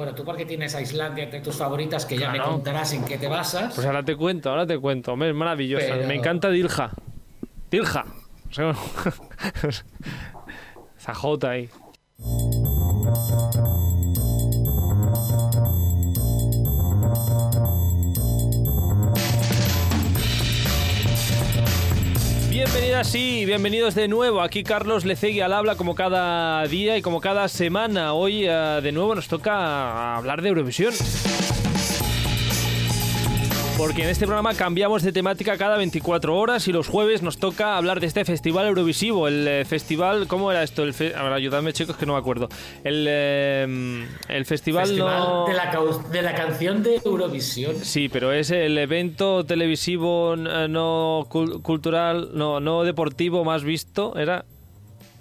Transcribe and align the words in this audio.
Bueno, 0.00 0.14
tú 0.14 0.24
porque 0.24 0.46
tienes 0.46 0.76
a 0.76 0.80
Islandia 0.80 1.24
entre 1.24 1.40
tus 1.40 1.56
favoritas, 1.56 2.06
que 2.06 2.16
ya 2.16 2.30
me 2.30 2.40
contarás 2.40 2.92
en 2.92 3.04
qué 3.04 3.18
te 3.18 3.26
basas. 3.26 3.74
Pues 3.74 3.84
ahora 3.84 4.04
te 4.04 4.14
cuento, 4.14 4.48
ahora 4.48 4.64
te 4.64 4.78
cuento. 4.78 5.14
Es 5.24 5.34
maravillosa. 5.34 5.86
Pero- 5.88 6.06
Me 6.06 6.14
encanta 6.14 6.50
Dilja. 6.50 6.92
Dilja. 7.68 8.04
O 8.50 8.54
sea, 8.54 8.72
Esa 10.96 11.14
jota 11.14 11.50
ahí. 11.50 11.68
Bienvenidas 22.88 23.14
y 23.14 23.44
bienvenidos 23.44 23.94
de 23.94 24.08
nuevo. 24.08 24.40
Aquí 24.40 24.62
Carlos 24.62 25.04
Lecegui 25.04 25.42
al 25.42 25.52
habla 25.52 25.76
como 25.76 25.94
cada 25.94 26.66
día 26.68 26.96
y 26.96 27.02
como 27.02 27.20
cada 27.20 27.46
semana. 27.48 28.14
Hoy 28.14 28.46
eh, 28.46 28.80
de 28.82 28.92
nuevo 28.92 29.14
nos 29.14 29.28
toca 29.28 30.16
hablar 30.16 30.40
de 30.40 30.48
Eurovisión. 30.48 30.94
Porque 33.78 34.02
en 34.02 34.08
este 34.08 34.26
programa 34.26 34.54
cambiamos 34.54 35.04
de 35.04 35.12
temática 35.12 35.56
cada 35.56 35.76
24 35.76 36.36
horas 36.36 36.66
y 36.66 36.72
los 36.72 36.88
jueves 36.88 37.22
nos 37.22 37.38
toca 37.38 37.76
hablar 37.76 38.00
de 38.00 38.08
este 38.08 38.24
festival 38.24 38.66
Eurovisivo. 38.66 39.28
El 39.28 39.46
eh, 39.46 39.64
festival, 39.64 40.26
¿cómo 40.26 40.50
era 40.50 40.64
esto? 40.64 40.82
El 40.82 40.92
fe- 40.94 41.14
a 41.14 41.22
ver, 41.22 41.32
ayudadme 41.32 41.72
chicos 41.72 41.96
que 41.96 42.04
no 42.04 42.14
me 42.14 42.18
acuerdo. 42.18 42.48
El, 42.82 43.06
eh, 43.08 44.04
el 44.28 44.44
festival, 44.46 44.86
Festival 44.88 45.18
no... 45.20 45.46
de, 45.46 45.54
la, 45.54 45.70
de 46.10 46.22
la 46.22 46.34
canción 46.34 46.82
de 46.82 47.00
Eurovisión. 47.04 47.76
Sí, 47.80 48.08
pero 48.08 48.32
es 48.32 48.50
el 48.50 48.76
evento 48.78 49.44
televisivo 49.46 50.34
no 50.34 51.26
cul- 51.30 51.62
cultural, 51.62 52.30
no, 52.34 52.58
no 52.58 52.82
deportivo 52.82 53.44
más 53.44 53.62
visto, 53.62 54.16
era... 54.18 54.44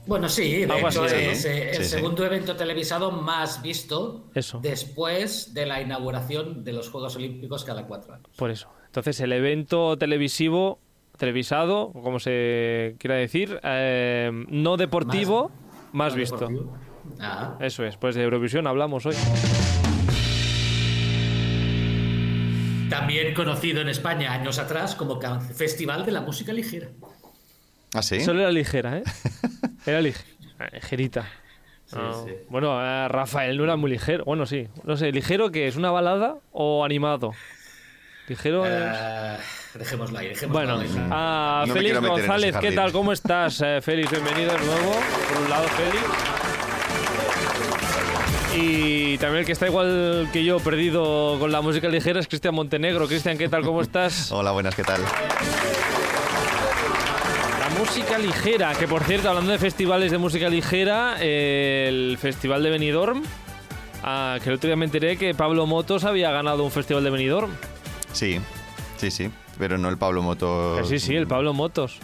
Bueno, 0.08 0.30
sí, 0.30 0.66
de 0.66 0.74
Algo 0.74 0.88
hecho 0.88 1.04
así, 1.04 1.16
¿no? 1.16 1.22
es 1.32 1.46
el 1.46 1.76
Sí, 1.76 1.84
sí. 1.84 1.90
segundo 1.90 2.26
evento 2.26 2.56
televisado 2.56 3.12
más 3.12 3.62
visto 3.62 4.26
Eso. 4.34 4.60
después 4.62 5.54
de 5.54 5.66
la 5.66 5.82
inauguración 5.82 6.64
de 6.64 6.74
los 6.74 6.90
Juegos 6.90 7.16
Olímpicos 7.18 7.64
cada 7.66 7.86
cuatro 7.86 8.14
años. 8.14 8.28
Por 8.38 8.50
eso. 8.50 8.70
Entonces, 8.86 9.20
el 9.20 9.34
evento 9.34 9.98
televisivo, 9.98 10.80
televisado, 11.18 11.92
como 11.92 12.20
se 12.20 12.96
quiera 13.00 13.16
decir, 13.16 13.60
eh, 13.64 14.32
no 14.48 14.78
deportivo, 14.78 15.52
más, 15.92 16.14
¿no? 16.14 16.20
visto. 16.20 16.38
Deportivo. 16.38 16.78
Ah. 17.20 17.58
Eso 17.60 17.84
es, 17.86 17.98
pues 17.98 18.16
de 18.16 18.24
Eurovisión 18.24 18.66
hablamos 18.68 19.06
hoy. 19.06 19.16
También 22.90 23.34
conocido 23.34 23.82
en 23.82 23.90
España 23.90 24.32
años 24.32 24.60
atrás 24.60 24.96
como 24.96 25.20
Festival 25.42 26.06
de 26.06 26.12
la 26.14 26.22
Música 26.22 26.54
Ligera. 26.54 26.88
¿Ah, 27.94 28.02
sí? 28.02 28.22
Solo 28.22 28.42
era 28.42 28.52
ligera, 28.52 28.98
¿eh? 28.98 29.04
Era 29.86 30.02
lig- 30.02 30.16
eh, 30.60 30.70
ligerita. 30.74 31.26
No. 31.94 32.26
sí. 32.26 32.34
Bueno, 32.50 32.78
eh, 32.84 33.08
Rafael 33.08 33.58
no 33.58 33.64
era 33.64 33.78
muy 33.78 33.90
ligero. 33.92 34.26
Bueno, 34.26 34.46
sí. 34.46 34.68
No 34.84 34.98
sé, 34.98 35.12
¿ligero 35.14 35.52
qué 35.52 35.68
es? 35.68 35.78
¿Una 35.78 35.90
balada 35.92 36.36
o 36.52 36.84
animado? 36.84 37.32
Ligero 38.28 38.66
es... 38.66 38.72
Eh, 38.76 39.38
dejémoslo 39.76 40.20
ahí, 40.20 40.28
dejémoslo 40.28 40.60
Bueno, 40.60 40.80
ahí. 40.82 41.08
a 41.12 41.64
No 41.66 41.74
Félix 41.74 42.02
González, 42.02 42.58
¿qué 42.58 42.74
tal? 42.74 42.92
¿Cómo 42.92 43.14
estás? 43.14 43.62
Eh, 43.64 43.80
Félix, 43.82 44.12
bienvenido 44.12 44.52
de 44.52 44.66
nuevo. 44.66 44.92
Por 45.34 45.44
un 45.44 45.50
lado, 45.50 45.68
Félix. 45.70 46.04
Y 48.56 49.18
también 49.20 49.42
el 49.42 49.46
que 49.46 49.52
está 49.54 49.68
igual 49.68 50.28
que 50.34 50.44
yo, 50.44 50.60
perdido 50.60 51.38
con 51.40 51.52
la 51.54 51.62
música 51.62 51.88
ligera, 51.88 52.20
es 52.20 52.28
Cristian 52.28 52.54
Montenegro. 52.56 53.08
Cristian, 53.08 53.38
¿qué 53.38 53.48
tal? 53.48 53.62
¿Cómo 53.64 53.82
estás? 53.82 54.30
Hola, 54.34 54.52
buenas, 54.52 54.76
¿qué 54.76 54.84
tal? 54.84 55.02
Música 57.88 58.18
ligera, 58.20 58.74
que 58.74 58.88
por 58.88 59.04
cierto, 59.04 59.30
hablando 59.30 59.52
de 59.52 59.58
festivales 59.58 60.12
de 60.12 60.18
música 60.18 60.50
ligera, 60.50 61.16
eh, 61.20 61.86
el 61.88 62.18
Festival 62.18 62.62
de 62.62 62.70
Benidorm, 62.70 63.24
ah, 64.04 64.38
que 64.44 64.50
el 64.50 64.56
otro 64.56 64.68
día 64.68 64.76
me 64.76 64.86
enteré 64.86 65.18
que 65.18 65.34
Pablo 65.34 65.66
Motos 65.66 66.04
había 66.04 66.30
ganado 66.32 66.64
un 66.64 66.72
festival 66.72 67.04
de 67.04 67.10
Benidorm. 67.10 67.52
Sí, 68.12 68.40
sí, 68.98 69.10
sí. 69.10 69.32
Pero 69.58 69.78
no 69.78 69.90
el 69.90 69.98
Pablo 69.98 70.22
Moto. 70.22 70.76
Que 70.78 70.86
sí, 70.86 71.00
sí, 71.00 71.16
el 71.16 71.28
Pablo 71.28 71.54
Motos. 71.54 72.00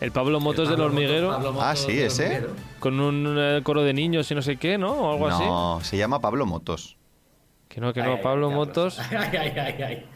El 0.00 0.12
Pablo 0.12 0.40
Motos 0.40 0.68
del 0.68 0.76
Pablo 0.76 0.92
Motos, 0.92 1.02
hormiguero, 1.02 1.38
Motos 1.38 1.62
Ah, 1.62 1.76
sí, 1.76 1.98
ese. 1.98 2.44
con 2.80 3.00
un 3.00 3.36
eh, 3.38 3.60
coro 3.62 3.82
de 3.82 3.94
niños 3.94 4.30
y 4.30 4.34
no 4.34 4.42
sé 4.42 4.56
qué, 4.56 4.76
¿no? 4.76 4.92
O 4.92 5.12
algo 5.12 5.28
así. 5.28 5.44
No, 5.44 5.78
se 5.82 5.96
llama 5.96 6.20
Pablo 6.20 6.44
Motos. 6.46 6.96
Que 7.68 7.80
no, 7.80 7.92
que 7.92 8.02
Ay, 8.02 8.08
no, 8.08 8.14
ay, 8.16 8.20
Pablo 8.22 8.48
Carlos. 8.48 8.66
Motos. 8.68 8.98
Ay, 9.10 9.36
ay, 9.38 9.52
ay, 9.56 9.82
ay. 9.82 10.06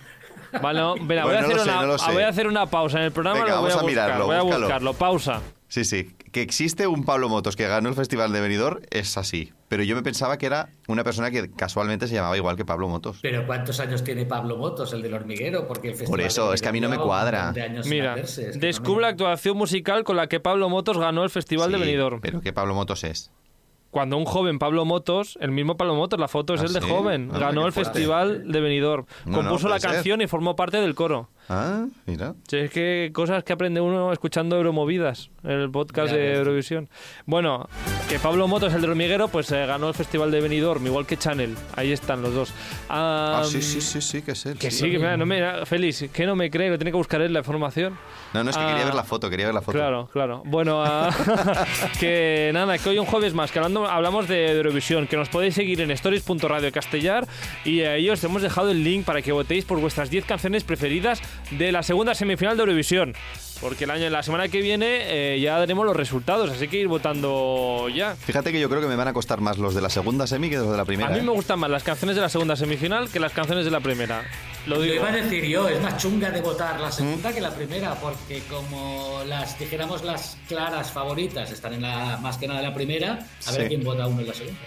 Vale, 0.63 0.79
no, 0.81 0.97
voy, 0.97 1.17
a 1.19 1.23
no 1.25 1.29
hacer 1.31 1.57
sé, 1.59 1.63
una, 1.63 1.81
no 1.83 1.87
lo 1.87 1.99
sé. 1.99 2.13
voy 2.13 2.23
a 2.23 2.29
hacer 2.29 2.47
una 2.47 2.67
pausa 2.67 2.99
en 2.99 3.05
el 3.05 3.13
programa. 3.13 3.39
Venga, 3.41 3.55
lo 3.57 3.61
voy 3.63 3.71
vamos 3.71 3.77
a, 3.77 3.81
a 3.81 3.83
buscar, 3.83 4.05
mirarlo, 4.07 4.27
voy 4.27 4.37
a 4.37 4.43
búscalo. 4.43 4.65
buscarlo. 4.67 4.93
Pausa. 4.95 5.43
Sí, 5.69 5.85
sí. 5.85 6.15
Que 6.33 6.41
existe 6.43 6.87
un 6.87 7.05
Pablo 7.05 7.29
Motos 7.29 7.55
que 7.57 7.67
ganó 7.67 7.89
el 7.91 7.95
Festival 7.95 8.33
de 8.33 8.41
Benidorm 8.41 8.81
es 8.91 9.19
así. 9.19 9.53
Pero 9.69 9.83
yo 9.83 9.95
me 9.97 10.03
pensaba 10.03 10.39
que 10.39 10.47
era 10.47 10.71
una 10.87 11.05
persona 11.05 11.31
que 11.31 11.51
casualmente 11.51 12.07
se 12.09 12.15
llamaba 12.15 12.37
igual 12.39 12.57
que 12.57 12.65
Pablo 12.65 12.89
Motos. 12.89 13.19
Pero 13.21 13.47
¿cuántos 13.47 13.79
años 13.81 14.03
tiene 14.03 14.25
Pablo 14.25 14.57
Motos, 14.57 14.93
el 14.95 15.03
del 15.03 15.13
hormiguero? 15.15 15.67
Porque 15.69 15.89
el 15.89 15.95
festival 15.95 16.21
eso, 16.21 16.47
del 16.47 16.55
es 16.55 16.63
que 16.63 16.69
a 16.69 16.73
mí 16.73 16.81
no 16.81 16.89
me 16.89 16.97
cuadra. 16.99 17.53
Mira, 17.85 18.15
hacerse, 18.15 18.43
es 18.43 18.49
que 18.53 18.55
no 18.57 18.61
descubre 18.67 18.97
me- 18.97 19.03
la 19.03 19.09
actuación 19.09 19.57
musical 19.59 20.05
con 20.05 20.17
la 20.17 20.27
que 20.27 20.41
Pablo 20.41 20.69
Motos 20.71 20.97
ganó 20.99 21.23
el 21.25 21.31
Festival 21.31 21.71
de 21.71 21.79
Benidorm. 21.79 22.21
Pero 22.23 22.41
¿qué 22.41 22.53
Pablo 22.55 22.75
Motos 22.75 23.05
es? 23.05 23.31
Cuando 23.91 24.17
un 24.19 24.27
joven 24.27 24.59
Pablo 24.59 24.85
Motos, 24.85 25.39
el 25.41 25.51
mismo 25.51 25.77
Pablo 25.77 25.95
Motos, 25.95 26.21
la 26.21 26.29
foto 26.29 26.53
es 26.55 26.61
¿Ah, 26.61 26.65
el 26.67 26.73
de 26.75 26.81
sí? 26.83 26.89
joven, 26.89 27.23
Anda, 27.33 27.39
ganó 27.39 27.67
el 27.67 27.73
fuerte. 27.73 27.93
Festival 27.93 28.51
de 28.53 28.61
Benidorm. 28.61 29.07
No, 29.25 29.31
no, 29.33 29.39
Compuso 29.39 29.69
la 29.69 29.81
ser. 29.81 29.91
canción 29.93 30.21
y 30.21 30.27
formó 30.27 30.57
parte 30.57 30.79
del 30.81 30.95
coro. 30.95 31.29
Ah, 31.49 31.87
mira. 32.07 32.35
Sí, 32.47 32.59
es 32.59 32.71
que 32.71 33.11
cosas 33.15 33.43
que 33.45 33.53
aprende 33.53 33.81
uno 33.81 34.13
escuchando 34.13 34.57
Euromovidas, 34.57 35.31
el 35.45 35.71
podcast 35.71 36.11
Ya 36.13 36.19
de. 36.19 36.35
Eurovisión. 36.35 36.89
Bueno, 37.25 37.69
que 38.09 38.19
Pablo 38.19 38.47
Motos, 38.49 38.75
el 38.75 38.81
del 38.83 38.91
hormiguero, 38.91 39.29
pues 39.29 39.51
eh, 39.53 39.65
ganó 39.67 39.89
el 39.89 39.95
Festival 39.95 40.31
de 40.31 40.41
Benidorm, 40.43 40.85
igual 40.87 41.07
que 41.07 41.17
Chanel. 41.17 41.55
Ahí 41.75 41.93
están 41.93 42.21
los 42.23 42.35
dos. 42.35 42.53
Ah, 42.89 43.41
Ah, 43.41 43.45
sí, 43.45 43.63
sí, 43.63 43.81
sí, 43.81 44.01
sí, 44.01 44.23
que 44.23 44.33
es 44.33 44.47
él. 44.47 44.59
Que 44.59 44.71
sí. 44.71 44.79
sí, 44.85 44.91
que 44.91 44.99
mira, 44.99 45.17
no 45.17 45.25
me, 45.27 45.65
Félix, 45.67 46.05
que 46.13 46.27
no 46.27 46.35
me 46.37 46.51
cree, 46.51 46.71
lo 46.71 46.79
tiene 46.79 46.91
que 46.91 46.97
buscar 46.97 47.21
él 47.21 47.33
la 47.33 47.39
información. 47.41 47.97
No, 48.35 48.45
no, 48.45 48.51
es 48.51 48.57
que 48.57 48.63
Ah, 48.63 48.69
quería 48.69 48.85
ver 48.85 48.95
la 48.95 49.05
foto, 49.05 49.31
quería 49.31 49.47
ver 49.47 49.55
la 49.55 49.63
foto. 49.63 49.79
Claro, 49.79 50.09
claro. 50.13 50.43
Bueno, 50.45 50.83
ah, 50.85 51.11
que 52.01 52.51
nada, 52.53 52.79
que 52.79 52.89
hoy 52.91 52.99
un 52.99 53.07
jueves 53.07 53.35
más, 53.35 53.51
que 53.53 53.59
hablando, 53.59 53.87
hablamos 53.87 54.29
de 54.29 54.53
Eurovisión, 54.53 55.07
que 55.07 55.17
nos 55.17 55.29
podéis 55.29 55.55
seguir 55.55 55.81
en 55.81 55.91
stories.radio 55.93 56.71
castellar 56.73 57.27
y 57.65 57.81
ahí 57.83 58.09
os 58.11 58.23
hemos 58.25 58.43
dejado 58.43 58.71
el 58.71 58.83
link 58.85 59.05
para 59.05 59.23
que 59.23 59.33
votéis 59.33 59.65
por 59.65 59.81
vuestras 59.81 60.11
10 60.11 60.25
canciones 60.25 60.65
preferidas 60.65 61.21
de 61.51 61.73
la 61.73 61.83
segunda 61.83 62.15
semifinal 62.15 62.57
de 62.57 62.63
Eurovisión. 62.63 63.15
Porque 63.61 63.85
el 63.85 63.91
año, 63.91 64.09
la 64.09 64.23
semana 64.23 64.47
que 64.49 64.61
viene 64.63 65.35
eh, 65.35 65.41
ya 65.41 65.59
daremos 65.59 65.85
los 65.85 65.97
resultados, 65.97 66.49
así 66.49 66.69
que 66.69 66.77
ir 66.79 66.87
votando 66.87 67.89
ya. 67.93 68.15
Fíjate 68.15 68.53
que 68.53 68.61
yo 68.61 68.69
creo 68.69 68.81
que 68.81 68.87
me 68.87 68.95
van 68.95 69.09
a 69.09 69.13
costar 69.13 69.41
más 69.41 69.59
los 69.59 69.75
de 69.75 69.81
la 69.81 69.91
segunda 69.91 70.29
semi 70.29 70.49
que 70.49 70.57
los 70.59 70.71
de 70.71 70.77
la 70.77 70.85
primera. 70.85 71.09
A 71.09 71.13
mí 71.13 71.19
¿eh? 71.19 71.23
me 71.23 71.33
gustan 71.33 71.59
más 71.59 71.69
las 71.69 71.83
canciones 71.83 72.15
de 72.15 72.23
la 72.23 72.29
segunda 72.29 72.55
semifinal 72.55 73.09
que 73.11 73.19
las 73.19 73.33
canciones 73.33 73.65
de 73.65 73.73
la 73.73 73.81
primera. 73.81 74.23
Lo 74.67 74.77
Lo 74.77 74.83
digo. 74.83 74.95
iba 74.97 75.09
a 75.09 75.13
decir 75.13 75.45
yo, 75.47 75.69
es 75.69 75.81
más 75.83 75.97
chunga 75.97 76.31
de 76.31 76.41
votar 76.41 76.79
la 76.79 76.89
¿Mm? 76.89 76.93
segunda 76.93 77.33
que 77.33 77.41
la 77.41 77.51
primera, 77.51 77.95
porque 77.97 78.43
como 78.49 79.23
las, 79.27 79.59
dijéramos, 79.59 80.05
las 80.05 80.37
claras 80.47 80.93
favoritas 80.93 81.51
están 81.51 81.73
en 81.75 81.83
la 81.83 82.17
más 82.19 82.37
que 82.39 82.47
nada 82.47 82.61
en 82.61 82.67
la 82.67 82.75
primera, 82.75 83.27
a 83.47 83.51
ver 83.53 83.63
Sí. 83.63 83.69
quién 83.69 83.83
vota 83.83 84.07
uno 84.07 84.21
en 84.21 84.29
la 84.29 84.35
segunda. 84.35 84.61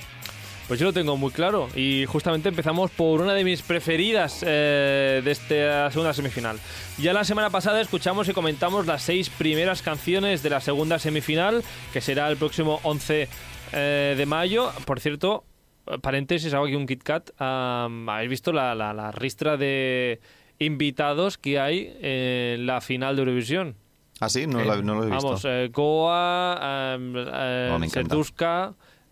Pues 0.72 0.80
yo 0.80 0.86
lo 0.86 0.94
tengo 0.94 1.18
muy 1.18 1.32
claro 1.34 1.68
y 1.76 2.06
justamente 2.06 2.48
empezamos 2.48 2.92
por 2.92 3.20
una 3.20 3.34
de 3.34 3.44
mis 3.44 3.62
preferidas 3.62 4.42
eh, 4.48 5.20
de 5.22 5.30
esta 5.32 5.92
segunda 5.92 6.14
semifinal. 6.14 6.58
Ya 6.98 7.12
la 7.12 7.26
semana 7.26 7.50
pasada 7.50 7.82
escuchamos 7.82 8.30
y 8.30 8.32
comentamos 8.34 8.88
las 8.88 9.02
seis 9.02 9.30
primeras 9.30 9.81
canciones 9.81 10.44
de 10.44 10.50
la 10.50 10.62
segunda 10.62 10.98
semifinal, 10.98 11.62
que 11.92 12.00
será 12.00 12.30
el 12.30 12.38
próximo 12.38 12.80
11 12.84 13.28
eh, 13.74 14.16
de 14.18 14.26
mayo. 14.26 14.72
Por 14.86 15.02
cierto, 15.02 15.44
eh, 15.88 15.98
paréntesis, 16.02 16.54
hago 16.54 16.64
aquí 16.68 16.76
un 16.76 16.88
Kit 16.88 17.04
Kat. 17.04 17.31
¿Habéis 17.38 18.30
visto 18.30 18.54
la, 18.54 18.74
la- 18.74 18.94
la 18.94 19.12
ristra 19.12 19.58
de 19.58 20.22
invitados 20.58 21.38
que 21.38 21.60
hay 21.60 21.98
en 22.02 22.66
la 22.66 22.80
final 22.80 23.18
de 23.18 23.24
Eurovisión? 23.24 23.76
Ah, 24.22 24.30
sí, 24.30 24.48
no, 24.48 24.64
lo, 24.64 24.81
no 24.81 24.96
lo 24.96 25.04
he 25.04 25.10
visto. 25.10 25.22
Vamos, 25.26 25.46
Goa, 25.74 26.96
Oh, 26.98 27.78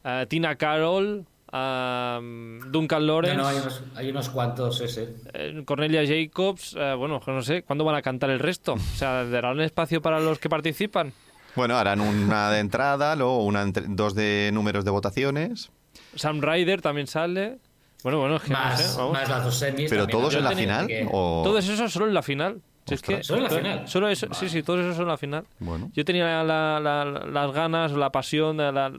eh, 0.05 0.25
Tina 0.29 0.55
Carroll, 0.55 1.25
Duncan 1.51 3.05
No, 3.05 3.13
Lawrence, 3.13 3.37
no, 3.37 3.47
hay 3.47 3.57
unos, 3.57 3.83
hay 3.95 4.09
unos 4.09 4.29
cuantos 4.29 4.81
ese. 4.81 5.15
eh, 5.33 5.61
Cornelia 5.65 6.01
Jacobs. 6.05 6.75
eh, 6.77 6.93
bueno, 6.97 7.21
no 7.25 7.41
sé, 7.41 7.63
¿cuándo 7.63 7.83
van 7.85 7.95
a 7.95 8.01
cantar 8.01 8.29
el 8.29 8.39
resto? 8.39 8.73
O 8.73 8.77
sea, 8.97 9.25
¿darán 9.25 9.59
espacio 9.61 10.01
para 10.01 10.19
los 10.19 10.39
que 10.39 10.49
participan? 10.49 11.13
Bueno, 11.55 11.75
harán 11.77 12.01
una 12.01 12.51
de 12.51 12.59
entrada, 12.59 13.15
luego 13.15 13.43
una 13.43 13.61
entre- 13.63 13.85
dos 13.87 14.13
de 14.15 14.51
números 14.53 14.85
de 14.85 14.91
votaciones. 14.91 15.71
Sam 16.15 16.41
Ryder 16.41 16.81
también 16.81 17.07
sale. 17.07 17.57
Bueno, 18.03 18.19
bueno, 18.19 18.37
es 18.37 18.43
que 18.43 18.53
no 18.53 18.59
Más, 18.59 18.81
sé, 18.81 18.97
vamos. 18.97 19.13
más 19.13 19.27
las 19.29 19.43
dos 19.43 19.55
semis. 19.55 19.89
¿Pero 19.89 20.03
también 20.03 20.19
todos 20.19 20.35
en 20.35 20.43
la 20.43 20.51
final? 20.51 20.87
que- 20.87 21.07
O... 21.11 21.41
Todos 21.43 21.67
esos 21.67 21.91
solo 21.91 22.07
en 22.07 22.13
la 22.13 22.21
final. 22.21 22.61
Si 22.87 22.93
es 22.95 23.01
que. 23.01 23.23
¿Solo 23.23 23.39
en 23.39 23.43
la 23.43 23.49
final? 23.49 23.87
Solo 23.87 24.07
eso, 24.09 24.27
Sí, 24.33 24.47
sí, 24.49 24.63
todos 24.63 24.79
esos 24.79 24.95
son 24.95 25.03
en 25.03 25.09
la 25.09 25.17
final. 25.17 25.45
Bueno. 25.59 25.91
Yo 25.93 26.05
tenía 26.05 26.43
la- 26.43 26.79
la- 26.79 27.05
las 27.05 27.51
ganas, 27.51 27.91
la 27.91 28.09
pasión, 28.11 28.57
la- 28.57 28.71
la- 28.71 28.93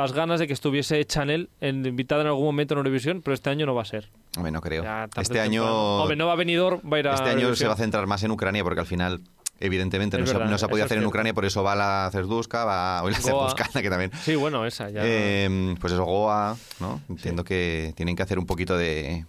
las 0.00 0.12
ganas 0.12 0.40
de 0.40 0.46
que 0.46 0.52
estuviese 0.52 1.04
Chanel 1.04 1.50
en, 1.60 1.84
invitada 1.86 2.22
en 2.22 2.28
algún 2.28 2.44
momento 2.44 2.74
en 2.74 2.78
Eurovisión, 2.78 3.22
pero 3.22 3.34
este 3.34 3.50
año 3.50 3.66
no 3.66 3.74
va 3.74 3.82
a 3.82 3.86
ser. 3.86 4.10
Hombre, 4.36 4.52
no 4.52 4.60
creo. 4.60 4.82
Ya 4.82 5.08
Este 5.16 5.40
año. 5.40 5.64
Hombre, 6.00 6.16
no 6.16 6.26
va 6.26 6.32
a 6.32 6.36
venir, 6.36 6.60
va 6.60 6.96
a 6.96 7.00
ir 7.00 7.08
a 7.08 7.14
este 7.14 7.30
año 7.30 7.54
se 7.54 7.66
va 7.66 7.74
a 7.74 7.76
centrar 7.76 8.06
más 8.06 8.22
en 8.22 8.30
Ucrania 8.30 8.62
porque 8.62 8.80
al 8.80 8.86
final 8.86 9.20
evidentemente 9.58 10.18
no, 10.18 10.26
se, 10.26 10.38
no 10.38 10.58
se 10.58 10.64
ha 10.64 10.68
podido 10.68 10.86
hacer 10.86 10.98
en. 10.98 11.06
Ucrania, 11.06 11.34
por 11.34 11.44
eso 11.44 11.62
va 11.62 11.74
la 11.74 12.08
Cerduska, 12.12 12.64
va 12.64 13.02
o 13.02 13.10
la 13.10 13.18
Goa. 13.18 13.50
Cerduskana, 13.50 13.82
que 13.82 13.90
también. 13.90 14.10
Sí, 14.22 14.34
bueno, 14.34 14.64
esa 14.66 14.90
ya. 14.90 15.02
Eh, 15.04 15.74
pues 15.80 15.92
eso, 15.92 16.04
Goa, 16.04 16.56
¿no? 16.80 17.00
Entiendo 17.08 17.44
que 17.44 17.92
tienen 17.96 18.16
que 18.16 18.22
hacer 18.22 18.38
un 18.38 18.46
poquito 18.46 18.76
de, 18.76 19.26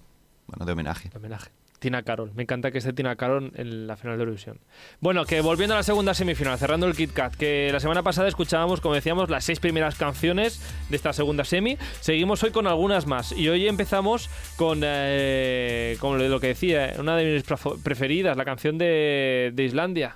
bueno, 0.47 0.65
de 0.65 0.71
homenaje. 0.71 1.09
de 1.09 1.17
homenaje. 1.17 1.51
Tina 1.81 2.03
Carol. 2.03 2.31
Me 2.35 2.43
encanta 2.43 2.69
que 2.69 2.77
esté 2.77 2.93
Tina 2.93 3.15
Carol 3.15 3.51
en 3.55 3.87
la 3.87 3.97
final 3.97 4.15
de 4.15 4.21
Eurovisión. 4.21 4.59
Bueno, 4.99 5.25
que 5.25 5.41
volviendo 5.41 5.73
a 5.73 5.77
la 5.77 5.83
segunda 5.83 6.13
semifinal, 6.13 6.59
cerrando 6.59 6.85
el 6.85 6.95
Kit 6.95 7.11
Kat, 7.11 7.33
que 7.33 7.71
la 7.73 7.79
semana 7.79 8.03
pasada 8.03 8.27
escuchábamos, 8.27 8.81
como 8.81 8.93
decíamos, 8.93 9.31
las 9.31 9.43
seis 9.43 9.59
primeras 9.59 9.95
canciones 9.95 10.61
de 10.89 10.95
esta 10.95 11.11
segunda 11.11 11.43
semi. 11.43 11.77
Seguimos 11.99 12.43
hoy 12.43 12.51
con 12.51 12.67
algunas 12.67 13.07
más. 13.07 13.31
Y 13.31 13.49
hoy 13.49 13.67
empezamos 13.67 14.29
con, 14.57 14.81
eh, 14.83 15.97
con 15.99 16.29
lo 16.29 16.39
que 16.39 16.47
decía, 16.47 16.93
una 16.99 17.17
de 17.17 17.33
mis 17.33 17.43
preferidas, 17.83 18.37
la 18.37 18.45
canción 18.45 18.77
de, 18.77 19.51
de 19.55 19.63
Islandia. 19.63 20.15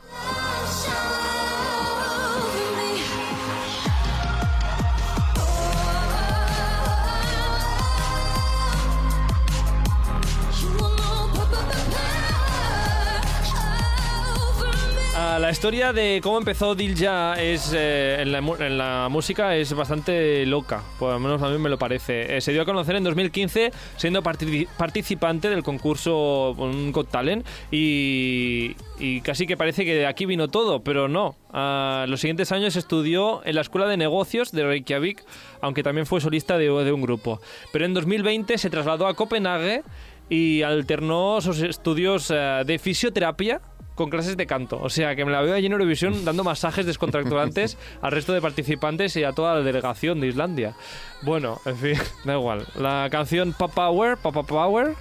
La 15.40 15.52
historia 15.52 15.92
de 15.94 16.20
cómo 16.24 16.38
empezó 16.38 16.76
Dilja 16.76 17.34
es, 17.42 17.74
eh, 17.76 18.18
en, 18.22 18.32
la, 18.32 18.38
en 18.40 18.78
la 18.78 19.08
música 19.10 19.56
es 19.56 19.74
bastante 19.74 20.46
loca, 20.46 20.82
por 20.98 21.12
lo 21.14 21.20
menos 21.20 21.42
a 21.42 21.50
mí 21.50 21.58
me 21.58 21.70
lo 21.70 21.78
parece. 21.78 22.38
Eh, 22.38 22.42
se 22.42 22.52
dio 22.54 22.62
a 22.62 22.66
conocer 22.66 22.96
en 22.96 23.04
2015 23.04 23.72
siendo 23.98 24.22
parti- 24.24 24.68
participante 24.78 25.50
del 25.50 25.62
concurso 25.64 26.52
un 26.58 26.92
Got 26.92 27.10
Talent 27.10 27.46
y, 27.72 28.76
y 29.00 29.22
casi 29.22 29.46
que 29.46 29.58
parece 29.58 29.84
que 29.84 29.96
de 29.96 30.06
aquí 30.08 30.26
vino 30.26 30.48
todo, 30.48 30.84
pero 30.84 31.08
no. 31.08 31.36
Ah, 31.52 32.06
los 32.08 32.22
siguientes 32.22 32.52
años 32.52 32.76
estudió 32.76 33.46
en 33.46 33.56
la 33.56 33.62
Escuela 33.62 33.88
de 33.88 33.98
Negocios 33.98 34.52
de 34.52 34.64
Reykjavik, 34.66 35.24
aunque 35.62 35.84
también 35.84 36.06
fue 36.06 36.22
solista 36.22 36.58
de, 36.58 36.66
de 36.70 36.92
un 36.92 37.02
grupo. 37.02 37.42
Pero 37.74 37.86
en 37.86 37.94
2020 37.94 38.58
se 38.58 38.70
trasladó 38.70 39.08
a 39.08 39.14
Copenhague 39.16 39.84
y 40.30 40.62
alternó 40.64 41.40
sus 41.42 41.60
estudios 41.62 42.32
eh, 42.34 42.64
de 42.66 42.80
fisioterapia 42.80 43.62
con 43.96 44.10
clases 44.10 44.38
de 44.38 44.46
canto. 44.46 44.78
O 44.82 44.90
sea, 44.90 45.16
que 45.16 45.26
me 45.26 45.32
la 45.32 45.42
veo 45.42 45.56
allí 45.56 45.66
en 45.66 45.72
Eurovisión 45.72 46.24
dando 46.26 46.44
masajes 46.44 46.86
descontracturantes 46.86 47.78
al 48.02 48.12
resto 48.12 48.34
de 48.34 48.42
participantes 48.42 49.16
y 49.16 49.24
a 49.24 49.32
toda 49.32 49.56
la 49.56 49.62
delegación 49.62 50.20
de 50.22 50.28
Islandia. 50.28 50.74
Bueno, 51.22 51.60
en 51.66 51.78
fin, 51.78 51.98
da 52.26 52.34
igual. 52.34 52.68
La 52.76 53.08
canción 53.10 53.54
Papa 53.54 53.88
Power, 53.88 54.18
Papa 54.18 54.44
Power, 54.44 54.96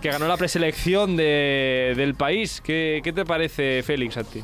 que 0.00 0.10
ganó 0.10 0.26
la 0.26 0.36
preselección 0.36 1.16
de- 1.16 1.94
del 1.96 2.14
país. 2.16 2.60
¿Qué, 2.60 3.00
qué 3.04 3.12
te 3.12 3.24
parece, 3.24 3.82
Félix, 3.84 4.16
a 4.16 4.24
ti? 4.24 4.42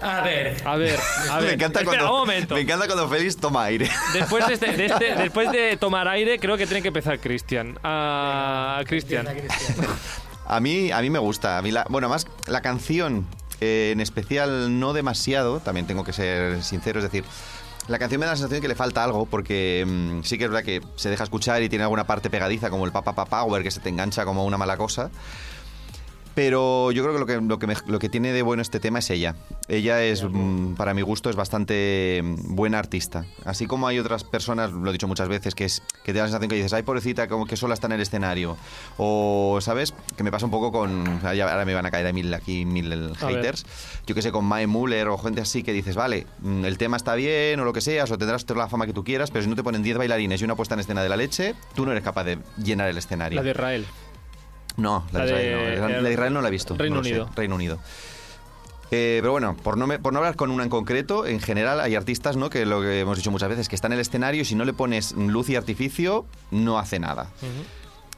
A 0.00 0.20
ver, 0.20 0.56
A 0.64 0.76
ver, 0.76 0.96
a 1.28 1.36
ver. 1.40 1.48
me, 1.48 1.52
encanta 1.54 1.80
Espera, 1.80 2.02
cuando, 2.02 2.14
un 2.14 2.20
momento. 2.20 2.54
me 2.54 2.60
encanta 2.60 2.86
cuando 2.86 3.08
Félix 3.08 3.36
toma 3.36 3.64
aire. 3.64 3.90
Después 4.12 4.46
de, 4.46 4.54
este- 4.54 4.76
de 4.76 4.86
este- 4.86 5.14
después 5.16 5.50
de 5.50 5.76
tomar 5.76 6.06
aire, 6.06 6.38
creo 6.38 6.56
que 6.56 6.66
tiene 6.66 6.82
que 6.82 6.88
empezar 6.88 7.18
Cristian. 7.18 7.76
Ah, 7.82 8.80
Cristian. 8.86 9.26
A 10.48 10.60
mí, 10.60 10.90
a 10.90 11.00
mí 11.02 11.10
me 11.10 11.18
gusta. 11.18 11.58
A 11.58 11.62
mí 11.62 11.70
la- 11.70 11.86
bueno, 11.88 12.08
más 12.08 12.26
la 12.46 12.60
canción 12.62 13.26
eh, 13.60 13.90
en 13.92 14.00
especial 14.00 14.80
no 14.80 14.92
demasiado, 14.92 15.60
también 15.60 15.86
tengo 15.86 16.04
que 16.04 16.12
ser 16.12 16.62
sincero, 16.62 17.00
es 17.00 17.04
decir, 17.04 17.24
la 17.88 17.98
canción 17.98 18.20
me 18.20 18.26
da 18.26 18.32
la 18.32 18.36
sensación 18.36 18.60
que 18.60 18.68
le 18.68 18.74
falta 18.74 19.02
algo, 19.02 19.26
porque 19.26 19.84
mm, 19.86 20.22
sí 20.22 20.38
que 20.38 20.44
es 20.44 20.50
verdad 20.50 20.64
que 20.64 20.80
se 20.96 21.08
deja 21.10 21.24
escuchar 21.24 21.62
y 21.62 21.68
tiene 21.68 21.82
alguna 21.84 22.06
parte 22.06 22.30
pegadiza, 22.30 22.70
como 22.70 22.84
el 22.86 22.92
Papa 22.92 23.24
Power, 23.24 23.62
que 23.62 23.70
se 23.70 23.80
te 23.80 23.88
engancha 23.88 24.24
como 24.24 24.44
una 24.44 24.56
mala 24.58 24.76
cosa. 24.76 25.10
Pero 26.38 26.92
yo 26.92 27.02
creo 27.02 27.14
que 27.14 27.18
lo 27.18 27.26
que, 27.26 27.40
lo 27.40 27.58
que, 27.58 27.66
me- 27.66 27.74
lo 27.88 27.98
que 27.98 28.08
tiene 28.08 28.32
de 28.32 28.42
bueno 28.42 28.62
este 28.62 28.78
tema 28.78 29.00
es 29.00 29.10
ella. 29.10 29.34
Ella 29.66 30.04
es, 30.04 30.22
mm, 30.22 30.74
para 30.76 30.94
mi 30.94 31.02
gusto, 31.02 31.30
es 31.30 31.34
bastante 31.34 32.20
mm, 32.22 32.54
buena 32.54 32.78
artista. 32.78 33.24
Así 33.44 33.66
como 33.66 33.88
hay 33.88 33.98
otras 33.98 34.22
personas, 34.22 34.70
lo 34.70 34.88
he 34.88 34.92
dicho 34.92 35.08
muchas 35.08 35.28
veces, 35.28 35.56
que 35.56 35.64
es 35.64 35.82
que 36.04 36.12
te 36.12 36.18
da 36.18 36.26
la 36.26 36.28
sensación 36.28 36.48
que 36.48 36.54
dices, 36.54 36.72
ay, 36.74 36.84
pobrecita, 36.84 37.26
como 37.26 37.44
que 37.44 37.56
sola 37.56 37.74
está 37.74 37.88
en 37.88 37.94
el 37.94 38.02
escenario. 38.02 38.56
O, 38.98 39.58
¿sabes? 39.60 39.92
Que 40.16 40.22
me 40.22 40.30
pasa 40.30 40.44
un 40.44 40.52
poco 40.52 40.70
con... 40.70 41.08
Ahora 41.26 41.64
me 41.64 41.74
van 41.74 41.86
a 41.86 41.90
caer 41.90 42.06
a 42.06 42.12
mil 42.12 42.32
aquí 42.32 42.64
mil 42.64 43.16
haters. 43.16 43.66
Yo 44.06 44.14
que 44.14 44.22
sé, 44.22 44.30
con 44.30 44.44
Mae 44.44 44.68
Muller 44.68 45.08
o 45.08 45.18
gente 45.18 45.40
así 45.40 45.64
que 45.64 45.72
dices, 45.72 45.96
vale, 45.96 46.24
mm, 46.42 46.64
el 46.64 46.78
tema 46.78 46.96
está 46.98 47.16
bien 47.16 47.58
o 47.58 47.64
lo 47.64 47.72
que 47.72 47.80
seas, 47.80 48.12
o 48.12 48.16
tendrás 48.16 48.44
toda 48.44 48.60
la 48.60 48.68
fama 48.68 48.86
que 48.86 48.92
tú 48.92 49.02
quieras, 49.02 49.32
pero 49.32 49.42
si 49.42 49.50
no 49.50 49.56
te 49.56 49.64
ponen 49.64 49.82
10 49.82 49.98
bailarines 49.98 50.40
y 50.40 50.44
una 50.44 50.54
puesta 50.54 50.74
en 50.74 50.80
escena 50.80 51.02
de 51.02 51.08
la 51.08 51.16
leche, 51.16 51.56
tú 51.74 51.84
no 51.84 51.90
eres 51.90 52.04
capaz 52.04 52.22
de 52.22 52.38
llenar 52.62 52.88
el 52.88 52.96
escenario. 52.96 53.40
La 53.40 53.42
de 53.42 53.50
Israel. 53.50 53.84
No, 54.78 55.04
la, 55.12 55.18
La 55.20 55.24
de, 55.26 55.32
de- 55.32 55.72
Israel 55.74 55.80
no. 55.80 55.88
La 55.88 56.08
de 56.08 56.12
Israel 56.12 56.32
no 56.34 56.40
la 56.40 56.48
he 56.48 56.50
visto. 56.50 56.74
Reino 56.76 56.94
no 56.96 57.00
lo 57.02 57.04
sé. 57.04 57.10
Unido. 57.12 57.30
Reino 57.36 57.54
Unido. 57.56 57.78
Eh, 58.90 59.18
pero 59.20 59.32
bueno, 59.32 59.54
por 59.54 59.76
no, 59.76 59.86
me- 59.86 59.98
por 59.98 60.14
no 60.14 60.20
hablar 60.20 60.36
con 60.36 60.50
una 60.50 60.62
en 60.64 60.70
concreto, 60.70 61.26
en 61.26 61.40
general 61.40 61.78
hay 61.80 61.94
artistas, 61.94 62.36
¿no? 62.36 62.48
Que 62.48 62.64
lo 62.64 62.80
que 62.80 63.00
hemos 63.00 63.18
dicho 63.18 63.30
muchas 63.30 63.50
veces, 63.50 63.68
que 63.68 63.74
está 63.74 63.86
en 63.88 63.92
el 63.92 64.00
escenario 64.00 64.40
y 64.42 64.44
si 64.46 64.54
no 64.54 64.64
le 64.64 64.72
pones 64.72 65.12
luz 65.12 65.50
y 65.50 65.56
artificio, 65.56 66.24
no 66.50 66.78
hace 66.78 66.98
nada. 66.98 67.28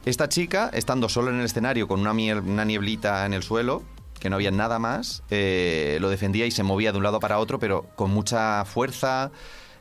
Esta 0.05 0.29
chica, 0.29 0.69
estando 0.73 1.09
solo 1.09 1.29
en 1.29 1.39
el 1.39 1.45
escenario 1.45 1.87
con 1.89 1.99
una, 1.99 2.13
miel- 2.13 2.39
una 2.39 2.63
nieblita 2.63 3.25
en 3.25 3.33
el 3.33 3.43
suelo, 3.43 3.83
que 4.19 4.29
no 4.29 4.35
había 4.37 4.51
nada 4.51 4.79
más, 4.79 5.23
eh, 5.29 5.97
lo 5.99 6.09
defendía 6.09 6.45
y 6.45 6.51
se 6.51 6.63
movía 6.63 6.91
de 6.91 6.97
un 6.99 7.03
lado 7.03 7.19
para 7.19 7.37
otro, 7.39 7.59
pero 7.59 7.87
con 7.95 8.11
mucha 8.11 8.63
fuerza, 8.65 9.31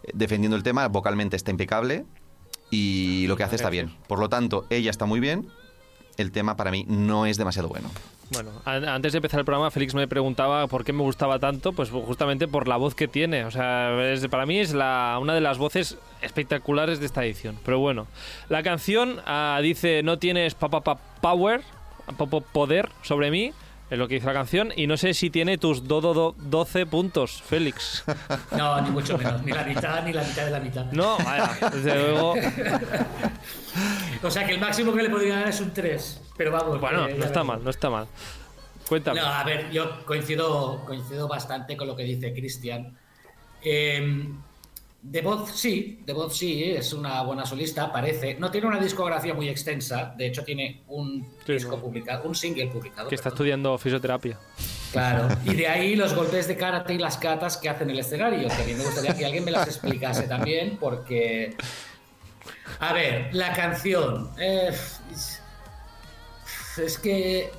eh, 0.02 0.10
defendiendo 0.14 0.56
el 0.56 0.62
tema, 0.64 0.88
vocalmente 0.88 1.36
está 1.36 1.52
impecable 1.52 2.04
y 2.70 3.26
lo 3.28 3.36
que 3.36 3.44
hace 3.44 3.56
está 3.56 3.70
bien. 3.70 3.94
Por 4.08 4.18
lo 4.18 4.28
tanto, 4.28 4.66
ella 4.70 4.90
está 4.90 5.06
muy 5.06 5.20
bien, 5.20 5.48
el 6.20 6.32
tema 6.32 6.56
para 6.56 6.70
mí 6.70 6.84
no 6.88 7.26
es 7.26 7.36
demasiado 7.36 7.68
bueno. 7.68 7.90
Bueno, 8.32 8.50
antes 8.64 9.10
de 9.12 9.18
empezar 9.18 9.40
el 9.40 9.44
programa, 9.44 9.72
Félix 9.72 9.92
me 9.94 10.06
preguntaba 10.06 10.68
por 10.68 10.84
qué 10.84 10.92
me 10.92 11.02
gustaba 11.02 11.40
tanto, 11.40 11.72
pues 11.72 11.90
justamente 11.90 12.46
por 12.46 12.68
la 12.68 12.76
voz 12.76 12.94
que 12.94 13.08
tiene. 13.08 13.44
O 13.44 13.50
sea, 13.50 13.90
es- 14.12 14.28
para 14.28 14.46
mí 14.46 14.58
es 14.60 14.72
la, 14.72 15.18
una 15.20 15.34
de 15.34 15.40
las 15.40 15.58
voces 15.58 15.96
espectaculares 16.22 17.00
de 17.00 17.06
esta 17.06 17.24
edición. 17.24 17.58
Pero 17.64 17.80
bueno, 17.80 18.06
la 18.48 18.62
canción 18.62 19.20
ah, 19.26 19.58
dice, 19.62 20.02
no 20.04 20.18
tienes 20.18 20.54
papa 20.54 20.82
pa- 20.82 20.98
power, 21.20 21.62
papa 22.16 22.38
poder 22.40 22.88
sobre 23.02 23.32
mí, 23.32 23.52
es 23.90 23.98
lo 23.98 24.06
que 24.06 24.14
dice 24.14 24.28
la 24.28 24.32
canción, 24.34 24.72
y 24.76 24.86
no 24.86 24.96
sé 24.96 25.12
si 25.14 25.30
tiene 25.30 25.58
tus 25.58 25.88
do, 25.88 26.00
do, 26.00 26.14
do- 26.14 26.34
12 26.38 26.86
puntos, 26.86 27.42
Félix. 27.42 28.04
No, 28.56 28.80
ni 28.80 28.90
mucho 28.90 29.18
menos. 29.18 29.42
Ni 29.42 29.50
la 29.50 29.64
mitad, 29.64 30.04
ni 30.04 30.12
la 30.12 30.22
mitad 30.22 30.44
de 30.44 30.50
la 30.52 30.60
mitad. 30.60 30.84
No, 30.92 31.16
vaya, 31.18 31.50
desde 31.72 31.94
luego... 31.96 32.34
O 34.22 34.30
sea 34.30 34.46
que 34.46 34.52
el 34.52 34.60
máximo 34.60 34.92
que 34.92 35.02
le 35.02 35.10
podría 35.10 35.36
dar 35.36 35.48
es 35.48 35.60
un 35.60 35.72
3. 35.72 36.20
Pero 36.36 36.52
vamos. 36.52 36.80
Bueno, 36.80 37.08
eh, 37.08 37.14
no 37.18 37.24
está 37.24 37.42
mal, 37.44 37.62
no 37.64 37.70
está 37.70 37.90
mal. 37.90 38.06
Cuéntame. 38.88 39.20
No, 39.20 39.26
a 39.26 39.44
ver, 39.44 39.70
yo 39.70 40.04
coincido, 40.04 40.82
coincido 40.84 41.28
bastante 41.28 41.76
con 41.76 41.86
lo 41.86 41.96
que 41.96 42.02
dice 42.02 42.32
Cristian. 42.32 42.96
Eh, 43.62 44.28
de 45.02 45.22
voz 45.22 45.50
sí, 45.52 46.00
de 46.04 46.12
voz 46.12 46.36
sí, 46.36 46.62
es 46.64 46.92
una 46.92 47.22
buena 47.22 47.46
solista, 47.46 47.90
parece. 47.90 48.34
No 48.34 48.50
tiene 48.50 48.66
una 48.66 48.78
discografía 48.78 49.32
muy 49.32 49.48
extensa, 49.48 50.12
de 50.16 50.26
hecho 50.26 50.44
tiene 50.44 50.82
un 50.88 51.26
Sí, 51.46 51.54
disco 51.54 51.76
no. 51.76 51.82
publicado, 51.82 52.28
un 52.28 52.34
single 52.34 52.66
publicado. 52.66 53.08
Que 53.08 53.14
está 53.14 53.30
perdón. 53.30 53.36
estudiando 53.36 53.78
fisioterapia. 53.78 54.38
Claro, 54.92 55.28
y 55.44 55.54
de 55.54 55.68
ahí 55.68 55.96
los 55.96 56.14
golpes 56.14 56.48
de 56.48 56.56
karate 56.56 56.94
y 56.94 56.98
las 56.98 57.16
catas 57.16 57.56
que 57.56 57.68
hacen 57.70 57.88
en 57.88 57.94
el 57.94 58.00
escenario, 58.00 58.48
que 58.48 58.62
a 58.62 58.66
mí 58.66 58.74
me 58.74 58.84
gustaría 58.84 59.16
que 59.16 59.24
alguien 59.24 59.44
me 59.44 59.50
las 59.52 59.66
explicase 59.68 60.24
también, 60.24 60.76
porque... 60.78 61.56
A 62.78 62.92
ver, 62.92 63.34
la 63.34 63.52
canción. 63.52 64.30
eh, 64.38 64.72
es 66.78 66.98
que 66.98 67.50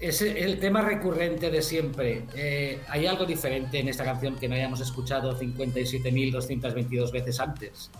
es 0.00 0.22
el 0.22 0.58
tema 0.60 0.82
recurrente 0.82 1.50
de 1.50 1.62
siempre. 1.62 2.24
Eh, 2.34 2.80
hay 2.88 3.06
algo 3.06 3.24
diferente 3.26 3.80
en 3.80 3.88
esta 3.88 4.04
canción 4.04 4.36
que 4.36 4.48
no 4.48 4.54
hayamos 4.54 4.80
escuchado 4.80 5.38
57.222 5.38 7.10
veces 7.10 7.40
antes. 7.40 7.90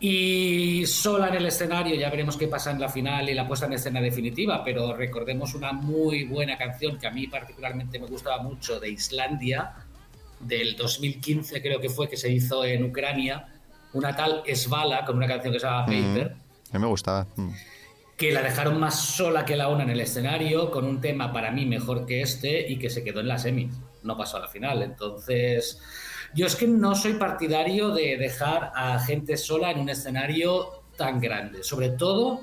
Y 0.00 0.84
sola 0.86 1.28
en 1.28 1.36
el 1.36 1.46
escenario, 1.46 1.94
ya 1.94 2.10
veremos 2.10 2.36
qué 2.36 2.48
pasa 2.48 2.72
en 2.72 2.80
la 2.80 2.88
final 2.88 3.28
y 3.30 3.34
la 3.34 3.46
puesta 3.46 3.66
en 3.66 3.74
escena 3.74 4.00
definitiva, 4.00 4.62
pero 4.64 4.94
recordemos 4.94 5.54
una 5.54 5.72
muy 5.72 6.24
buena 6.24 6.58
canción 6.58 6.98
que 6.98 7.06
a 7.06 7.10
mí 7.10 7.28
particularmente 7.28 7.98
me 7.98 8.06
gustaba 8.06 8.42
mucho 8.42 8.80
de 8.80 8.90
Islandia, 8.90 9.72
del 10.40 10.76
2015 10.76 11.62
creo 11.62 11.80
que 11.80 11.88
fue, 11.88 12.08
que 12.08 12.16
se 12.16 12.28
hizo 12.30 12.64
en 12.64 12.84
Ucrania, 12.84 13.46
una 13.94 14.14
tal 14.14 14.42
Svala 14.54 15.04
con 15.04 15.16
una 15.16 15.26
canción 15.26 15.52
que 15.52 15.60
se 15.60 15.66
llama 15.66 15.86
Paper 15.86 16.36
A 16.70 16.74
mí 16.74 16.78
me 16.78 16.86
gustaba. 16.86 17.26
Mm. 17.36 17.50
que 18.16 18.32
la 18.32 18.42
dejaron 18.42 18.78
más 18.78 19.00
sola 19.00 19.44
que 19.44 19.56
la 19.56 19.68
una 19.68 19.82
en 19.82 19.90
el 19.90 20.00
escenario, 20.00 20.70
con 20.70 20.84
un 20.84 21.00
tema 21.00 21.32
para 21.32 21.50
mí 21.50 21.66
mejor 21.66 22.06
que 22.06 22.20
este 22.20 22.70
y 22.70 22.78
que 22.78 22.90
se 22.90 23.02
quedó 23.02 23.20
en 23.20 23.28
la 23.28 23.38
semis, 23.38 23.74
no 24.02 24.16
pasó 24.16 24.36
a 24.36 24.40
la 24.40 24.48
final. 24.48 24.82
Entonces, 24.82 25.80
yo 26.34 26.46
es 26.46 26.54
que 26.54 26.68
no 26.68 26.94
soy 26.94 27.14
partidario 27.14 27.90
de 27.90 28.16
dejar 28.16 28.72
a 28.74 28.98
gente 29.00 29.36
sola 29.36 29.70
en 29.70 29.80
un 29.80 29.88
escenario 29.88 30.84
tan 30.96 31.20
grande, 31.20 31.64
sobre 31.64 31.90
todo, 31.90 32.40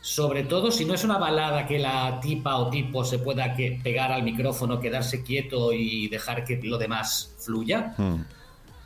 sobre 0.00 0.44
todo 0.44 0.70
si 0.70 0.84
no 0.84 0.94
es 0.94 1.04
una 1.04 1.18
balada 1.18 1.66
que 1.66 1.78
la 1.78 2.20
tipa 2.20 2.56
o 2.56 2.70
tipo 2.70 3.04
se 3.04 3.18
pueda 3.18 3.54
que 3.54 3.80
pegar 3.82 4.12
al 4.12 4.22
micrófono, 4.22 4.80
quedarse 4.80 5.22
quieto 5.22 5.72
y 5.72 6.08
dejar 6.08 6.44
que 6.44 6.60
lo 6.62 6.78
demás 6.78 7.34
fluya. 7.38 7.94
Mm. 7.96 8.22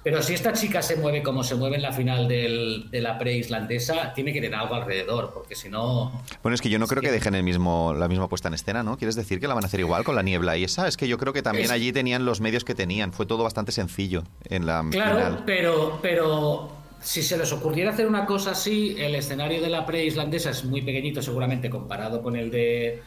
Pero 0.06 0.22
si 0.22 0.34
esta 0.34 0.52
chica 0.52 0.82
se 0.82 0.94
mueve 0.94 1.20
como 1.20 1.42
se 1.42 1.56
mueve 1.56 1.74
en 1.74 1.82
la 1.82 1.90
final 1.90 2.28
del, 2.28 2.88
de 2.92 3.00
la 3.00 3.18
pre-islandesa, 3.18 4.14
tiene 4.14 4.32
que 4.32 4.40
tener 4.40 4.56
algo 4.56 4.76
alrededor, 4.76 5.32
porque 5.34 5.56
si 5.56 5.68
no... 5.68 6.22
Bueno, 6.44 6.54
es 6.54 6.60
que 6.60 6.68
yo 6.68 6.78
no 6.78 6.86
creo 6.86 7.02
que 7.02 7.10
dejen 7.10 7.34
el 7.34 7.42
mismo, 7.42 7.92
la 7.92 8.06
misma 8.06 8.28
puesta 8.28 8.46
en 8.46 8.54
escena, 8.54 8.84
¿no? 8.84 8.98
¿Quieres 8.98 9.16
decir 9.16 9.40
que 9.40 9.48
la 9.48 9.54
van 9.54 9.64
a 9.64 9.66
hacer 9.66 9.80
igual 9.80 10.04
con 10.04 10.14
la 10.14 10.22
niebla 10.22 10.56
y 10.56 10.62
esa? 10.62 10.86
Es 10.86 10.96
que 10.96 11.08
yo 11.08 11.18
creo 11.18 11.32
que 11.32 11.42
también 11.42 11.72
allí 11.72 11.90
tenían 11.90 12.24
los 12.24 12.40
medios 12.40 12.62
que 12.62 12.76
tenían. 12.76 13.12
Fue 13.12 13.26
todo 13.26 13.42
bastante 13.42 13.72
sencillo 13.72 14.22
en 14.48 14.64
la 14.64 14.86
Claro, 14.92 15.42
pero, 15.44 15.98
pero 16.00 16.70
si 17.00 17.20
se 17.24 17.36
les 17.36 17.52
ocurriera 17.52 17.90
hacer 17.90 18.06
una 18.06 18.26
cosa 18.26 18.52
así, 18.52 18.94
el 18.96 19.16
escenario 19.16 19.60
de 19.60 19.70
la 19.70 19.84
pre-islandesa 19.84 20.50
es 20.50 20.64
muy 20.64 20.82
pequeñito 20.82 21.20
seguramente 21.20 21.68
comparado 21.68 22.22
con 22.22 22.36
el 22.36 22.52
de 22.52 23.02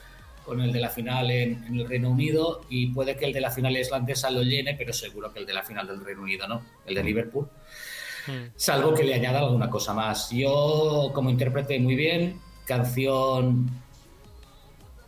con 0.49 0.61
el 0.61 0.71
de 0.71 0.79
la 0.79 0.89
final 0.89 1.29
en, 1.29 1.63
el 1.71 1.87
Reino 1.87 2.09
Unido 2.09 2.61
y 2.69 2.87
puede 2.87 3.15
que 3.15 3.25
el 3.25 3.33
de 3.33 3.39
la 3.39 3.51
final 3.51 3.77
islandesa 3.77 4.31
lo 4.31 4.41
llene, 4.41 4.73
pero 4.73 4.91
seguro 4.91 5.31
que 5.31 5.39
el 5.39 5.45
de 5.45 5.53
la 5.53 5.61
final 5.61 5.85
del 5.85 6.03
Reino 6.03 6.23
Unido 6.23 6.47
no, 6.47 6.63
el 6.87 6.95
de 6.95 7.03
mm. 7.03 7.05
Liverpool. 7.05 7.47
Mm. 8.25 8.31
Salvo 8.55 8.95
que 8.95 9.03
le 9.03 9.13
añada 9.13 9.39
alguna 9.39 9.69
cosa 9.69 9.93
más. 9.93 10.31
Yo, 10.31 11.11
como 11.13 11.29
intérprete, 11.29 11.79
muy 11.79 11.93
bien. 11.93 12.41
Canción. 12.65 13.69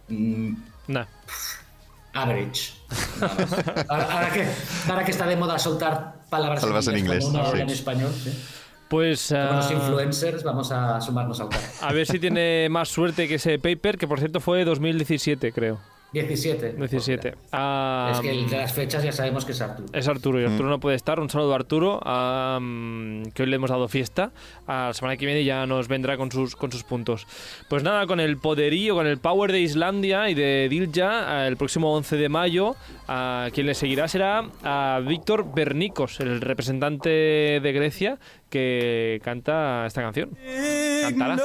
Mm, 0.09 0.53
average. 2.13 2.73
Ahora, 3.89 4.31
que, 4.31 5.05
que 5.05 5.11
está 5.11 5.25
de 5.25 5.37
moda 5.37 5.57
soltar 5.57 6.25
palabras 6.29 6.87
en 6.87 6.97
inglés, 6.99 7.27
en 7.55 7.69
español. 7.71 8.13
Pues. 8.91 9.31
los 9.31 9.39
ah, 9.39 9.69
influencers, 9.71 10.43
vamos 10.43 10.69
a 10.69 10.99
sumarnos 10.99 11.39
al 11.39 11.47
carro. 11.47 11.63
A 11.79 11.93
ver 11.93 12.05
si 12.05 12.19
tiene 12.19 12.67
más 12.69 12.89
suerte 12.89 13.29
que 13.29 13.35
ese 13.35 13.57
paper, 13.57 13.97
que 13.97 14.05
por 14.05 14.19
cierto 14.19 14.41
fue 14.41 14.65
2017, 14.65 15.53
creo. 15.53 15.79
17. 16.13 16.73
17. 16.73 17.29
es 17.29 18.19
que 18.19 18.31
el 18.31 18.49
de 18.49 18.57
las 18.57 18.73
fechas 18.73 19.01
ya 19.01 19.13
sabemos 19.13 19.45
que 19.45 19.53
es 19.53 19.61
Arturo. 19.61 19.87
Es 19.93 20.07
Arturo 20.09 20.41
y 20.41 20.45
Arturo 20.45 20.67
mm. 20.67 20.69
no 20.71 20.79
puede 20.79 20.97
estar. 20.97 21.19
Un 21.21 21.29
saludo 21.29 21.53
a 21.53 21.55
Arturo, 21.55 21.99
que 22.01 23.43
hoy 23.43 23.49
le 23.49 23.55
hemos 23.55 23.69
dado 23.69 23.87
fiesta. 23.87 24.31
A 24.67 24.87
la 24.87 24.93
semana 24.93 25.15
que 25.15 25.25
viene 25.25 25.45
ya 25.45 25.65
nos 25.65 25.87
vendrá 25.87 26.17
con 26.17 26.29
sus, 26.29 26.55
con 26.57 26.71
sus 26.71 26.83
puntos. 26.83 27.27
Pues 27.69 27.83
nada, 27.83 28.07
con 28.07 28.19
el 28.19 28.37
poderío, 28.37 28.95
con 28.95 29.07
el 29.07 29.19
power 29.19 29.53
de 29.53 29.61
Islandia 29.61 30.29
y 30.29 30.33
de 30.33 30.67
Dilja, 30.69 31.47
el 31.47 31.55
próximo 31.55 31.93
11 31.95 32.17
de 32.17 32.29
mayo, 32.29 32.75
a 33.07 33.47
quien 33.53 33.67
le 33.67 33.73
seguirá 33.73 34.09
será 34.09 34.49
a 34.63 34.99
Víctor 35.05 35.53
Bernicos, 35.53 36.19
el 36.19 36.41
representante 36.41 37.09
de 37.09 37.71
Grecia 37.71 38.19
que 38.49 39.21
canta 39.23 39.85
esta 39.87 40.01
canción. 40.01 40.37
Cantará. 41.03 41.37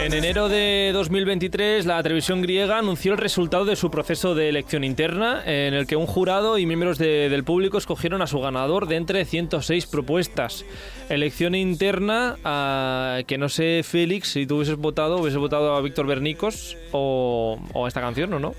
En 0.00 0.12
enero 0.12 0.48
de 0.48 0.90
2023, 0.92 1.84
la 1.86 2.02
televisión 2.02 2.40
griega 2.42 2.78
anunció 2.78 3.12
el 3.12 3.18
resultado 3.18 3.64
de 3.64 3.76
su 3.76 3.90
proceso 3.90 4.34
de 4.34 4.48
elección 4.48 4.84
interna, 4.84 5.42
en 5.44 5.74
el 5.74 5.86
que 5.86 5.96
un 5.96 6.06
jurado 6.06 6.58
y 6.58 6.66
miembros 6.66 6.98
del 6.98 7.44
público 7.44 7.78
escogieron 7.78 8.22
a 8.22 8.26
su 8.26 8.40
ganador 8.40 8.88
de 8.88 8.96
entre 8.96 9.24
106 9.24 9.86
propuestas. 9.86 10.64
Elección 11.08 11.54
interna 11.54 12.36
a, 12.44 13.20
que 13.26 13.38
no 13.38 13.48
sé, 13.48 13.82
Félix, 13.84 14.32
si 14.32 14.46
tú 14.46 14.56
hubieses 14.56 14.76
votado, 14.76 15.18
hubieses 15.18 15.38
votado 15.38 15.74
a 15.74 15.80
Víctor 15.80 16.06
Bernicos 16.06 16.76
o, 16.92 17.58
o 17.72 17.84
a 17.84 17.88
esta 17.88 18.00
canción 18.00 18.32
o 18.34 18.38
no. 18.38 18.54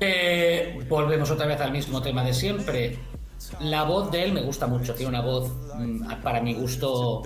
Eh, 0.00 0.78
volvemos 0.88 1.30
otra 1.30 1.46
vez 1.46 1.60
al 1.60 1.72
mismo 1.72 2.00
tema 2.00 2.22
de 2.22 2.32
siempre. 2.32 2.98
La 3.60 3.84
voz 3.84 4.10
de 4.10 4.24
él 4.24 4.32
me 4.32 4.42
gusta 4.42 4.66
mucho, 4.66 4.94
tiene 4.94 5.10
una 5.10 5.20
voz, 5.20 5.52
mm, 5.74 6.22
para 6.22 6.40
mi 6.40 6.54
gusto, 6.54 7.22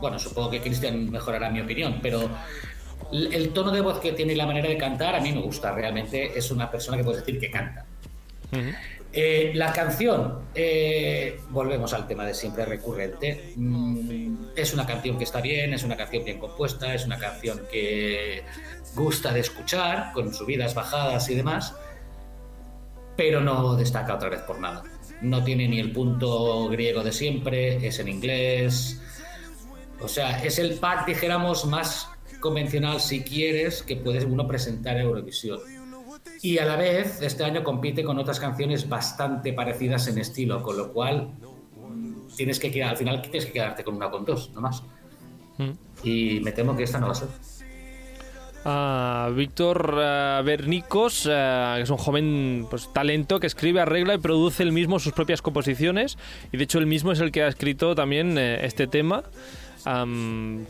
bueno, 0.00 0.18
supongo 0.18 0.50
que 0.50 0.60
Cristian 0.60 1.10
mejorará 1.10 1.50
mi 1.50 1.60
opinión, 1.60 2.00
pero 2.02 2.28
el 3.12 3.50
tono 3.50 3.70
de 3.70 3.80
voz 3.80 4.00
que 4.00 4.12
tiene 4.12 4.32
y 4.32 4.36
la 4.36 4.46
manera 4.46 4.68
de 4.68 4.78
cantar 4.78 5.14
a 5.14 5.20
mí 5.20 5.32
me 5.32 5.40
gusta, 5.40 5.72
realmente 5.72 6.36
es 6.36 6.50
una 6.50 6.70
persona 6.70 6.96
que 6.96 7.04
puede 7.04 7.18
decir 7.18 7.38
que 7.38 7.50
canta. 7.50 7.84
Eh, 9.14 9.52
la 9.54 9.72
canción, 9.72 10.40
eh, 10.54 11.38
volvemos 11.50 11.92
al 11.92 12.06
tema 12.06 12.24
de 12.24 12.32
siempre 12.32 12.64
recurrente, 12.64 13.52
mm, 13.56 14.36
es 14.56 14.72
una 14.72 14.86
canción 14.86 15.18
que 15.18 15.24
está 15.24 15.40
bien, 15.42 15.74
es 15.74 15.84
una 15.84 15.96
canción 15.96 16.24
bien 16.24 16.38
compuesta, 16.38 16.94
es 16.94 17.04
una 17.04 17.18
canción 17.18 17.60
que 17.70 18.42
gusta 18.94 19.32
de 19.32 19.40
escuchar, 19.40 20.12
con 20.12 20.32
subidas, 20.32 20.74
bajadas 20.74 21.28
y 21.28 21.34
demás 21.34 21.74
pero 23.16 23.40
no 23.40 23.74
destaca 23.76 24.14
otra 24.14 24.28
vez 24.28 24.40
por 24.42 24.58
nada. 24.58 24.82
No 25.20 25.44
tiene 25.44 25.68
ni 25.68 25.78
el 25.78 25.92
punto 25.92 26.68
griego 26.68 27.02
de 27.02 27.12
siempre, 27.12 27.86
es 27.86 27.98
en 27.98 28.08
inglés. 28.08 29.00
O 30.00 30.08
sea, 30.08 30.42
es 30.42 30.58
el 30.58 30.74
pack, 30.74 31.06
dijéramos, 31.06 31.64
más 31.66 32.08
convencional, 32.40 33.00
si 33.00 33.22
quieres, 33.22 33.82
que 33.82 33.96
puedes 33.96 34.24
uno 34.24 34.46
presentar 34.48 34.98
Eurovisión. 34.98 35.60
Y 36.40 36.58
a 36.58 36.64
la 36.64 36.76
vez, 36.76 37.22
este 37.22 37.44
año 37.44 37.62
compite 37.62 38.02
con 38.02 38.18
otras 38.18 38.40
canciones 38.40 38.88
bastante 38.88 39.52
parecidas 39.52 40.08
en 40.08 40.18
estilo, 40.18 40.60
con 40.62 40.76
lo 40.76 40.92
cual 40.92 41.30
tienes 42.36 42.58
que 42.58 42.82
al 42.82 42.96
final 42.96 43.22
tienes 43.22 43.46
que 43.46 43.52
quedarte 43.52 43.84
con 43.84 43.94
una 43.94 44.10
con 44.10 44.24
dos, 44.24 44.50
no 44.52 44.60
más. 44.60 44.82
Mm. 45.58 45.70
Y 46.02 46.40
me 46.40 46.50
temo 46.50 46.76
que 46.76 46.82
esta 46.82 46.98
no 46.98 47.06
va 47.06 47.12
a 47.12 47.16
ser 47.16 47.28
a 48.64 49.30
Víctor 49.34 49.94
uh, 49.94 50.44
Bernicos, 50.44 51.28
eh, 51.30 51.74
que 51.76 51.82
es 51.82 51.90
un 51.90 51.96
joven 51.96 52.66
pues, 52.70 52.92
talento 52.92 53.40
que 53.40 53.46
escribe, 53.46 53.80
arregla 53.80 54.14
y 54.14 54.18
produce 54.18 54.62
él 54.62 54.72
mismo 54.72 54.98
sus 54.98 55.12
propias 55.12 55.42
composiciones. 55.42 56.18
Y 56.52 56.56
de 56.56 56.64
hecho, 56.64 56.78
él 56.78 56.86
mismo 56.86 57.12
es 57.12 57.20
el 57.20 57.32
que 57.32 57.42
ha 57.42 57.48
escrito 57.48 57.94
también 57.94 58.38
eh, 58.38 58.64
este 58.64 58.86
tema. 58.86 59.24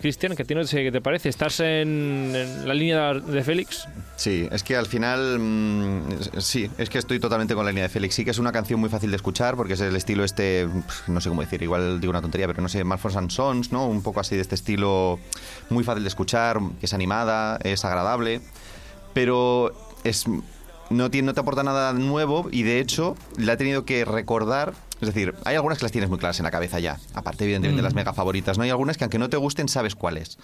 Cristian, 0.00 0.34
¿qué, 0.36 0.44
¿qué 0.44 0.90
te 0.92 1.00
parece? 1.00 1.28
¿Estás 1.28 1.60
en, 1.60 2.32
la 2.66 2.74
línea 2.74 3.14
de 3.14 3.42
Félix? 3.42 3.86
Sí, 4.16 4.48
es 4.50 4.62
que 4.62 4.76
al 4.76 4.86
final, 4.86 5.38
mm, 5.38 6.38
sí, 6.38 6.70
es 6.78 6.88
que 6.88 6.98
estoy 6.98 7.18
totalmente 7.18 7.54
con 7.54 7.64
la 7.64 7.70
línea 7.72 7.84
de 7.84 7.88
Félix. 7.88 8.14
Sí 8.14 8.24
que 8.24 8.30
es 8.30 8.38
una 8.38 8.52
canción 8.52 8.80
muy 8.80 8.88
fácil 8.88 9.10
de 9.10 9.16
escuchar 9.16 9.56
porque 9.56 9.74
es 9.74 9.80
el 9.80 9.94
estilo 9.96 10.24
este, 10.24 10.68
no 11.06 11.20
sé 11.20 11.28
cómo 11.28 11.42
decir, 11.42 11.62
igual 11.62 12.00
digo 12.00 12.10
una 12.10 12.22
tontería, 12.22 12.46
pero 12.46 12.62
no 12.62 12.68
sé, 12.68 12.84
Malfors 12.84 13.16
and 13.16 13.30
Sons, 13.30 13.72
¿no? 13.72 13.86
Un 13.86 14.02
poco 14.02 14.20
así 14.20 14.36
de 14.36 14.42
este 14.42 14.54
estilo 14.54 15.18
muy 15.68 15.84
fácil 15.84 16.02
de 16.02 16.08
escuchar, 16.08 16.58
que 16.80 16.86
es 16.86 16.94
animada, 16.94 17.58
es 17.62 17.84
agradable, 17.84 18.40
pero 19.12 19.72
es 20.04 20.26
no, 20.90 21.10
tiene, 21.10 21.26
no 21.26 21.34
te 21.34 21.40
aporta 21.40 21.62
nada 21.62 21.92
nuevo 21.92 22.48
y 22.50 22.62
de 22.62 22.80
hecho 22.80 23.16
la 23.36 23.54
he 23.54 23.56
tenido 23.56 23.84
que 23.84 24.04
recordar 24.04 24.74
es 25.02 25.14
decir, 25.14 25.34
hay 25.44 25.56
algunas 25.56 25.78
que 25.78 25.84
las 25.84 25.92
tienes 25.92 26.08
muy 26.08 26.18
claras 26.18 26.38
en 26.38 26.44
la 26.44 26.50
cabeza 26.50 26.78
ya, 26.78 26.98
aparte 27.14 27.44
evidentemente 27.44 27.78
de 27.78 27.82
las 27.82 27.92
mm. 27.92 27.96
mega 27.96 28.12
favoritas, 28.12 28.56
¿no? 28.56 28.64
Hay 28.64 28.70
algunas 28.70 28.96
que 28.96 29.04
aunque 29.04 29.18
no 29.18 29.28
te 29.28 29.36
gusten 29.36 29.68
sabes 29.68 29.96
cuáles. 29.96 30.38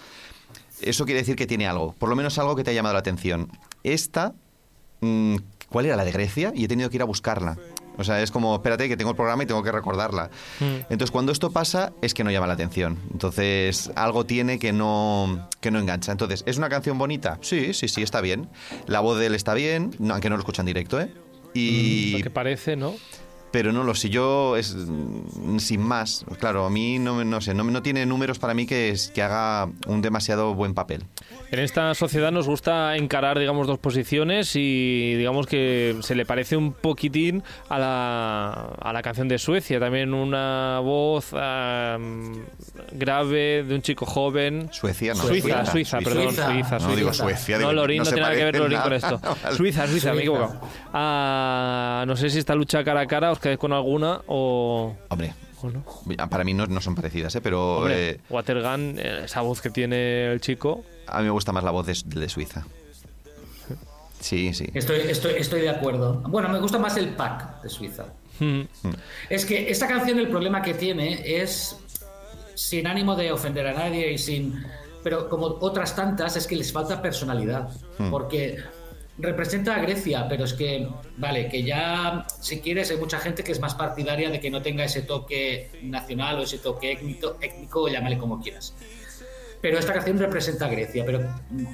Eso 0.81 1.05
quiere 1.05 1.21
decir 1.21 1.37
que 1.37 1.47
tiene 1.47 1.69
algo, 1.69 1.93
por 1.93 2.09
lo 2.09 2.17
menos 2.17 2.39
algo 2.39 2.57
que 2.57 2.65
te 2.65 2.71
ha 2.71 2.75
llamado 2.75 2.95
la 2.95 2.99
atención. 2.99 3.51
Esta, 3.85 4.35
mm, 5.01 5.37
¿cuál 5.69 5.87
era 5.87 5.97
la 5.97 6.05
de 6.05 6.11
Grecia? 6.11 6.53
Y 6.57 6.65
he 6.65 6.69
tenido 6.69 6.91
que 6.91 6.97
ir 6.97 7.03
a 7.03 7.05
buscarla. 7.05 7.57
O 7.99 8.05
sea, 8.05 8.21
es 8.21 8.33
como, 8.33 8.55
espérate, 8.55 8.89
que 8.89 8.97
tengo 8.97 9.11
el 9.11 9.17
programa 9.17 9.45
y 9.45 9.47
tengo 9.47 9.63
que 9.63 9.71
recordarla. 9.71 10.31
Mm. 10.61 10.91
Entonces, 10.91 11.11
cuando 11.13 11.31
esto 11.31 11.53
pasa, 11.53 11.93
es 12.03 12.15
que 12.15 12.25
no 12.25 12.31
llama 12.31 12.49
la 12.49 12.55
atención. 12.55 12.99
Entonces, 13.13 13.93
algo 13.95 14.25
tiene 14.25 14.59
que 14.59 14.73
no, 14.73 15.49
que 15.61 15.71
no 15.71 15.79
engancha. 15.79 16.11
Entonces, 16.11 16.43
¿es 16.47 16.59
una 16.59 16.69
canción 16.69 16.99
bonita? 16.99 17.39
Sí, 17.43 17.75
sí, 17.75 17.87
sí, 17.87 18.03
está 18.03 18.21
bien. 18.21 18.49
La 18.87 19.01
voz 19.01 19.19
de 19.19 19.27
él 19.27 19.35
está 19.35 19.55
bien, 19.55 19.91
aunque 20.11 20.31
no 20.31 20.37
lo 20.37 20.41
escuchan 20.41 20.67
directo, 20.67 21.01
¿eh? 21.01 21.13
Y... 21.55 22.13
Lo 22.19 22.23
que 22.23 22.31
parece, 22.31 22.77
¿no? 22.77 22.95
Pero 23.51 23.73
no 23.73 23.85
lo 23.85 23.95
sé. 23.95 24.11
Yo 24.11 24.57
es 24.57 24.75
mm, 24.75 25.59
sin 25.59 25.81
más 25.81 26.25
claro 26.39 26.65
a 26.65 26.71
mí 26.71 26.99
no 26.99 27.25
no 27.25 27.41
sé 27.41 27.55
no, 27.55 27.65
no 27.65 27.83
tiene 27.83 28.07
números 28.07 28.39
para 28.39 28.55
mí 28.55 28.67
que 28.67 28.95
que 29.15 29.23
haga 29.23 29.71
un 29.87 30.03
demasiado 30.03 30.55
buen 30.55 30.75
papel 30.75 31.05
en 31.51 31.59
esta 31.61 31.95
sociedad 31.95 32.31
nos 32.31 32.47
gusta 32.47 32.97
encarar 32.97 33.39
digamos 33.39 33.67
dos 33.67 33.79
posiciones 33.79 34.55
y 34.55 35.15
digamos 35.15 35.47
que 35.47 35.97
se 36.03 36.15
le 36.15 36.27
parece 36.27 36.57
un 36.57 36.73
poquitín 36.73 37.43
a 37.69 37.79
la, 37.79 38.51
a 38.81 38.93
la 38.93 39.03
canción 39.03 39.29
de 39.29 39.39
Suecia. 39.39 39.81
También 39.81 40.13
una 40.13 40.81
voz 40.81 41.33
grave 42.93 43.65
de 43.65 43.75
un 43.75 43.83
chico 43.83 44.07
joven. 44.07 44.69
Suecia 44.73 45.15
no 45.15 45.23
Suiza 45.23 45.65
Suiza, 45.67 45.99
perdón 46.01 46.35
Suiza, 46.35 46.79
no 46.79 46.97
digo 46.97 47.13
Suecia 47.13 47.59
no 47.59 47.73
Lorín 47.73 47.99
no, 47.99 48.05
tiene 48.05 48.21
nada 48.21 48.35
que 48.35 48.45
ver 48.45 48.57
Lorín 48.59 48.81
con 48.81 48.93
esto. 48.93 49.21
Suiza 49.57 49.87
Suiza 49.87 50.13
me 50.13 50.19
he 50.19 50.21
equivocado. 50.21 50.61
Ah, 50.93 52.05
no 52.07 52.17
sé 52.17 52.31
si 52.31 52.39
esta 52.39 52.55
lucha 52.55 52.85
cara 52.85 53.01
a 53.01 53.07
cara 53.07 53.33
os 53.33 53.39
quedáis 53.39 53.59
con 53.59 53.73
alguna 53.73 54.21
o... 54.27 54.95
Hombre, 55.09 55.33
Para 56.31 56.45
mí 56.45 56.55
no, 56.55 56.81
son 56.81 56.95
parecidas, 56.95 57.35
¿eh? 57.35 57.41
pero... 57.41 57.79
Hombre, 57.79 58.11
eh, 58.11 58.21
Watergun, 58.29 58.99
eh, 58.99 59.23
esa 59.25 59.41
voz 59.41 59.61
que 59.61 59.71
tiene 59.71 60.31
el 60.33 60.41
chico... 60.41 60.85
A 61.11 61.19
mí 61.19 61.25
me 61.25 61.31
gusta 61.31 61.53
más 61.53 61.65
la 61.65 61.71
voz 61.71 61.87
de, 61.87 62.29
Suiza. 62.29 62.65
Sí, 64.21 64.53
sí. 64.53 64.67
Estoy, 64.75 65.01
estoy, 65.09 65.35
estoy 65.35 65.61
de 65.61 65.71
acuerdo. 65.71 66.15
Bueno, 66.27 66.49
me 66.49 66.59
gusta 66.59 66.79
más 66.79 66.97
el 66.97 67.11
pack 67.11 67.63
de 67.63 67.69
Suiza. 67.69 68.07
Hmm. 68.39 68.63
Es 69.29 69.45
que 69.45 69.71
esta 69.71 69.87
canción 69.87 70.19
el 70.19 70.29
problema 70.29 70.63
que 70.63 70.75
tiene 70.75 71.23
es, 71.43 71.77
sin 72.55 72.87
ánimo 72.87 73.15
de 73.17 73.33
ofender 73.33 73.67
a 73.67 73.75
nadie 73.75 74.13
y 74.13 74.19
sin... 74.19 74.65
Pero 75.03 75.29
como 75.29 75.47
otras 75.61 75.95
tantas, 75.95 76.37
es 76.37 76.47
que 76.47 76.57
les 76.57 76.73
falta 76.73 77.01
personalidad. 77.01 77.71
Hmm. 77.99 78.11
Porque 78.11 78.59
representa 79.19 79.75
a 79.75 79.81
Grecia, 79.81 80.27
pero 80.29 80.45
es 80.45 80.53
que, 80.53 80.89
vale, 81.17 81.49
que 81.49 81.63
ya, 81.63 82.27
si 82.41 82.61
quieres, 82.61 82.91
hay 82.91 82.97
mucha 82.97 83.19
gente 83.19 83.43
que 83.43 83.53
es 83.53 83.61
más 83.61 83.75
partidaria 83.75 84.31
de 84.31 84.41
que 84.41 84.51
no 84.51 84.63
tenga 84.63 84.85
ese 84.85 85.03
toque 85.03 85.71
nacional 85.83 86.39
o 86.39 86.43
ese 86.43 86.59
toque 86.59 86.93
étnico, 86.93 87.37
étnico 87.41 87.89
llámale 87.89 88.19
como 88.19 88.41
quieras. 88.41 88.75
Pero 89.61 89.79
esta 89.79 89.93
canción 89.93 90.19
representa 90.19 90.67
a 90.67 90.69
Grecia, 90.69 91.05
pero 91.05 91.21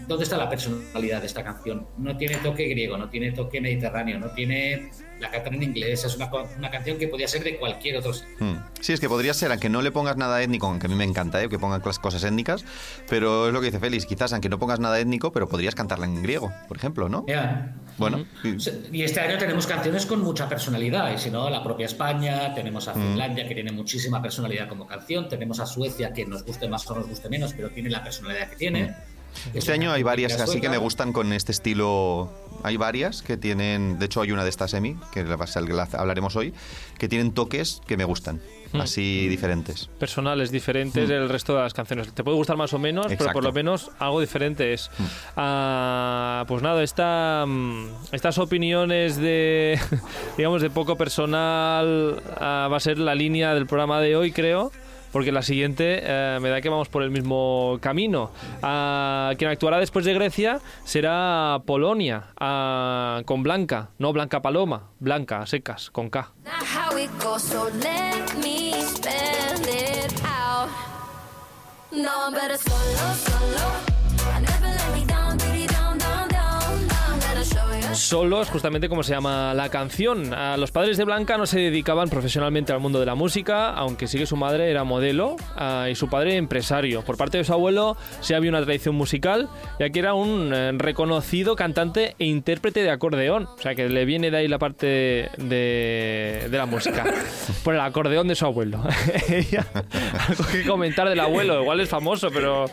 ¿dónde 0.09 0.25
está 0.25 0.37
la 0.37 0.49
personalidad 0.49 1.21
de 1.21 1.27
esta 1.27 1.45
canción? 1.45 1.87
No 1.99 2.17
tiene 2.17 2.37
toque 2.37 2.67
griego, 2.67 2.97
no 2.97 3.11
tiene 3.11 3.33
toque 3.33 3.61
mediterráneo, 3.61 4.19
no 4.19 4.31
tiene 4.31 4.91
la 5.21 5.31
cantan 5.31 5.55
en 5.55 5.63
inglés, 5.63 6.05
es 6.05 6.17
una, 6.17 6.31
una, 6.59 6.71
canción 6.71 6.99
que 6.99 7.09
podría 7.09 7.29
ser 7.29 7.45
de 7.45 7.57
cualquier 7.57 7.97
otro 7.99 8.13
hmm. 8.13 8.57
Sí, 8.81 8.93
es 8.93 9.01
que 9.01 9.09
podría 9.09 9.33
ser, 9.35 9.51
aunque 9.51 9.69
no 9.69 9.83
le 9.83 9.91
pongas 9.93 10.17
nada 10.17 10.43
étnico, 10.43 10.67
aunque 10.67 10.87
a 10.87 10.91
mí 10.91 10.97
me 10.97 11.05
encanta 11.05 11.43
¿eh? 11.43 11.49
que 11.49 11.59
pongan 11.59 11.81
cosas 11.81 12.23
étnicas, 12.25 12.65
pero 13.09 13.47
es 13.47 13.53
lo 13.53 13.61
que 13.61 13.67
dice 13.67 13.79
Félix, 13.79 14.07
quizás 14.07 14.33
aunque 14.33 14.49
no 14.49 14.59
pongas 14.59 14.81
nada 14.81 14.99
étnico, 14.99 15.33
pero 15.33 15.49
podrías 15.49 15.75
cantarla 15.75 16.07
en 16.07 16.23
griego, 16.23 16.53
por 16.69 16.77
ejemplo, 16.77 17.09
¿no? 17.09 17.25
Bueno. 17.97 18.25
Y 18.93 19.03
este 19.03 19.21
año 19.21 19.39
tenemos 19.39 19.67
canciones 19.67 20.07
con 20.07 20.21
mucha 20.21 20.49
personalidad, 20.49 21.13
y 21.15 21.19
si 21.19 21.31
no, 21.31 21.49
la 21.49 21.63
propia 21.63 21.87
España, 21.87 22.55
tenemos 22.55 22.89
a 22.89 22.95
hmm. 22.95 23.01
Finlandia, 23.01 23.49
que 23.49 23.55
tiene 23.55 23.73
muchísima 23.73 24.21
personalidad 24.21 24.69
como 24.69 24.87
canción, 24.87 25.29
tenemos 25.29 25.61
a 25.61 25.67
Suecia, 25.67 26.13
que 26.13 26.27
nos 26.27 26.45
guste 26.45 26.69
más 26.69 26.89
o 26.91 26.95
nos 26.97 27.09
guste 27.09 27.29
menos, 27.29 27.53
pero 27.55 27.71
tiene 27.71 27.91
la 27.91 28.03
personalidad 28.03 28.51
que 28.51 28.57
tiene. 28.57 28.85
Hmm. 28.89 28.95
Este 29.55 29.73
año 29.73 29.93
hay 29.93 30.03
varias 30.03 30.41
así 30.41 30.61
que 30.61 30.69
me 30.69 30.79
gustan 30.79 31.13
con 31.13 31.33
este 31.33 31.53
estilo. 31.53 32.31
Hay 32.65 32.79
varias 32.79 33.21
que 33.21 33.37
tienen, 33.37 33.99
de 33.99 34.07
hecho 34.07 34.23
hay 34.23 34.33
una 34.33 34.43
de 34.43 34.49
estas 34.49 34.73
Emi, 34.73 34.97
que 35.13 35.21
hablaremos 35.93 36.35
hoy, 36.35 36.55
que 36.99 37.09
tienen 37.09 37.33
toques 37.33 37.83
que 37.87 37.99
me 37.99 38.05
gustan, 38.05 38.41
hmm. 38.73 38.81
así 38.81 39.29
diferentes. 39.29 39.91
Personales, 39.99 40.51
diferentes 40.51 41.05
hmm. 41.05 41.13
del 41.13 41.29
resto 41.29 41.55
de 41.55 41.61
las 41.61 41.75
canciones. 41.75 42.15
Te 42.15 42.25
puede 42.25 42.39
gustar 42.39 42.57
más 42.57 42.73
o 42.73 42.79
menos, 42.79 43.09
pero 43.19 43.33
por 43.33 43.45
lo 43.45 43.53
menos 43.53 43.91
algo 43.99 44.19
diferente 44.19 44.73
es. 44.73 44.91
Ah, 45.37 46.47
pues 46.49 46.63
nada, 46.63 46.83
esta, 46.83 47.45
mm, 47.47 47.89
estas 48.13 48.39
opiniones 48.39 49.19
de, 49.19 49.79
digamos, 50.39 50.63
de 50.63 50.71
poco 50.71 50.97
personal 50.97 52.23
ah, 52.41 52.69
va 52.73 52.79
a 52.79 52.81
ser 52.81 52.99
la 52.99 53.15
línea 53.15 53.53
del 53.53 53.67
programa 53.67 54.01
de 54.01 54.17
hoy, 54.17 54.33
creo 54.33 54.73
porque 55.15 55.31
la 55.31 55.43
siguiente 55.43 56.01
eh, 56.03 56.39
me 56.43 56.49
da 56.49 56.61
que 56.61 56.69
vamos 56.69 56.89
por 56.89 57.05
el 57.05 57.13
mismo 57.13 57.79
camino. 57.81 58.33
Uh, 58.57 59.37
quien 59.37 59.49
actuará 59.49 59.79
después 59.79 60.05
de 60.05 60.13
Grecia 60.13 60.59
será 60.83 61.63
Polonia, 61.65 62.25
uh, 62.41 63.23
con 63.23 63.45
Blanca, 63.45 63.91
no 63.99 64.13
Blanca 64.13 64.43
Paloma, 64.43 64.91
Blanca, 64.99 65.47
secas, 65.47 65.91
con 65.91 66.11
K. 66.11 66.33
Solos, 77.95 78.51
justamente 78.51 78.89
como 78.89 79.03
se 79.03 79.13
llama 79.13 79.55
la 79.55 79.69
canción. 79.69 80.31
los 80.59 80.71
padres 80.71 80.97
de 80.97 81.05
Blanca 81.05 81.39
no 81.39 81.47
se 81.47 81.59
dedicaban 81.61 82.09
profesionalmente 82.09 82.73
al 82.73 82.81
mundo 82.81 83.01
de 83.01 83.07
la 83.07 83.15
música, 83.15 83.71
aunque 83.71 84.07
sí 84.07 84.19
que 84.19 84.27
su 84.27 84.37
madre 84.37 84.71
era 84.71 84.85
modelo 84.85 85.37
ah, 85.57 85.87
y 85.91 85.95
su 85.95 86.09
padre 86.09 86.37
empresario. 86.37 87.03
Por 87.03 87.17
parte 87.17 87.39
de 87.39 87.45
su 87.45 87.53
abuelo 87.53 87.97
sí 88.21 88.35
había 88.35 88.51
una 88.51 88.63
tradición 88.63 88.95
musical, 88.95 89.49
ya 89.79 89.91
que 89.91 89.99
era 89.99 90.15
un 90.15 90.53
eh, 90.53 90.73
reconocido 90.75 91.57
cantante 91.57 92.15
e 92.19 92.27
intérprete 92.27 92.83
de 92.83 92.91
acordeón. 92.91 93.45
O 93.45 93.61
sea 93.61 93.75
que 93.75 93.89
le 93.89 94.05
viene 94.05 94.31
de 94.31 94.39
ahí 94.39 94.49
la 94.49 94.59
parte 94.59 95.31
de, 95.37 96.49
de 96.51 96.59
la 96.59 96.67
música. 96.67 97.05
Por 97.65 97.75
el 97.75 97.81
acordeón 97.81 98.29
de 98.29 98.35
su 98.35 98.45
abuelo. 98.45 98.83
algo 100.29 100.45
que 100.51 100.65
comentar 100.67 101.09
del 101.09 101.21
abuelo, 101.21 101.63
igual 101.63 101.81
es 101.81 101.89
famoso, 101.89 102.31
pero 102.33 102.67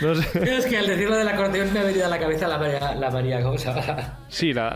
no 0.00 0.14
sé. 0.14 0.56
Es 0.56 0.66
que 0.66 0.78
al 0.78 0.86
decirlo 0.86 1.16
del 1.16 1.28
acordeón 1.28 1.72
me 1.72 1.80
ha 1.80 1.84
venido 1.84 2.06
a 2.06 2.08
la 2.08 2.18
cabeza 2.18 2.48
la 2.48 2.58
María, 2.58 2.94
la 2.94 3.10
María 3.10 3.42
¿cómo 3.42 3.58
se 3.58 3.68
Sí, 4.34 4.52
la 4.52 4.74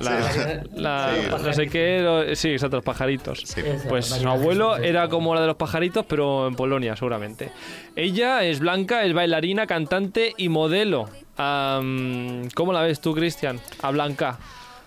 la, 0.74 1.12
no 1.42 1.52
sé 1.52 1.66
qué, 1.66 2.32
sí, 2.36 2.50
exacto, 2.50 2.76
los 2.76 2.84
pajaritos. 2.84 3.44
Pues 3.88 4.06
su 4.06 4.28
abuelo 4.28 4.76
era 4.76 5.08
como 5.08 5.34
la 5.34 5.40
de 5.40 5.48
los 5.48 5.56
pajaritos, 5.56 6.06
pero 6.06 6.46
en 6.46 6.54
Polonia, 6.54 6.94
seguramente. 6.94 7.50
Ella 7.96 8.44
es 8.44 8.60
blanca, 8.60 9.02
es 9.02 9.12
bailarina, 9.12 9.66
cantante 9.66 10.32
y 10.36 10.48
modelo. 10.48 11.08
¿Cómo 11.36 12.72
la 12.72 12.82
ves 12.82 13.00
tú, 13.00 13.14
Cristian? 13.14 13.60
A 13.82 13.90
Blanca. 13.90 14.38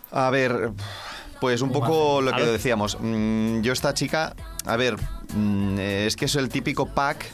A 0.09 0.29
ver, 0.29 0.71
pues 1.41 1.61
un 1.61 1.73
poco 1.73 2.21
lo 2.21 2.31
que 2.31 2.45
decíamos. 2.45 2.97
Mm, 2.97 3.61
yo 3.63 3.73
esta 3.73 3.93
chica, 3.93 4.33
a 4.65 4.77
ver, 4.77 4.95
mm, 5.35 5.79
es 5.79 6.15
que 6.15 6.25
es 6.25 6.35
el 6.35 6.47
típico 6.47 6.85
pack 6.85 7.25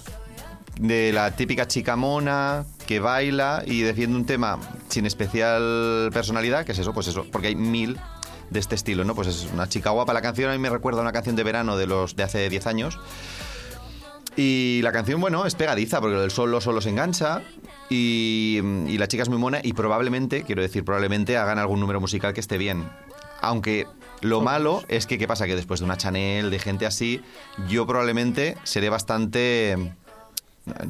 de 0.79 1.11
la 1.11 1.31
típica 1.31 1.67
chica 1.67 1.95
mona 1.95 2.65
que 2.85 2.99
baila 2.99 3.63
y 3.65 3.81
defiende 3.81 4.15
un 4.15 4.25
tema 4.25 4.59
sin 4.89 5.05
especial 5.05 6.09
personalidad, 6.13 6.65
que 6.65 6.71
es 6.71 6.79
eso, 6.79 6.93
pues 6.93 7.07
eso, 7.07 7.25
porque 7.31 7.47
hay 7.47 7.55
mil 7.55 7.97
de 8.49 8.59
este 8.59 8.75
estilo, 8.75 9.03
¿no? 9.03 9.15
Pues 9.15 9.27
es 9.27 9.49
una 9.53 9.67
chica 9.67 9.89
guapa. 9.89 10.13
La 10.13 10.21
canción 10.21 10.49
a 10.49 10.53
mí 10.53 10.59
me 10.59 10.69
recuerda 10.69 10.99
a 10.99 11.01
una 11.01 11.11
canción 11.11 11.35
de 11.35 11.43
verano 11.43 11.77
de 11.77 11.87
los 11.87 12.15
de 12.15 12.23
hace 12.23 12.49
10 12.49 12.67
años. 12.67 12.99
Y 14.35 14.81
la 14.83 14.91
canción, 14.91 15.19
bueno, 15.19 15.45
es 15.45 15.55
pegadiza, 15.55 15.99
porque 15.99 16.23
el 16.23 16.31
solo 16.31 16.61
solo 16.61 16.79
se 16.79 16.89
engancha. 16.89 17.41
Y, 17.89 18.61
y, 18.87 18.97
la 18.97 19.07
chica 19.07 19.23
es 19.23 19.29
muy 19.29 19.39
mona 19.39 19.59
y 19.63 19.73
probablemente, 19.73 20.43
quiero 20.43 20.61
decir, 20.61 20.85
probablemente 20.85 21.37
hagan 21.37 21.57
algún 21.57 21.79
número 21.79 21.99
musical 21.99 22.33
que 22.33 22.39
esté 22.39 22.57
bien. 22.57 22.87
Aunque 23.41 23.87
lo 24.21 24.41
malo 24.41 24.83
es 24.87 25.07
que, 25.07 25.17
¿qué 25.17 25.27
pasa? 25.27 25.47
Que 25.47 25.55
después 25.55 25.79
de 25.79 25.85
una 25.85 25.97
Chanel, 25.97 26.49
de 26.49 26.59
gente 26.59 26.85
así, 26.85 27.21
yo 27.67 27.87
probablemente 27.87 28.57
seré 28.63 28.89
bastante 28.89 29.93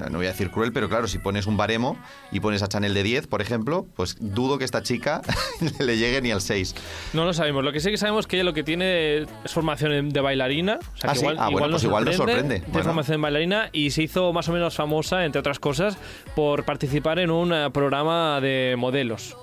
no, 0.09 0.17
voy 0.17 0.25
a 0.25 0.29
decir 0.29 0.49
cruel, 0.51 0.71
pero 0.73 0.89
claro, 0.89 1.07
si 1.07 1.17
pones 1.19 1.45
un 1.45 1.57
baremo 1.57 1.97
y 2.31 2.39
pones 2.39 2.63
a 2.63 2.67
Chanel 2.67 2.93
de 2.93 3.03
10, 3.03 3.27
por 3.27 3.41
ejemplo, 3.41 3.85
pues 3.95 4.17
dudo 4.19 4.57
que 4.57 4.65
esta 4.65 4.83
chica 4.83 5.21
le 5.79 5.97
llegue 5.97 6.21
ni 6.21 6.31
al 6.31 6.41
6. 6.41 6.75
No 7.13 7.25
lo 7.25 7.33
sabemos. 7.33 7.63
Lo 7.63 7.71
que 7.71 7.79
sí 7.79 7.89
que 7.89 7.97
sabemos 7.97 8.21
es 8.21 8.27
que 8.27 8.37
ella 8.37 8.43
lo 8.43 8.53
que 8.53 8.63
tiene 8.63 9.17
es 9.43 9.53
formación 9.53 10.09
de 10.09 10.21
bailarina. 10.21 10.79
O 10.95 10.97
sea, 10.97 11.11
ah, 11.11 11.15
igual, 11.15 11.35
ah, 11.39 11.49
bueno, 11.49 11.69
pues 11.71 11.83
igual 11.83 12.05
nos 12.05 12.15
sorprende. 12.15 12.59
Tiene 12.59 12.83
formación 12.83 13.17
de 13.17 13.21
bailarina 13.21 13.69
y 13.71 13.91
se 13.91 14.03
hizo 14.03 14.33
más 14.33 14.49
o 14.49 14.53
menos 14.53 14.75
famosa, 14.75 15.25
entre 15.25 15.39
otras 15.39 15.59
cosas, 15.59 15.97
por 16.35 16.63
participar 16.63 17.19
en 17.19 17.31
un 17.31 17.53
eh, 17.53 17.69
programa 17.71 18.39
de 18.41 18.75
modelos. 18.77 19.35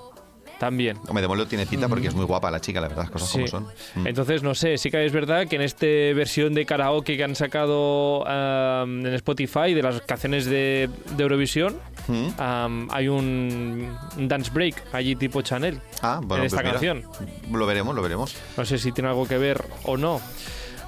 También. 0.59 0.99
Hombre, 1.09 1.23
de 1.23 1.29
Molo 1.29 1.47
tiene 1.47 1.67
cita 1.67 1.89
porque 1.89 2.09
es 2.09 2.15
muy 2.15 2.25
guapa 2.25 2.51
la 2.51 2.61
chica, 2.61 2.81
la 2.81 2.89
verdad, 2.89 3.05
las 3.05 3.11
cosas 3.11 3.31
como 3.31 3.47
son. 3.47 3.67
Mm. 3.95 4.07
Entonces, 4.07 4.43
no 4.43 4.55
sé, 4.55 4.79
sí 4.79 4.91
que 4.91 5.05
es 5.05 5.13
verdad 5.13 5.47
que 5.47 5.57
en 5.57 5.63
esta 5.63 5.87
versión 5.87 6.55
de 6.55 6.65
karaoke 6.65 7.17
que 7.17 7.25
han 7.25 7.35
sacado 7.35 8.25
en 8.27 9.07
Spotify 9.07 9.75
de 9.75 9.83
las 9.83 10.01
canciones 10.03 10.47
de, 10.47 10.89
Eurovisión, 11.19 11.77
mm. 12.09 12.89
hay 12.91 13.09
un, 13.09 13.97
dance 14.17 14.51
break 14.53 14.83
allí 14.93 15.17
tipo 15.17 15.43
Chanel 15.43 15.81
ah, 16.03 16.21
bueno, 16.23 16.43
en 16.43 16.47
esta 16.47 16.61
pues 16.61 16.73
canción. 16.73 17.03
Lo 17.51 17.67
veremos, 17.67 17.95
lo 17.95 18.03
veremos. 18.03 18.37
No 18.57 18.65
sé 18.65 18.79
si 18.79 18.93
tiene 18.93 19.09
algo 19.09 19.27
que 19.27 19.39
ver 19.39 19.65
o 19.85 19.97
no. 19.97 20.21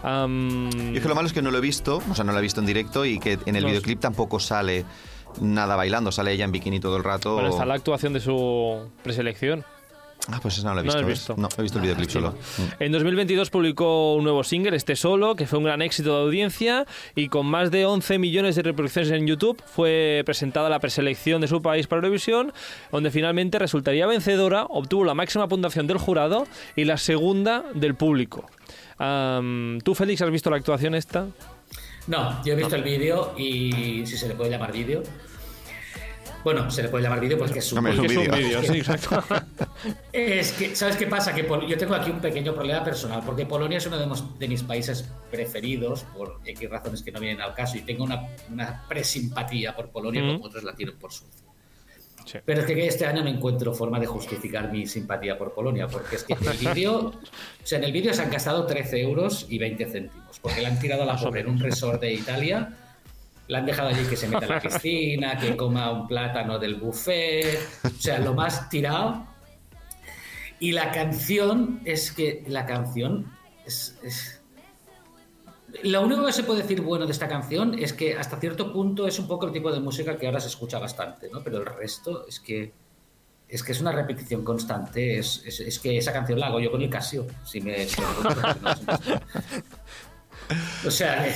y 0.05 0.97
es 0.97 1.03
que 1.03 1.09
lo 1.09 1.15
malo 1.15 1.27
es 1.27 1.33
que 1.33 1.43
no 1.43 1.51
lo 1.51 1.59
he 1.59 1.63
visto, 1.63 2.03
o 2.09 2.15
sea, 2.15 2.25
no 2.25 2.33
lo 2.33 2.39
he 2.39 2.43
visto 2.43 2.61
en 2.61 2.67
directo 2.67 3.05
y 3.05 3.19
que 3.19 3.39
en 3.47 3.57
el 3.57 3.65
videoclip 3.65 4.01
tampoco 4.01 4.39
sale 4.39 4.85
nada 5.41 5.77
bailando, 5.77 6.13
sale 6.13 6.33
ella 6.33 6.45
en 6.45 6.53
bikini 6.53 6.81
todo 6.81 6.97
el 6.97 7.05
rato. 7.05 7.35
Bueno, 7.35 7.51
está 7.51 7.65
la 7.65 7.75
actuación 7.75 8.13
de 8.13 8.21
su 8.21 8.89
preselección. 9.03 9.65
Ah, 10.29 10.41
pues 10.43 10.63
no 10.65 10.75
lo 10.75 10.81
he 10.81 10.83
visto. 10.83 11.01
No, 11.01 11.07
visto. 11.07 11.35
No, 11.37 11.49
he 11.57 11.63
visto 11.63 11.79
el 11.79 11.83
videoclip 11.83 12.11
solo. 12.11 12.33
Mm. 12.33 12.83
En 12.83 12.93
2022 12.93 13.51
publicó 13.51 14.15
un 14.15 14.25
nuevo 14.25 14.43
single, 14.43 14.77
este 14.77 14.97
solo, 14.97 15.37
que 15.37 15.47
fue 15.47 15.59
un 15.59 15.65
gran 15.65 15.83
éxito 15.83 16.17
de 16.17 16.23
audiencia 16.25 16.87
y 17.15 17.29
con 17.29 17.47
más 17.47 17.71
de 17.71 17.87
11 17.87 18.19
millones 18.19 18.57
de 18.57 18.63
reproducciones 18.63 19.11
en 19.13 19.27
YouTube 19.27 19.63
fue 19.65 20.23
presentada 20.27 20.69
la 20.69 20.81
preselección 20.81 21.41
de 21.41 21.49
su 21.49 21.63
país 21.63 21.87
para 21.87 22.01
Eurovisión, 22.01 22.53
donde 22.91 23.11
finalmente 23.11 23.59
resultaría 23.59 24.07
vencedora, 24.07 24.65
obtuvo 24.65 25.05
la 25.05 25.15
máxima 25.15 25.47
puntuación 25.47 25.87
del 25.87 25.99
jurado 25.99 26.47
y 26.75 26.85
la 26.85 26.97
segunda 26.97 27.65
del 27.75 27.95
público. 27.95 28.47
¿Tú, 28.99 29.95
Félix, 29.95 30.23
has 30.23 30.31
visto 30.31 30.51
la 30.51 30.57
actuación 30.57 30.95
esta? 30.95 31.29
No, 32.07 32.45
yo 32.45 32.55
he 32.55 32.57
visto 32.57 32.75
el 32.75 32.83
vídeo 32.83 33.35
y 33.37 34.05
si 34.07 34.17
se 34.17 34.29
le 34.29 34.35
puede 34.35 34.51
llamar 34.51 34.73
vídeo. 34.73 35.03
Bueno, 36.47 36.71
se 36.71 36.81
le 36.81 36.89
puede 36.89 37.03
llamar 37.03 37.19
vídeo 37.19 37.37
porque 37.37 37.59
es 37.59 37.73
un, 37.73 37.83
vídeo. 37.83 38.63
sí, 38.63 38.79
exacto. 38.79 39.21
es 40.13 40.53
que, 40.53 40.77
¿sabes 40.77 40.95
qué 40.95 41.09
pasa? 41.09 41.35
Que 41.35 41.45
yo 41.69 41.77
tengo 41.77 41.97
aquí 41.97 42.09
un 42.09 42.21
pequeño 42.21 42.55
problema 42.55 42.85
personal, 42.85 43.21
porque 43.27 43.45
Polonia 43.45 43.79
es 43.79 43.87
uno 43.89 43.99
de, 43.99 44.47
mis 44.47 44.63
países 44.63 45.11
preferidos, 45.29 46.05
por 46.17 46.39
X 46.45 46.71
razones 46.71 47.03
que 47.03 47.11
no 47.11 47.19
vienen 47.19 47.41
al 47.41 47.53
caso, 47.53 47.77
y 47.77 47.81
tengo 47.81 48.05
una, 48.05 48.29
una 48.49 48.85
presimpatía 48.89 49.75
por 49.75 49.89
Polonia, 49.89 50.21
como 50.21 50.45
otros 50.45 50.63
la 50.63 50.73
tienen 50.77 50.97
por 50.97 51.13
Suecia. 51.13 51.43
Pero 52.45 52.61
es 52.61 52.67
que 52.67 52.87
este 52.87 53.07
año 53.07 53.25
no 53.25 53.29
encuentro 53.29 53.75
forma 53.75 53.99
de 53.99 54.07
justificar 54.07 54.71
mi 54.71 54.87
simpatía 54.87 55.37
por 55.37 55.53
Polonia, 55.53 55.89
porque 55.89 56.15
es 56.15 56.23
que 56.23 56.35
en 56.35 56.47
el 56.47 56.59
vídeo, 56.59 57.07
o 57.09 57.13
sea, 57.65 57.79
en 57.79 57.85
el 57.87 57.93
vídeo 57.93 58.15
se 58.15 58.23
han 58.23 58.31
gastado 58.31 58.67
13 58.67 59.01
euros 59.01 59.47
y 59.49 59.59
20 59.59 59.85
céntimos, 59.87 60.39
porque 60.39 60.61
le 60.61 60.69
han 60.69 60.79
tirado 60.79 61.03
a 61.03 61.07
la 61.07 61.17
pobre 61.17 61.41
en 61.41 61.49
un 61.49 61.59
resort 61.59 62.01
de 62.01 62.13
Italia, 62.13 62.86
le 63.49 63.59
han 63.59 63.67
dejado 63.67 63.89
allí 63.89 64.05
que 64.05 64.17
se 64.17 64.29
meta 64.29 64.47
en 64.47 64.51
la 64.51 64.61
piscina, 64.61 65.39
que 65.39 65.57
coma 65.57 65.91
un 65.91 66.09
plátano 66.09 66.59
del 66.59 66.77
buffet, 66.77 67.59
o 67.85 68.01
sea, 68.01 68.19
lo 68.19 68.35
más 68.35 68.69
tirado. 68.69 69.27
Y 70.59 70.73
la 70.73 70.91
canción 70.91 71.81
es 71.85 72.13
que 72.13 72.45
la 72.49 72.65
canción 72.65 73.31
es 73.65 74.37
lo 75.83 76.03
único 76.03 76.25
que 76.25 76.33
se 76.33 76.43
puede 76.43 76.63
decir 76.63 76.81
bueno 76.81 77.07
de 77.07 77.13
esta 77.13 77.29
canción 77.29 77.79
es 77.79 77.93
que 77.93 78.17
hasta 78.17 78.39
cierto 78.39 78.73
punto 78.73 79.07
es 79.07 79.19
un 79.19 79.27
poco 79.27 79.47
el 79.47 79.53
tipo 79.53 79.73
de 79.73 79.81
música 79.81 80.17
que 80.17 80.27
ahora 80.27 80.41
se 80.41 80.49
escucha 80.49 80.79
bastante, 80.79 81.29
¿no? 81.31 81.43
Pero 81.43 81.59
el 81.59 81.67
resto 81.67 82.27
es 82.27 82.41
que 82.41 82.73
es 83.49 83.63
que 83.63 83.73
es 83.73 83.81
una 83.81 83.93
repetición 83.93 84.43
constante. 84.43 85.19
Es, 85.19 85.43
es, 85.47 85.61
es, 85.61 85.79
que 85.79 85.97
esa 85.97 86.13
canción 86.13 86.41
la 86.41 86.49
hago 86.49 86.59
yo 86.59 86.71
con 86.71 86.83
el 86.83 86.91
Casio. 86.91 87.27
Si 87.45 87.61
me, 87.61 87.87
si 87.87 88.01
me 88.01 88.07
o 90.87 90.91
sea, 90.91 91.27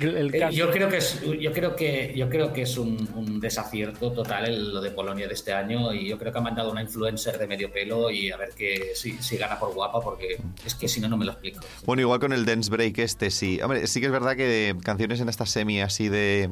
el, 0.00 0.34
el 0.34 0.50
yo 0.50 0.70
creo 0.70 0.88
que 0.88 0.96
es, 0.96 1.20
yo 1.40 1.52
creo 1.52 1.76
que, 1.76 2.12
yo 2.16 2.28
creo 2.28 2.52
que 2.52 2.62
es 2.62 2.76
un, 2.76 3.08
un 3.14 3.40
desacierto 3.40 4.12
total 4.12 4.46
el, 4.46 4.74
lo 4.74 4.80
de 4.80 4.90
Polonia 4.90 5.28
de 5.28 5.34
este 5.34 5.52
año 5.52 5.92
y 5.92 6.08
yo 6.08 6.18
creo 6.18 6.32
que 6.32 6.38
ha 6.38 6.42
mandado 6.42 6.70
una 6.70 6.82
influencer 6.82 7.38
de 7.38 7.46
medio 7.46 7.70
pelo 7.72 8.10
y 8.10 8.30
a 8.30 8.36
ver 8.36 8.50
que 8.50 8.92
si, 8.94 9.12
si 9.18 9.36
gana 9.36 9.58
por 9.58 9.72
guapa 9.72 10.00
porque 10.00 10.38
es 10.64 10.74
que 10.74 10.88
si 10.88 11.00
no 11.00 11.08
no 11.08 11.16
me 11.16 11.24
lo 11.24 11.32
explico. 11.32 11.60
Bueno, 11.84 12.02
igual 12.02 12.20
con 12.20 12.32
el 12.32 12.44
dance 12.44 12.70
break 12.70 12.98
este 12.98 13.30
sí. 13.30 13.60
Hombre, 13.62 13.86
sí 13.86 14.00
que 14.00 14.06
es 14.06 14.12
verdad 14.12 14.36
que 14.36 14.76
canciones 14.82 15.20
en 15.20 15.28
esta 15.28 15.46
semi 15.46 15.80
así 15.80 16.08
de, 16.08 16.50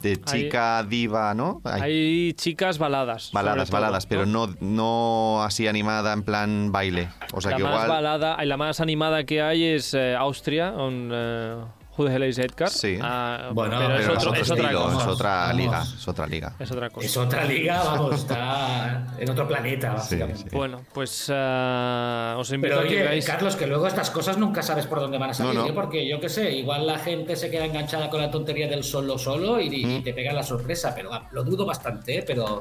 de 0.00 0.20
chica 0.20 0.78
hay, 0.78 0.86
diva, 0.86 1.34
¿no? 1.34 1.60
Hay, 1.64 1.82
hay, 1.82 2.32
chicas 2.34 2.78
baladas. 2.78 3.30
Baladas, 3.32 3.70
todo, 3.70 3.80
baladas, 3.80 4.06
pero 4.06 4.26
no, 4.26 4.54
no 4.60 5.42
así 5.42 5.66
animada 5.66 6.12
en 6.12 6.22
plan 6.22 6.72
baile. 6.72 7.08
O 7.32 7.40
sea 7.40 7.52
la 7.52 7.56
que 7.56 7.62
más 7.62 7.72
igual... 7.72 7.88
balada, 7.88 8.44
la 8.44 8.56
más 8.56 8.80
animada 8.80 9.24
que 9.24 9.42
hay 9.42 9.64
es 9.64 9.94
eh, 9.94 10.14
Austria, 10.14 10.70
un, 10.70 11.10
eh, 11.12 11.56
Who 11.96 12.06
the 12.06 12.12
Hell 12.14 12.24
is 12.24 12.38
Edgar? 12.38 12.68
Sí. 12.70 12.98
Ah, 13.00 13.50
bueno, 13.52 13.76
pero, 13.78 13.94
pero 13.96 14.00
es, 14.12 14.18
otro, 14.18 14.34
es, 14.34 14.40
es 14.42 14.50
otra 14.50 14.64
estilo, 14.64 14.82
cosa. 14.84 14.98
es 14.98 15.06
otra 15.06 15.30
Vamos. 15.46 15.56
liga, 15.56 15.82
es 15.82 16.08
otra 16.08 16.26
liga. 16.26 16.52
Es 16.58 16.70
otra 16.72 16.90
cosa. 16.90 17.06
Es 17.06 17.16
otra 17.16 17.44
liga, 17.44 17.82
vamos, 17.84 18.14
está 18.16 19.06
en 19.18 19.30
otro 19.30 19.46
planeta, 19.46 19.92
básicamente. 19.92 20.42
Sí, 20.42 20.48
sí. 20.50 20.56
Bueno, 20.56 20.80
pues 20.92 21.28
uh, 21.28 22.38
os 22.38 22.50
invito 22.52 22.74
Pero 22.74 22.80
a 22.80 22.82
que 22.82 22.88
oye, 22.96 23.02
veáis. 23.02 23.24
Carlos, 23.26 23.54
que 23.56 23.66
luego 23.66 23.86
estas 23.86 24.10
cosas 24.10 24.38
nunca 24.38 24.62
sabes 24.62 24.86
por 24.86 24.98
dónde 25.00 25.18
van 25.18 25.30
a 25.30 25.34
salir, 25.34 25.54
No, 25.54 25.62
no. 25.62 25.68
¿eh? 25.68 25.72
porque 25.72 26.08
yo 26.08 26.18
qué 26.18 26.28
sé, 26.28 26.50
igual 26.52 26.86
la 26.86 26.98
gente 26.98 27.36
se 27.36 27.50
queda 27.50 27.64
enganchada 27.66 28.10
con 28.10 28.20
la 28.20 28.30
tontería 28.30 28.66
del 28.68 28.82
solo 28.82 29.16
solo 29.18 29.60
y, 29.60 29.66
y 29.82 29.84
Mm. 30.00 30.02
te 30.02 30.12
pega 30.14 30.32
la 30.32 30.42
sorpresa, 30.42 30.92
pero 30.94 31.10
lo 31.30 31.44
dudo 31.44 31.64
bastante, 31.64 32.18
¿eh? 32.18 32.24
pero 32.26 32.58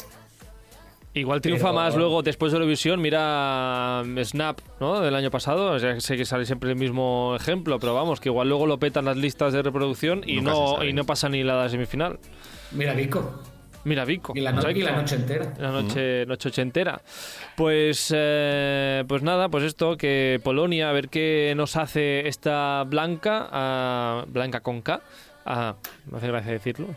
Igual 1.16 1.42
triunfa 1.42 1.66
Pero- 1.68 1.74
más 1.76 1.96
luego 1.96 2.24
después 2.24 2.52
de 2.52 2.58
Eurovisión. 2.58 3.00
Mira 3.02 4.02
um, 4.04 4.18
Snap, 4.24 4.60
¿no? 4.80 5.00
Del 5.00 5.14
año 5.16 5.30
pasado. 5.30 5.72
O 5.74 5.80
sea, 5.80 6.00
sé 6.00 6.18
que 6.18 6.26
sale 6.26 6.46
siempre 6.46 6.72
el 6.72 6.76
mismo 6.76 7.36
ejemplo, 7.36 7.80
pero 7.80 7.94
vamos, 7.94 8.20
que 8.20 8.30
igual 8.30 8.50
luego 8.50 8.66
lo 8.66 8.80
petan 8.80 9.06
las 9.06 9.18
listas 9.18 9.54
de 9.54 9.62
reproducción 9.62 10.24
y 10.26 10.38
Nunca 10.38 10.52
no 10.52 10.84
y 10.84 10.94
no 10.94 11.04
pasa 11.06 11.30
ni 11.30 11.44
la 11.44 11.70
semifinal. 11.70 12.18
mira 12.72 12.94
Vico. 12.94 13.42
Mira, 13.86 14.06
Vico. 14.06 14.32
Y 14.34 14.40
la, 14.40 14.54
no- 14.54 14.62
¿Sabes 14.62 14.78
y 14.78 14.82
la 14.82 14.94
noche 14.96 15.16
entera. 15.16 15.54
La 15.60 15.70
noche, 15.70 16.26
noche 16.26 16.48
ochentera. 16.48 17.02
Pues, 17.58 18.14
eh, 18.16 19.04
pues 19.10 19.22
nada, 19.24 19.50
pues 19.50 19.66
esto, 19.66 19.98
que 19.98 20.40
Polonia, 20.42 20.90
a 20.90 20.94
ver 20.94 21.10
qué 21.10 21.54
nos 21.58 21.76
hace 21.76 22.26
esta 22.30 22.86
Blanca, 22.88 23.50
ah, 23.52 24.24
Blanca 24.30 24.62
con 24.62 24.82
K. 24.82 25.02
Ah, 25.46 25.76
me 26.10 26.18
hace 26.18 26.28
gracia 26.28 26.52
decirlo. 26.52 26.88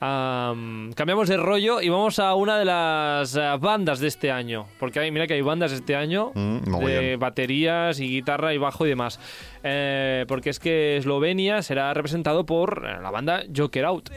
Ah, 0.00 0.54
cambiamos 0.94 1.28
de 1.28 1.36
rollo 1.36 1.80
y 1.80 1.88
vamos 1.88 2.18
a 2.18 2.34
una 2.34 2.58
de 2.58 2.64
las 2.64 3.36
ah, 3.36 3.56
bandas 3.56 4.00
de 4.00 4.08
este 4.08 4.30
año. 4.30 4.66
Porque 4.78 5.00
hay, 5.00 5.10
mira 5.10 5.26
que 5.26 5.34
hay 5.34 5.42
bandas 5.42 5.72
este 5.72 5.96
año 5.96 6.16
Mm, 6.34 6.84
de 6.84 7.16
baterías 7.16 8.00
y 8.00 8.08
guitarra 8.08 8.54
y 8.54 8.58
bajo 8.58 8.86
y 8.86 8.90
demás. 8.90 9.18
Eh, 9.62 10.24
porque 10.28 10.50
es 10.50 10.58
que 10.58 10.96
Eslovenia 10.96 11.62
será 11.62 11.92
representado 11.94 12.46
por 12.46 12.86
eh, 12.86 13.00
la 13.02 13.10
banda 13.10 13.42
Joker 13.54 13.84
Out. 13.84 14.10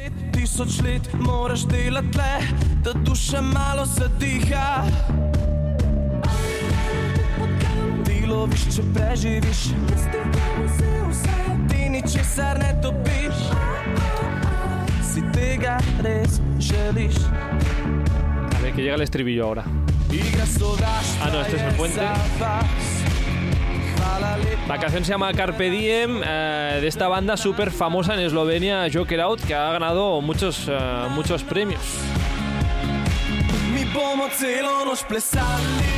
Ničesar 11.90 12.58
ne 12.60 12.82
topiš. 12.82 13.79
Si 15.10 15.22
tega 15.34 15.80
res 16.04 16.38
želiš. 16.62 17.16
A 17.26 18.60
ver, 18.62 18.74
que 18.74 18.82
llega 18.84 18.96
el 18.96 19.02
estribillo 19.02 19.46
ahora. 19.46 19.64
Ah, 21.22 21.30
no, 21.32 21.42
este 21.42 21.56
es 21.58 21.64
el 21.64 21.74
puente. 21.74 22.02
La 24.68 24.78
canción 24.80 25.04
se 25.04 25.12
llama 25.12 25.34
Carpe 25.34 25.72
Diem, 25.72 26.22
eh, 26.24 26.78
de 26.80 26.88
esta 26.88 27.08
banda 27.08 27.38
súper 27.38 27.72
famosa 27.72 28.14
en 28.14 28.20
Eslovenia, 28.20 28.88
Joker 28.94 29.22
Out, 29.22 29.42
que 29.42 29.56
ha 29.56 29.72
ganado 29.72 30.22
muchos, 30.22 30.68
eh, 30.68 30.78
muchos 31.10 31.44
premios. 31.44 31.82
Mi 33.74 33.86
bomo 33.86 34.30
celo 34.30 34.86
noč 34.86 35.04
plesali, 35.06 35.89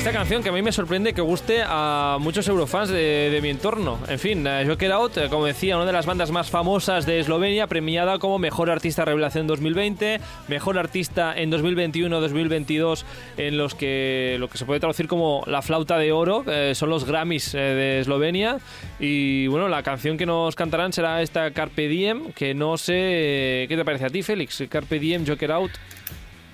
Esta 0.00 0.12
canción 0.12 0.42
que 0.42 0.48
a 0.48 0.52
mí 0.52 0.62
me 0.62 0.72
sorprende 0.72 1.12
que 1.12 1.20
guste 1.20 1.62
a 1.62 2.16
muchos 2.18 2.48
eurofans 2.48 2.88
de, 2.88 3.28
de 3.30 3.42
mi 3.42 3.50
entorno. 3.50 3.98
En 4.08 4.18
fin, 4.18 4.46
eh, 4.46 4.64
Joker 4.66 4.92
Out, 4.92 5.16
eh, 5.18 5.28
como 5.28 5.44
decía, 5.44 5.76
una 5.76 5.84
de 5.84 5.92
las 5.92 6.06
bandas 6.06 6.30
más 6.30 6.48
famosas 6.48 7.04
de 7.04 7.20
Eslovenia, 7.20 7.66
premiada 7.66 8.18
como 8.18 8.38
Mejor 8.38 8.70
Artista 8.70 9.04
Revelación 9.04 9.46
2020, 9.46 10.18
Mejor 10.48 10.78
Artista 10.78 11.34
en 11.36 11.52
2021-2022, 11.52 13.04
en 13.36 13.58
los 13.58 13.74
que 13.74 14.38
lo 14.40 14.48
que 14.48 14.56
se 14.56 14.64
puede 14.64 14.80
traducir 14.80 15.06
como 15.06 15.44
la 15.46 15.60
flauta 15.60 15.98
de 15.98 16.12
oro, 16.12 16.44
eh, 16.46 16.74
son 16.74 16.88
los 16.88 17.04
Grammys 17.04 17.54
eh, 17.54 17.58
de 17.58 18.00
Eslovenia. 18.00 18.56
Y 18.98 19.48
bueno, 19.48 19.68
la 19.68 19.82
canción 19.82 20.16
que 20.16 20.24
nos 20.24 20.56
cantarán 20.56 20.94
será 20.94 21.20
esta 21.20 21.50
Carpe 21.50 21.88
Diem, 21.88 22.32
que 22.32 22.54
no 22.54 22.78
sé 22.78 22.94
eh, 22.96 23.66
qué 23.68 23.76
te 23.76 23.84
parece 23.84 24.06
a 24.06 24.08
ti, 24.08 24.22
Félix. 24.22 24.64
Carpe 24.70 24.98
Diem, 24.98 25.26
Joker 25.26 25.52
Out. 25.52 25.72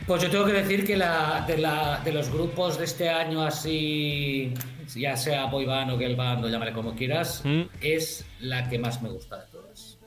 Pues 0.06 0.22
yo 0.22 0.30
tengo 0.30 0.44
que 0.46 0.52
decir 0.52 0.86
que 0.86 0.96
la, 0.96 1.44
de, 1.48 1.58
la, 1.58 2.00
de 2.04 2.12
los 2.12 2.30
grupos 2.30 2.78
de 2.78 2.84
este 2.84 3.08
año 3.08 3.42
así, 3.42 4.54
ya 4.94 5.16
sea 5.16 5.46
boy 5.46 5.64
band 5.66 5.90
o 5.90 5.98
girl 5.98 6.14
band 6.14 6.44
o 6.44 6.48
llámale 6.48 6.72
como 6.72 6.94
quieras, 6.94 7.42
Mm. 7.44 7.62
es 7.80 8.24
la 8.40 8.68
que 8.68 8.78
más 8.78 9.02
me 9.02 9.08
gusta 9.08 9.36
de 9.38 9.46
todas. 9.50 9.98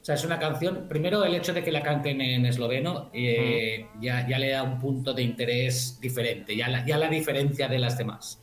O 0.00 0.04
sea, 0.08 0.14
es 0.16 0.24
una 0.24 0.38
canción, 0.38 0.86
primero 0.88 1.24
el 1.24 1.34
hecho 1.34 1.52
de 1.54 1.62
que 1.64 1.72
la 1.72 1.82
canten 1.82 2.20
en 2.20 2.44
esloveno 2.46 3.10
eh, 3.14 3.86
ya, 4.00 4.26
ya 4.28 4.38
le 4.38 4.50
da 4.50 4.62
un 4.62 4.78
punto 4.78 5.14
de 5.14 5.22
interés 5.22 5.98
diferente, 6.00 6.54
ya 6.54 6.68
la, 6.68 6.84
ya 6.84 6.98
la 6.98 7.08
diferencia 7.08 7.68
de 7.68 7.78
las 7.78 7.96
demás. 7.96 8.42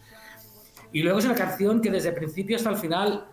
Y 0.92 1.04
luego 1.04 1.20
es 1.20 1.26
una 1.26 1.36
canción 1.36 1.82
que 1.82 1.92
desde 1.92 2.10
el 2.10 2.16
principio 2.16 2.56
hasta 2.56 2.70
el 2.72 2.78
final 2.78 3.26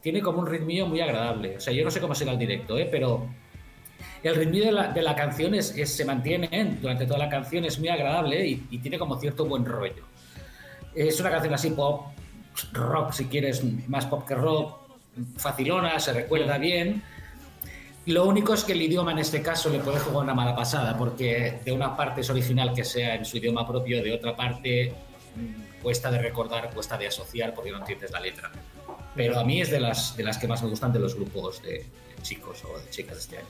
tiene 0.00 0.20
como 0.20 0.40
un 0.40 0.46
ritmillo 0.46 0.86
muy 0.86 1.00
agradable. 1.00 1.56
O 1.56 1.60
sea, 1.60 1.72
yo 1.72 1.84
no 1.84 1.90
sé 1.90 2.00
cómo 2.00 2.14
será 2.16 2.32
el 2.32 2.38
directo, 2.38 2.78
¿eh? 2.78 2.88
pero 2.90 3.28
el 4.22 4.34
ritmo 4.36 4.58
de 4.64 4.72
la, 4.72 4.88
de 4.88 5.02
la 5.02 5.14
canción 5.16 5.54
es, 5.54 5.76
es- 5.76 5.94
se 5.94 6.04
mantiene 6.04 6.48
¿eh? 6.52 6.76
durante 6.80 7.06
toda 7.06 7.18
la 7.18 7.28
canción, 7.28 7.64
es 7.64 7.78
muy 7.78 7.88
agradable 7.88 8.46
y, 8.46 8.66
y 8.70 8.78
tiene 8.78 8.98
como 8.98 9.18
cierto 9.18 9.44
buen 9.46 9.64
rollo. 9.64 10.04
Es 10.94 11.18
una 11.20 11.30
canción 11.30 11.54
así 11.54 11.70
pop, 11.70 12.06
rock 12.72 13.12
si 13.12 13.26
quieres, 13.26 13.62
más 13.88 14.06
pop 14.06 14.26
que 14.26 14.34
rock, 14.34 14.76
facilona, 15.36 15.98
se 15.98 16.12
recuerda 16.12 16.58
bien. 16.58 17.02
Lo 18.06 18.26
único 18.26 18.52
es 18.54 18.64
que 18.64 18.72
el 18.72 18.82
idioma 18.82 19.12
en 19.12 19.18
este 19.20 19.42
caso 19.42 19.70
le 19.70 19.78
puede 19.78 19.98
jugar 20.00 20.24
una 20.24 20.34
mala 20.34 20.56
pasada, 20.56 20.96
porque 20.98 21.60
de 21.64 21.72
una 21.72 21.96
parte 21.96 22.20
es 22.22 22.30
original 22.30 22.72
que 22.74 22.84
sea 22.84 23.14
en 23.14 23.24
su 23.24 23.36
idioma 23.36 23.66
propio, 23.66 24.02
de 24.02 24.12
otra 24.12 24.34
parte 24.34 24.92
mm, 25.36 25.82
cuesta 25.82 26.10
de 26.10 26.18
recordar, 26.18 26.70
cuesta 26.74 26.98
de 26.98 27.06
asociar 27.06 27.54
porque 27.54 27.70
no 27.70 27.78
entiendes 27.78 28.10
la 28.10 28.18
letra. 28.20 28.50
Pero 29.14 29.38
a 29.38 29.44
mí 29.44 29.60
es 29.60 29.70
de 29.70 29.78
las, 29.78 30.16
de 30.16 30.24
las 30.24 30.36
que 30.38 30.48
más 30.48 30.62
me 30.62 30.68
gustan 30.70 30.92
de 30.92 30.98
los 30.98 31.14
grupos 31.14 31.62
de, 31.62 31.70
de 31.72 32.22
chicos 32.22 32.62
o 32.64 32.78
de 32.78 32.90
chicas 32.90 33.14
de 33.14 33.20
este 33.20 33.36
año. 33.38 33.46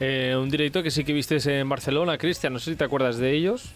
Eh, 0.00 0.36
un 0.40 0.48
directo 0.48 0.82
que 0.82 0.90
sí 0.90 1.04
que 1.04 1.12
viste 1.12 1.38
en 1.58 1.68
Barcelona, 1.68 2.18
Cristian, 2.18 2.52
no 2.52 2.58
sé 2.58 2.70
si 2.72 2.76
te 2.76 2.84
acuerdas 2.84 3.18
de 3.18 3.32
ellos. 3.32 3.72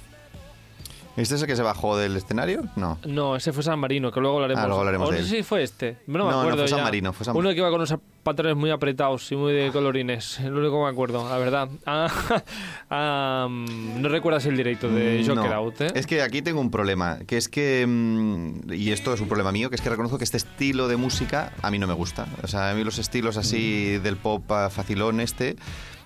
¿Este 1.14 1.34
es 1.34 1.42
el 1.42 1.46
que 1.46 1.56
se 1.56 1.62
bajó 1.62 1.94
del 1.98 2.16
escenario? 2.16 2.62
No. 2.74 2.98
No, 3.04 3.36
ese 3.36 3.52
fue 3.52 3.62
San 3.62 3.78
Marino, 3.78 4.10
que 4.10 4.18
luego 4.18 4.36
hablaremos. 4.36 4.64
Ah, 4.64 4.66
luego 4.66 4.80
hablaremos 4.80 5.08
O 5.08 5.12
de 5.12 5.18
no 5.18 5.22
él. 5.24 5.28
sé 5.28 5.36
si 5.36 5.42
fue 5.42 5.62
este. 5.62 5.98
No, 6.06 6.24
me 6.24 6.30
No, 6.30 6.42
no, 6.48 6.56
fue 6.56 6.68
San. 6.68 6.82
Marino, 6.82 7.12
fue 7.12 7.26
San 7.26 7.36
Uno 7.36 7.50
que 7.50 7.56
iba 7.56 7.68
con 7.68 7.80
unos 7.82 7.94
pantalones 8.22 8.56
muy 8.56 8.70
apretados 8.70 9.30
y 9.30 9.36
muy 9.36 9.52
de 9.52 9.70
colorines. 9.70 10.38
Es 10.40 10.46
lo 10.46 10.60
único 10.60 10.78
que 10.78 10.84
me 10.84 10.88
acuerdo, 10.90 11.28
la 11.28 11.36
verdad. 11.36 11.68
Ah, 11.84 12.08
ah, 12.90 13.46
no 13.50 14.08
recuerdas 14.08 14.46
el 14.46 14.56
directo 14.56 14.88
de 14.88 15.18
Mm, 15.22 15.26
Joker 15.28 15.50
no. 15.50 15.54
Out, 15.56 15.80
¿eh? 15.82 15.86
Es 15.94 16.06
que 16.06 16.22
aquí 16.22 16.40
tengo 16.40 16.62
un 16.62 16.70
problema, 16.70 17.18
que 17.26 17.36
es 17.36 17.50
que, 17.50 17.84
mm, 17.86 18.72
y 18.72 18.90
esto 18.92 19.12
es 19.12 19.20
un 19.20 19.28
problema 19.28 19.52
mío, 19.52 19.68
que 19.68 19.76
es 19.76 19.82
que 19.82 19.90
reconozco 19.90 20.16
que 20.16 20.24
este 20.24 20.38
estilo 20.38 20.88
de 20.88 20.96
música 20.96 21.52
a 21.60 21.70
mí 21.70 21.78
no 21.78 21.86
me 21.86 21.94
gusta. 21.94 22.26
O 22.42 22.46
sea, 22.46 22.70
a 22.70 22.74
mí 22.74 22.84
los 22.84 22.98
estilos 22.98 23.36
así 23.36 23.96
Mm. 23.98 24.02
del 24.02 24.16
pop 24.16 24.50
ah, 24.50 24.70
facilón 24.70 25.20
este 25.20 25.56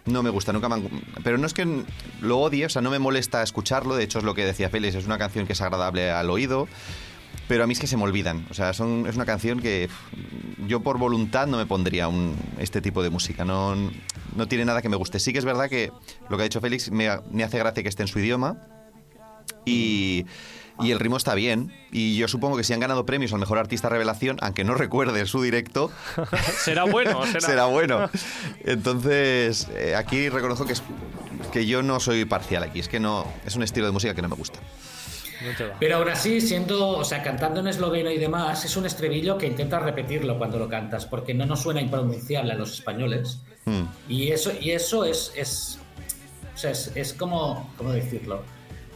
no 0.06 0.22
me 0.22 0.30
gusta, 0.30 0.52
nunca 0.52 0.68
me 0.68 0.76
han- 0.76 0.88
Pero 1.22 1.38
no 1.38 1.46
es 1.46 1.54
que 1.54 1.84
lo 2.20 2.38
odie, 2.38 2.66
o 2.66 2.68
sea, 2.68 2.82
no 2.82 2.90
me 2.90 2.98
molesta 2.98 3.42
escucharlo, 3.42 3.94
de 3.96 4.04
hecho 4.04 4.18
es 4.18 4.24
lo 4.24 4.34
que 4.34 4.44
decía 4.44 4.68
Félix, 4.70 4.94
es 4.94 5.06
una 5.06 5.18
canción 5.18 5.46
que 5.46 5.52
es 5.52 5.60
agradable 5.60 6.10
al 6.10 6.30
oído. 6.30 6.68
Pero 7.48 7.62
a 7.62 7.66
mí 7.68 7.74
es 7.74 7.78
que 7.78 7.86
se 7.86 7.96
me 7.96 8.02
olvidan. 8.02 8.44
O 8.50 8.54
sea, 8.54 8.72
son, 8.72 9.06
es 9.06 9.14
una 9.14 9.24
canción 9.24 9.60
que 9.60 9.88
yo 10.66 10.80
por 10.80 10.98
voluntad 10.98 11.46
no 11.46 11.58
me 11.58 11.66
pondría 11.66 12.08
un, 12.08 12.34
este 12.58 12.80
tipo 12.80 13.04
de 13.04 13.10
música. 13.10 13.44
No, 13.44 13.76
no 14.34 14.48
tiene 14.48 14.64
nada 14.64 14.82
que 14.82 14.88
me 14.88 14.96
guste. 14.96 15.20
Sí 15.20 15.32
que 15.32 15.38
es 15.38 15.44
verdad 15.44 15.68
que 15.68 15.92
lo 16.28 16.36
que 16.36 16.42
ha 16.42 16.44
dicho 16.44 16.60
Félix 16.60 16.90
me, 16.90 17.08
me 17.30 17.44
hace 17.44 17.58
gracia 17.58 17.84
que 17.84 17.88
esté 17.88 18.02
en 18.02 18.08
su 18.08 18.18
idioma. 18.18 18.56
Y, 19.64 20.26
y 20.80 20.90
el 20.90 21.00
ritmo 21.00 21.16
está 21.16 21.34
bien. 21.34 21.72
Y 21.90 22.16
yo 22.16 22.28
supongo 22.28 22.56
que 22.56 22.64
si 22.64 22.72
han 22.72 22.80
ganado 22.80 23.06
premios 23.06 23.32
al 23.32 23.38
mejor 23.38 23.58
artista 23.58 23.88
revelación, 23.88 24.36
aunque 24.40 24.64
no 24.64 24.74
recuerde 24.74 25.26
su 25.26 25.42
directo, 25.42 25.90
será 26.64 26.84
bueno, 26.84 27.24
será. 27.26 27.40
será 27.40 27.64
bueno. 27.66 28.10
Entonces, 28.64 29.68
eh, 29.74 29.94
aquí 29.96 30.28
reconozco 30.28 30.66
que, 30.66 30.74
es, 30.74 30.82
que 31.52 31.66
yo 31.66 31.82
no 31.82 32.00
soy 32.00 32.24
parcial 32.24 32.62
aquí. 32.62 32.80
Es 32.80 32.88
que 32.88 33.00
no 33.00 33.26
es 33.46 33.56
un 33.56 33.62
estilo 33.62 33.86
de 33.86 33.92
música 33.92 34.14
que 34.14 34.22
no 34.22 34.28
me 34.28 34.36
gusta. 34.36 34.60
Pero 35.78 35.96
aún 35.96 36.08
así, 36.08 36.40
siendo, 36.40 36.88
o 36.88 37.04
sea, 37.04 37.22
cantando 37.22 37.60
en 37.60 37.68
esloveno 37.68 38.10
y 38.10 38.18
demás, 38.18 38.64
es 38.64 38.76
un 38.76 38.86
estribillo 38.86 39.36
que 39.36 39.46
intentas 39.46 39.82
repetirlo 39.82 40.38
cuando 40.38 40.58
lo 40.58 40.68
cantas, 40.68 41.04
porque 41.06 41.34
no 41.34 41.44
nos 41.46 41.60
suena 41.60 41.80
impronunciable 41.80 42.52
a 42.52 42.56
los 42.56 42.72
españoles. 42.72 43.40
Hmm. 43.64 43.84
Y 44.08 44.30
eso, 44.30 44.50
y 44.58 44.70
eso 44.70 45.04
es, 45.04 45.32
es, 45.36 45.78
O 46.54 46.58
sea, 46.58 46.70
es, 46.70 46.90
es 46.94 47.12
como, 47.12 47.70
¿cómo 47.76 47.92
decirlo? 47.92 48.42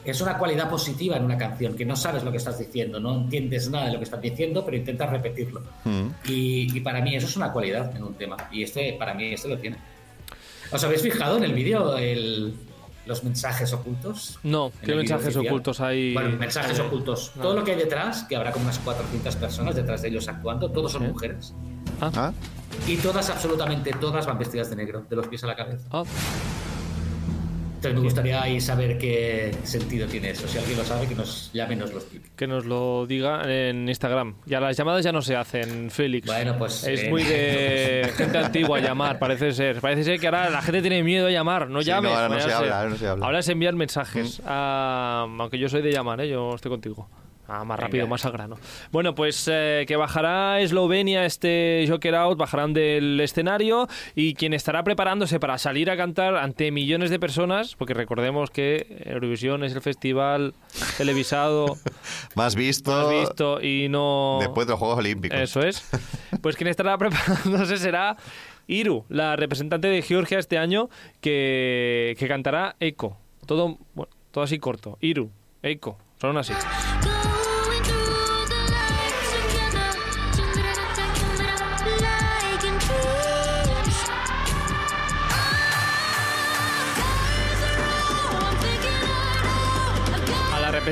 Es 0.04 0.20
una 0.22 0.38
cualidad 0.38 0.68
positiva 0.70 1.16
en 1.16 1.24
una 1.24 1.36
canción, 1.36 1.76
que 1.76 1.84
no 1.84 1.94
sabes 1.94 2.22
lo 2.24 2.30
que 2.30 2.38
estás 2.38 2.58
diciendo, 2.58 2.98
no 2.98 3.14
entiendes 3.16 3.68
nada 3.68 3.86
de 3.86 3.92
lo 3.92 3.98
que 3.98 4.04
estás 4.04 4.20
diciendo, 4.22 4.64
pero 4.64 4.76
intentas 4.76 5.10
repetirlo. 5.10 5.60
Mm. 5.84 6.06
Y, 6.26 6.76
y 6.76 6.80
para 6.80 7.00
mí 7.02 7.14
eso 7.14 7.26
es 7.26 7.36
una 7.36 7.52
cualidad 7.52 7.94
en 7.94 8.02
un 8.04 8.14
tema. 8.14 8.36
Y 8.50 8.62
este, 8.62 8.94
para 8.94 9.12
mí, 9.14 9.24
este 9.34 9.48
lo 9.48 9.58
tiene. 9.58 9.76
¿Os 10.72 10.82
habéis 10.84 11.02
fijado 11.02 11.36
en 11.36 11.44
el 11.44 11.52
vídeo 11.52 11.96
el- 11.96 12.54
los 13.06 13.24
mensajes 13.24 13.72
ocultos? 13.72 14.38
No, 14.42 14.70
¿qué 14.84 14.94
mensajes 14.94 15.26
oficial. 15.34 15.46
ocultos 15.46 15.80
hay? 15.80 16.14
Bueno, 16.14 16.36
mensajes 16.38 16.78
Eh, 16.78 16.82
ocultos. 16.82 17.32
no. 17.36 17.42
Todo 17.42 17.54
lo 17.56 17.64
que 17.64 17.72
hay 17.72 17.78
detrás, 17.78 18.22
que 18.24 18.36
habrá 18.36 18.52
como 18.52 18.64
unas 18.66 18.78
400 18.78 19.36
personas 19.36 19.74
detrás 19.74 20.02
de 20.02 20.08
ellos 20.08 20.28
actuando, 20.28 20.70
todos 20.70 20.92
son 20.92 21.08
mujeres. 21.08 21.52
Ah, 22.00 22.32
Y 22.86 22.96
todas, 22.96 23.28
absolutamente 23.28 23.92
todas, 24.00 24.26
van 24.26 24.38
vestidas 24.38 24.70
de 24.70 24.76
negro, 24.76 25.04
de 25.10 25.16
los 25.16 25.26
pies 25.28 25.42
a 25.44 25.48
la 25.48 25.56
cabeza. 25.56 25.86
Ah, 25.90 26.04
Entonces 27.80 27.94
me 27.98 28.04
gustaría 28.04 28.42
ahí 28.42 28.60
saber 28.60 28.98
qué 28.98 29.56
sentido 29.62 30.06
tiene 30.06 30.28
eso. 30.28 30.46
Si 30.46 30.58
alguien 30.58 30.76
lo 30.76 30.84
sabe, 30.84 31.06
que 31.06 31.14
nos 31.14 31.50
llame 31.54 31.72
y 31.72 31.76
nos 31.78 31.90
lo 31.92 31.96
explique. 32.00 32.28
que 32.36 32.46
nos 32.46 32.66
lo 32.66 33.06
diga 33.06 33.40
en 33.50 33.88
Instagram. 33.88 34.34
Ya 34.44 34.60
las 34.60 34.76
llamadas 34.76 35.02
ya 35.02 35.12
no 35.12 35.22
se 35.22 35.34
hacen, 35.34 35.90
Félix. 35.90 36.26
Bueno, 36.26 36.58
pues, 36.58 36.84
Es 36.84 37.04
eh, 37.04 37.08
muy 37.08 37.22
de 37.22 38.10
gente 38.18 38.36
antigua 38.36 38.80
llamar, 38.80 39.18
parece 39.18 39.52
ser. 39.52 39.80
Parece 39.80 40.04
ser 40.04 40.20
que 40.20 40.26
ahora 40.26 40.50
la 40.50 40.60
gente 40.60 40.82
tiene 40.82 41.02
miedo 41.02 41.24
de 41.24 41.32
llamar. 41.32 41.70
No 41.70 41.80
Sí, 41.80 41.86
llames. 41.86 42.12
no, 42.12 42.18
ahora 42.18 42.28
no 42.28 42.40
se 42.42 42.52
a 42.52 42.58
habla, 42.58 42.76
ahora 42.80 42.90
no 42.90 42.96
se 42.96 43.06
habla. 43.08 43.24
Ahora 43.24 43.38
es 43.38 43.48
enviar 43.48 43.72
mensajes. 43.74 44.42
Ah, 44.44 45.26
aunque 45.38 45.58
yo 45.58 45.70
soy 45.70 45.80
de 45.80 45.90
llamar, 45.90 46.20
¿eh? 46.20 46.28
yo 46.28 46.54
estoy 46.54 46.70
contigo. 46.70 47.08
Ah, 47.52 47.64
más 47.64 47.78
Venga. 47.78 47.88
rápido, 47.88 48.06
más 48.06 48.24
al 48.24 48.30
grano. 48.30 48.58
Bueno, 48.92 49.16
pues 49.16 49.48
eh, 49.50 49.84
que 49.88 49.96
bajará 49.96 50.60
Eslovenia 50.60 51.26
este 51.26 51.84
Joker 51.88 52.14
Out, 52.14 52.38
bajarán 52.38 52.72
del 52.72 53.18
escenario 53.18 53.88
y 54.14 54.34
quien 54.34 54.54
estará 54.54 54.84
preparándose 54.84 55.40
para 55.40 55.58
salir 55.58 55.90
a 55.90 55.96
cantar 55.96 56.36
ante 56.36 56.70
millones 56.70 57.10
de 57.10 57.18
personas, 57.18 57.74
porque 57.74 57.92
recordemos 57.92 58.50
que 58.50 59.02
Eurovisión 59.04 59.64
es 59.64 59.74
el 59.74 59.80
festival 59.80 60.54
televisado 60.96 61.76
más 62.36 62.54
visto, 62.54 62.94
has 62.94 63.10
visto 63.10 63.60
y 63.60 63.88
no... 63.88 64.38
después 64.40 64.68
de 64.68 64.74
los 64.74 64.78
Juegos 64.78 64.98
Olímpicos. 64.98 65.36
Eso 65.36 65.60
es. 65.62 65.90
Pues 66.40 66.54
quien 66.54 66.68
estará 66.68 66.96
preparándose 66.98 67.78
será 67.78 68.16
Iru, 68.68 69.04
la 69.08 69.34
representante 69.34 69.88
de 69.88 70.02
Georgia 70.02 70.38
este 70.38 70.56
año, 70.56 70.88
que, 71.20 72.14
que 72.16 72.28
cantará 72.28 72.76
Eco. 72.78 73.16
Todo, 73.44 73.76
bueno, 73.94 74.12
todo 74.30 74.44
así 74.44 74.60
corto. 74.60 74.98
Iru, 75.00 75.32
Eco, 75.64 75.98
son 76.20 76.38
así. 76.38 76.52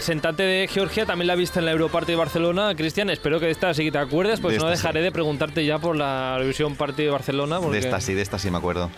Representante 0.02 0.44
de 0.44 0.68
Georgia 0.68 1.06
también 1.06 1.26
la 1.26 1.34
viste 1.34 1.58
en 1.58 1.64
la 1.64 1.72
Europarty 1.72 2.12
de 2.12 2.16
Barcelona. 2.16 2.72
Cristian, 2.76 3.10
espero 3.10 3.40
que 3.40 3.46
de 3.46 3.52
esta 3.52 3.74
sí 3.74 3.82
que 3.82 3.90
te 3.90 3.98
acuerdes, 3.98 4.38
pues 4.38 4.54
De 4.54 4.60
no 4.60 4.68
dejaré 4.70 5.00
sí. 5.00 5.04
de 5.04 5.10
preguntarte 5.10 5.66
ya 5.66 5.80
por 5.80 5.96
la 5.96 6.34
Eurovisión 6.36 6.76
Party 6.76 7.02
de 7.02 7.10
Barcelona. 7.10 7.58
Porque... 7.58 7.80
De 7.80 7.84
esta 7.84 8.00
sí, 8.00 8.14
de 8.14 8.22
esta 8.22 8.38
sí 8.38 8.48
me 8.48 8.58
acuerdo. 8.58 8.90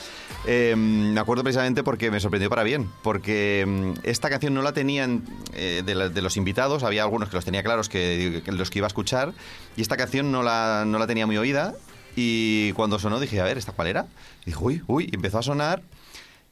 Eh, 0.46 0.74
me 0.76 1.18
acuerdo 1.18 1.42
precisamente 1.42 1.82
porque 1.82 2.10
me 2.10 2.20
sorprendió 2.20 2.50
para 2.50 2.64
bien, 2.64 2.90
porque 3.02 3.64
mm, 3.66 3.92
esta 4.02 4.28
canción 4.28 4.52
no 4.52 4.60
la 4.60 4.74
tenían 4.74 5.22
eh, 5.54 5.82
de, 5.86 5.94
la- 5.94 6.10
de 6.10 6.20
los 6.20 6.36
invitados, 6.36 6.82
había 6.82 7.02
algunos 7.02 7.30
que 7.30 7.36
los 7.36 7.46
tenía 7.46 7.62
claros 7.62 7.88
que, 7.88 8.42
que 8.44 8.52
los 8.52 8.68
que 8.68 8.80
iba 8.80 8.86
a 8.86 8.88
escuchar, 8.88 9.32
y 9.78 9.80
esta 9.80 9.96
canción 9.96 10.30
no 10.30 10.42
la, 10.42 10.84
no 10.86 10.98
la 10.98 11.06
tenía 11.06 11.24
muy 11.26 11.38
oída, 11.38 11.72
y 12.14 12.72
cuando 12.72 12.98
sonó 12.98 13.20
dije, 13.20 13.40
a 13.40 13.44
ver, 13.44 13.56
¿esta 13.56 13.72
cuál 13.72 13.88
era? 13.88 14.06
Y 14.42 14.50
dije, 14.50 14.58
uy, 14.60 14.82
uy, 14.86 15.08
y 15.10 15.14
empezó 15.14 15.38
a 15.38 15.42
sonar, 15.42 15.80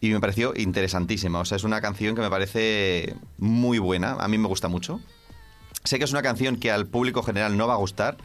y 0.00 0.10
me 0.10 0.20
pareció 0.20 0.52
interesantísima, 0.56 1.40
o 1.40 1.44
sea, 1.44 1.56
es 1.56 1.64
una 1.64 1.80
canción 1.80 2.14
que 2.14 2.20
me 2.20 2.30
parece 2.30 3.16
muy 3.38 3.78
buena, 3.78 4.12
a 4.12 4.28
mí 4.28 4.38
me 4.38 4.48
gusta 4.48 4.68
mucho. 4.68 5.00
Sé 5.84 5.98
que 5.98 6.04
es 6.04 6.12
una 6.12 6.22
canción 6.22 6.56
que 6.56 6.70
al 6.70 6.86
público 6.86 7.22
general 7.22 7.56
no 7.56 7.66
va 7.66 7.74
a 7.74 7.78
gustar, 7.78 8.16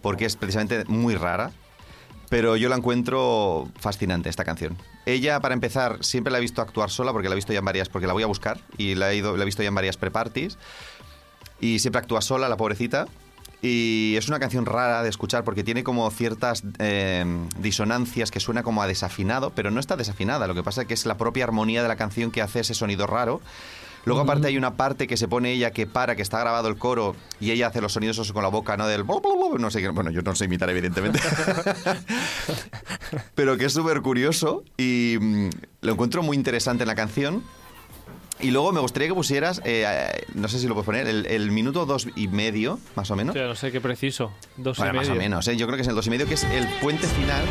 porque 0.00 0.24
es 0.24 0.36
precisamente 0.36 0.84
muy 0.86 1.14
rara, 1.14 1.52
pero 2.30 2.56
yo 2.56 2.68
la 2.68 2.76
encuentro 2.76 3.68
fascinante 3.78 4.28
esta 4.28 4.44
canción. 4.44 4.78
Ella, 5.04 5.40
para 5.40 5.52
empezar, 5.52 6.02
siempre 6.04 6.30
la 6.30 6.38
he 6.38 6.40
visto 6.40 6.62
actuar 6.62 6.90
sola 6.90 7.12
porque 7.12 7.28
la 7.28 7.34
he 7.34 7.36
visto 7.36 7.52
ya 7.52 7.58
en 7.58 7.64
varias, 7.64 7.88
porque 7.88 8.06
la 8.06 8.12
voy 8.12 8.22
a 8.22 8.26
buscar 8.26 8.60
y 8.78 8.94
la 8.94 9.12
he, 9.12 9.16
ido, 9.16 9.36
la 9.36 9.42
he 9.42 9.46
visto 9.46 9.62
ya 9.62 9.68
en 9.68 9.74
varias 9.74 9.96
pre-parties. 9.96 10.56
Y 11.60 11.80
siempre 11.80 12.00
actúa 12.00 12.22
sola, 12.22 12.48
la 12.48 12.56
pobrecita. 12.56 13.06
Y 13.62 14.14
es 14.16 14.28
una 14.28 14.38
canción 14.38 14.64
rara 14.64 15.02
de 15.02 15.10
escuchar 15.10 15.44
porque 15.44 15.62
tiene 15.62 15.84
como 15.84 16.10
ciertas 16.10 16.62
eh, 16.78 17.24
disonancias 17.58 18.30
que 18.30 18.40
suena 18.40 18.62
como 18.62 18.82
a 18.82 18.86
desafinado, 18.86 19.50
pero 19.54 19.70
no 19.70 19.80
está 19.80 19.96
desafinada. 19.96 20.46
Lo 20.46 20.54
que 20.54 20.62
pasa 20.62 20.82
es 20.82 20.88
que 20.88 20.94
es 20.94 21.04
la 21.04 21.18
propia 21.18 21.44
armonía 21.44 21.82
de 21.82 21.88
la 21.88 21.96
canción 21.96 22.30
que 22.30 22.40
hace 22.40 22.60
ese 22.60 22.74
sonido 22.74 23.06
raro. 23.06 23.40
Luego 24.04 24.22
aparte 24.22 24.46
hay 24.46 24.56
una 24.56 24.76
parte 24.76 25.06
que 25.06 25.16
se 25.16 25.28
pone 25.28 25.52
ella 25.52 25.72
que 25.72 25.86
para, 25.86 26.16
que 26.16 26.22
está 26.22 26.40
grabado 26.40 26.68
el 26.68 26.76
coro 26.76 27.14
y 27.38 27.50
ella 27.50 27.66
hace 27.66 27.82
los 27.82 27.92
sonidos 27.92 28.16
esos 28.16 28.32
con 28.32 28.42
la 28.42 28.48
boca, 28.48 28.76
¿no? 28.76 28.86
Del... 28.86 29.04
No 29.58 29.70
sé, 29.70 29.86
bueno, 29.90 30.10
yo 30.10 30.22
no 30.22 30.34
sé 30.34 30.46
imitar 30.46 30.70
evidentemente. 30.70 31.20
Pero 33.34 33.58
que 33.58 33.66
es 33.66 33.72
súper 33.72 34.00
curioso 34.00 34.64
y 34.78 35.18
mm, 35.20 35.50
lo 35.82 35.92
encuentro 35.92 36.22
muy 36.22 36.36
interesante 36.36 36.84
en 36.84 36.88
la 36.88 36.94
canción. 36.94 37.42
Y 38.42 38.50
luego 38.52 38.72
me 38.72 38.80
gustaría 38.80 39.08
que 39.08 39.14
pusieras, 39.14 39.60
eh, 39.64 39.84
no 40.34 40.48
sé 40.48 40.58
si 40.58 40.66
lo 40.66 40.72
puedes 40.74 40.86
poner, 40.86 41.06
el, 41.06 41.26
el 41.26 41.50
minuto 41.50 41.84
dos 41.84 42.06
y 42.16 42.28
medio, 42.28 42.78
más 42.96 43.10
o 43.10 43.16
menos. 43.16 43.34
Hostia, 43.34 43.46
no 43.46 43.54
sé 43.54 43.70
qué 43.70 43.82
preciso. 43.82 44.32
Dos 44.56 44.78
y 44.78 44.80
Bueno, 44.80 44.94
más 44.94 45.06
o 45.08 45.10
medio. 45.10 45.22
menos, 45.22 45.46
¿eh? 45.48 45.56
yo 45.58 45.66
creo 45.66 45.76
que 45.76 45.82
es 45.82 45.88
el 45.88 45.94
dos 45.94 46.06
y 46.06 46.10
medio, 46.10 46.26
que 46.26 46.34
es 46.34 46.44
el 46.44 46.66
puente 46.80 47.06
final 47.06 47.44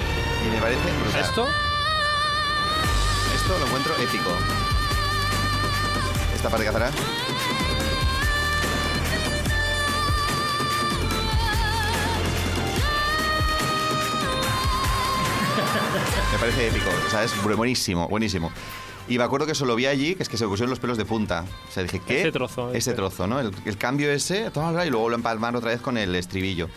y 0.48 0.52
me 0.52 0.60
parece 0.60 0.82
brutal. 1.04 1.22
¿Esto? 1.22 1.48
Esto 3.36 3.60
lo 3.60 3.66
encuentro 3.68 3.94
épico. 4.02 4.32
Esta 6.36 6.50
parte 6.50 6.64
que 6.64 6.70
hacerá. 6.70 6.90
Me 16.32 16.38
parece 16.40 16.68
épico, 16.68 16.90
o 17.06 17.10
sea, 17.10 17.24
es 17.24 17.36
bu- 17.38 17.56
buenísimo, 17.56 18.08
buenísimo. 18.08 18.52
Y 19.10 19.18
me 19.18 19.24
acuerdo 19.24 19.46
que 19.48 19.56
solo 19.56 19.76
vi 19.76 19.88
allí, 19.88 20.16
que 20.16 20.24
es 20.24 20.30
que 20.30 20.38
se 20.38 20.46
me 20.46 20.50
pusieron 20.50 20.70
los 20.70 20.80
pelos 20.80 20.98
de 20.98 21.04
punta. 21.06 21.44
O 21.68 21.72
sea, 21.72 21.84
dije, 21.84 22.00
¿qué? 22.06 22.22
Ese 22.22 22.32
trozo, 22.32 22.70
Ese 22.70 22.78
ese. 22.78 22.94
trozo, 22.94 23.28
¿no? 23.28 23.40
El, 23.40 23.52
el 23.66 23.78
cambio 23.78 24.12
ese, 24.12 24.52
y 24.86 24.90
luego 24.90 25.10
lo 25.10 25.16
empalmar 25.16 25.56
otra 25.56 25.72
vez 25.72 25.82
con 25.82 25.98
el 25.98 26.16
estribillo. 26.16 26.70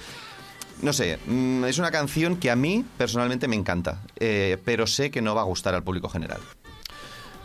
No 0.81 0.93
sé, 0.93 1.19
mm, 1.27 1.65
es 1.67 1.79
una 1.79 1.91
canción 1.91 2.37
que 2.39 2.51
a 2.51 2.57
mí 2.57 2.85
personalmente 2.99 3.47
me 3.49 3.55
encanta, 3.57 4.01
eh, 4.19 4.57
pero 4.65 4.87
sé 4.87 5.11
que 5.11 5.21
no 5.23 5.35
va 5.35 5.43
a 5.43 5.45
gustar 5.45 5.75
al 5.75 5.83
público 5.85 6.09
general. 6.09 6.41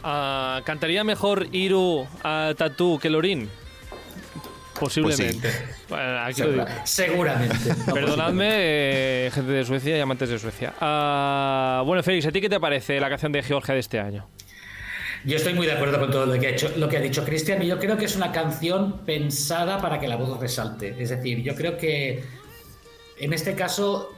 Ah, 0.03 0.61
¿Cantaría 0.65 1.03
mejor 1.03 1.47
Iru 1.51 2.07
a 2.23 2.53
Tatú 2.57 2.97
que 2.99 3.09
Lorin? 3.09 3.49
Posiblemente. 4.79 5.51
Bueno, 5.89 6.19
aquí 6.19 6.41
lo 6.43 6.51
digo. 6.51 6.65
Segura- 6.83 6.85
seguramente. 6.85 7.75
Perdonadme, 7.93 8.47
eh, 8.51 9.31
gente 9.33 9.51
de 9.51 9.65
Suecia 9.65 9.97
y 9.97 9.99
amantes 9.99 10.29
de 10.29 10.37
Suecia. 10.39 10.73
Ah, 10.79 11.81
bueno, 11.85 12.03
Félix, 12.03 12.27
¿a 12.27 12.31
ti 12.31 12.39
qué 12.41 12.49
te 12.49 12.59
parece 12.59 12.99
la 12.99 13.09
canción 13.09 13.31
de 13.31 13.41
Georgia 13.43 13.73
de 13.73 13.79
este 13.79 13.99
año? 13.99 14.27
Yo 15.25 15.35
estoy 15.37 15.53
muy 15.53 15.65
de 15.65 15.73
acuerdo 15.73 15.99
con 15.99 16.11
todo 16.11 16.25
lo 16.25 16.39
que 16.39 16.47
ha, 16.47 16.49
hecho, 16.51 16.71
lo 16.77 16.87
que 16.87 16.97
ha 16.97 17.01
dicho 17.01 17.23
Cristian 17.25 17.61
y 17.61 17.67
yo 17.67 17.79
creo 17.79 17.97
que 17.97 18.05
es 18.05 18.15
una 18.15 18.31
canción 18.31 18.99
pensada 19.05 19.81
para 19.81 19.99
que 19.99 20.07
la 20.07 20.15
voz 20.15 20.39
resalte. 20.39 20.95
Es 20.97 21.09
decir, 21.09 21.41
yo 21.43 21.55
creo 21.55 21.77
que 21.77 22.23
en 23.17 23.33
este 23.33 23.55
caso, 23.55 24.13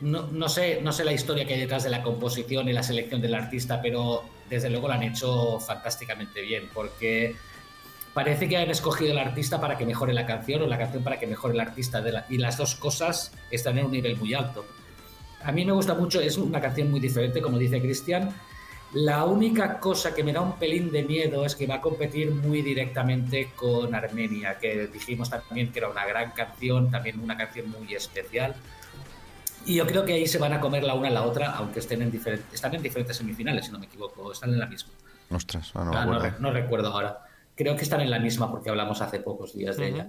no, 0.00 0.26
no 0.26 0.48
sé, 0.48 0.80
no 0.82 0.92
sé 0.92 1.04
la 1.04 1.12
historia 1.12 1.46
que 1.46 1.54
hay 1.54 1.60
detrás 1.60 1.84
de 1.84 1.90
la 1.90 2.02
composición 2.02 2.68
y 2.68 2.72
la 2.72 2.82
selección 2.82 3.20
del 3.20 3.34
artista, 3.34 3.80
pero 3.80 4.24
desde 4.50 4.68
luego 4.70 4.88
la 4.88 4.96
han 4.96 5.04
hecho 5.04 5.58
fantásticamente 5.60 6.42
bien 6.42 6.68
porque 6.74 7.36
parece 8.12 8.48
que 8.48 8.56
han 8.56 8.70
escogido 8.70 9.12
el 9.12 9.18
artista 9.18 9.60
para 9.60 9.78
que 9.78 9.86
mejore 9.86 10.12
la 10.12 10.26
canción 10.26 10.62
o 10.62 10.66
la 10.66 10.78
canción 10.78 11.02
para 11.02 11.18
que 11.18 11.26
mejore 11.26 11.54
el 11.54 11.60
artista 11.60 12.00
de 12.00 12.12
la- 12.12 12.26
y 12.28 12.38
las 12.38 12.58
dos 12.58 12.74
cosas 12.74 13.32
están 13.50 13.78
en 13.78 13.86
un 13.86 13.92
nivel 13.92 14.16
muy 14.16 14.34
alto. 14.34 14.66
A 15.42 15.52
mí 15.52 15.64
me 15.64 15.72
gusta 15.72 15.94
mucho, 15.94 16.20
es 16.20 16.36
una 16.36 16.60
canción 16.60 16.90
muy 16.90 17.00
diferente, 17.00 17.40
como 17.40 17.58
dice 17.58 17.80
Cristian. 17.80 18.34
La 18.94 19.24
única 19.24 19.80
cosa 19.80 20.14
que 20.14 20.22
me 20.22 20.32
da 20.32 20.40
un 20.40 20.52
pelín 20.56 20.92
de 20.92 21.02
miedo 21.02 21.44
es 21.44 21.56
que 21.56 21.66
va 21.66 21.76
a 21.76 21.80
competir 21.80 22.30
muy 22.30 22.62
directamente 22.62 23.50
con 23.56 23.92
Armenia, 23.92 24.56
que 24.56 24.86
dijimos 24.86 25.28
también 25.28 25.72
que 25.72 25.80
era 25.80 25.88
una 25.88 26.06
gran 26.06 26.30
canción, 26.30 26.90
también 26.92 27.18
una 27.18 27.36
canción 27.36 27.70
muy 27.70 27.92
especial. 27.92 28.54
Y 29.66 29.76
yo 29.76 29.86
creo 29.86 30.04
que 30.04 30.12
ahí 30.12 30.28
se 30.28 30.38
van 30.38 30.52
a 30.52 30.60
comer 30.60 30.84
la 30.84 30.94
una 30.94 31.08
a 31.08 31.10
la 31.10 31.22
otra, 31.24 31.52
aunque 31.56 31.80
estén 31.80 32.02
en 32.02 32.10
diferentes, 32.12 32.54
están 32.54 32.72
en 32.74 32.82
diferentes 32.82 33.16
semifinales, 33.16 33.66
si 33.66 33.72
no 33.72 33.80
me 33.80 33.86
equivoco, 33.86 34.30
están 34.30 34.50
en 34.50 34.60
la 34.60 34.66
misma. 34.66 34.92
Ostras, 35.30 35.72
ah, 35.74 35.84
no 35.84 35.92
Ah, 35.96 36.36
no, 36.38 36.52
recuerdo 36.52 36.88
ahora. 36.92 37.18
Creo 37.56 37.74
que 37.74 37.82
están 37.82 38.00
en 38.00 38.10
la 38.10 38.20
misma 38.20 38.48
porque 38.48 38.70
hablamos 38.70 39.00
hace 39.00 39.18
pocos 39.18 39.54
días 39.54 39.76
de 39.76 39.88
Ujú. 39.88 39.94
ella. 39.96 40.08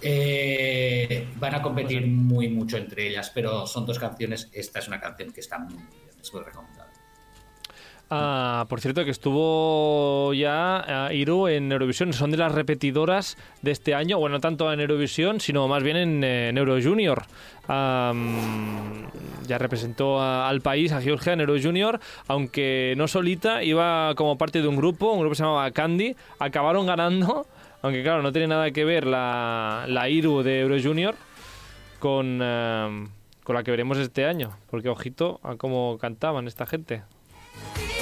Eh, 0.00 1.28
van 1.36 1.56
a 1.56 1.62
competir 1.62 2.06
muy 2.06 2.48
mucho 2.48 2.78
entre 2.78 3.08
ellas, 3.08 3.30
pero 3.34 3.66
son 3.66 3.84
dos 3.84 3.98
canciones. 3.98 4.48
Esta 4.52 4.78
es 4.78 4.88
una 4.88 5.00
canción 5.00 5.30
que 5.32 5.40
está 5.40 5.58
muy 5.58 5.74
bien, 5.74 5.88
es 6.22 6.32
muy 6.32 6.42
recomendable. 6.42 6.83
Ah, 8.10 8.66
por 8.68 8.80
cierto, 8.80 9.04
que 9.04 9.10
estuvo 9.10 10.32
ya 10.34 11.06
ah, 11.06 11.12
Iru 11.12 11.48
en 11.48 11.72
Eurovisión. 11.72 12.12
Son 12.12 12.30
de 12.30 12.36
las 12.36 12.52
repetidoras 12.52 13.36
de 13.62 13.70
este 13.70 13.94
año. 13.94 14.18
Bueno, 14.18 14.36
no 14.36 14.40
tanto 14.40 14.72
en 14.72 14.80
Eurovisión, 14.80 15.40
sino 15.40 15.66
más 15.68 15.82
bien 15.82 15.96
en, 15.96 16.24
en 16.24 16.58
Euro 16.58 16.76
Junior. 16.82 17.24
Ya 17.66 19.58
representó 19.58 20.22
al 20.22 20.60
país, 20.60 20.92
a 20.92 21.00
Georgia, 21.00 21.32
en 21.32 21.40
Euro 21.40 21.56
Junior. 21.60 22.00
Aunque 22.28 22.94
no 22.96 23.08
solita, 23.08 23.62
iba 23.62 24.14
como 24.14 24.36
parte 24.36 24.60
de 24.60 24.68
un 24.68 24.76
grupo, 24.76 25.12
un 25.12 25.20
grupo 25.20 25.30
que 25.32 25.36
se 25.36 25.42
llamaba 25.42 25.70
Candy. 25.70 26.14
Acabaron 26.38 26.86
ganando. 26.86 27.46
Aunque 27.82 28.02
claro, 28.02 28.22
no 28.22 28.32
tiene 28.32 28.48
nada 28.48 28.70
que 28.70 28.84
ver 28.84 29.06
la, 29.06 30.06
Iru 30.08 30.42
de 30.42 30.60
Euro 30.60 30.76
Junior 30.82 31.14
con, 31.98 32.38
con 33.42 33.54
la 33.54 33.62
que 33.62 33.70
veremos 33.70 33.98
este 33.98 34.26
año. 34.26 34.56
Porque 34.70 34.88
ojito 34.88 35.40
a 35.42 35.56
cómo 35.56 35.98
cantaban 35.98 36.46
esta 36.46 36.66
gente. 36.66 37.02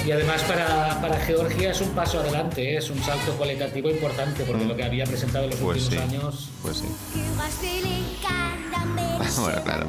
Y 0.05 0.11
además 0.11 0.43
para, 0.43 0.99
para 1.01 1.17
Georgia 1.21 1.71
es 1.71 1.79
un 1.79 1.89
paso 1.91 2.19
adelante, 2.19 2.73
¿eh? 2.73 2.77
es 2.77 2.89
un 2.89 3.01
salto 3.01 3.31
cualitativo 3.37 3.89
importante, 3.89 4.43
porque 4.43 4.65
lo 4.65 4.75
que 4.75 4.83
había 4.83 5.05
presentado 5.05 5.45
en 5.45 5.51
los 5.51 5.59
Pues 5.59 5.83
últimos 5.85 6.09
sí. 6.09 6.15
años 6.15 6.49
Pues 6.61 6.77
sí. 6.77 6.87
Bueno, 9.41 9.63
claro. 9.63 9.87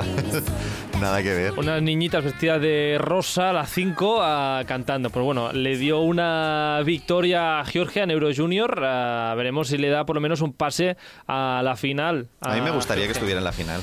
Nada 1.01 1.23
que 1.23 1.35
ver. 1.35 1.53
Unas 1.59 1.83
niñitas 1.83 2.25
vestidas 2.25 2.61
de 2.63 2.97
rosa, 2.99 3.53
las 3.53 3.69
5, 3.71 4.21
cantando. 4.67 5.11
Pues 5.11 5.25
bueno, 5.25 5.53
le 5.53 5.77
dio 5.77 6.01
una 6.01 6.81
victoria 6.85 7.61
a 7.61 7.65
Georgia 7.65 8.05
en 8.05 8.11
Euro 8.13 8.31
Junior. 8.35 8.81
ah, 8.85 9.35
veremos 9.37 9.69
si 9.69 9.77
le 9.77 9.89
da 9.91 10.07
por 10.07 10.15
lo 10.17 10.21
menos 10.23 10.41
un 10.41 10.53
pase 10.53 10.97
a 11.27 11.61
la 11.65 11.77
final. 11.77 12.29
A 12.41 12.55
mí 12.55 12.61
me 12.61 12.71
gustaría 12.71 13.07
que 13.07 13.13
estuviera 13.13 13.39
en 13.39 13.45
la 13.45 13.53
final. 13.53 13.81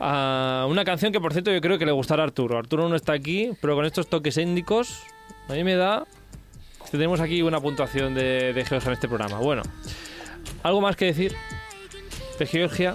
Ah, 0.00 0.66
una 0.68 0.84
canción 0.84 1.12
que, 1.12 1.20
por 1.20 1.32
cierto, 1.32 1.52
yo 1.52 1.60
creo 1.60 1.78
que 1.78 1.86
le 1.86 1.92
gustará 1.92 2.22
a 2.22 2.26
Arturo. 2.26 2.58
Arturo 2.58 2.88
no 2.88 2.96
está 2.96 3.12
aquí, 3.12 3.52
pero 3.60 3.74
con 3.76 3.84
estos 3.84 4.08
toques 4.08 4.36
étnicos, 4.38 5.02
a 5.48 5.52
mí 5.52 5.64
me 5.64 5.74
da 5.76 6.04
que 6.84 6.90
tenemos 6.92 7.20
aquí 7.20 7.42
una 7.42 7.60
puntuación 7.60 8.14
de, 8.14 8.52
de 8.52 8.64
Georgia 8.64 8.88
en 8.88 8.94
este 8.94 9.08
programa. 9.08 9.38
Bueno, 9.38 9.62
¿algo 10.62 10.80
más 10.80 10.96
que 10.96 11.06
decir 11.06 11.34
de 12.38 12.46
Georgia 12.46 12.94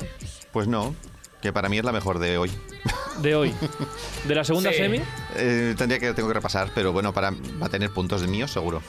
Pues 0.53 0.67
no, 0.67 0.95
que 1.41 1.51
para 1.51 1.67
mí 1.69 1.77
es 1.77 1.83
la 1.83 1.91
mejor 1.91 2.19
de 2.19 2.37
hoy. 2.37 2.51
de 3.21 3.35
hoy? 3.35 3.53
¿De 4.27 4.35
la 4.35 4.43
segunda 4.43 4.71
Sí. 4.71 4.77
semi? 4.77 5.01
Eh, 5.35 5.75
tendría 5.77 5.99
que 5.99 6.13
tengo 6.13 6.27
que 6.29 6.33
repasar, 6.35 6.69
pero 6.73 6.93
bueno, 6.93 7.13
para 7.13 7.31
va 7.31 7.65
a 7.65 7.69
tener 7.69 7.89
puntos 7.91 8.21
de 8.21 8.27
míos 8.27 8.51
seguro. 8.51 8.81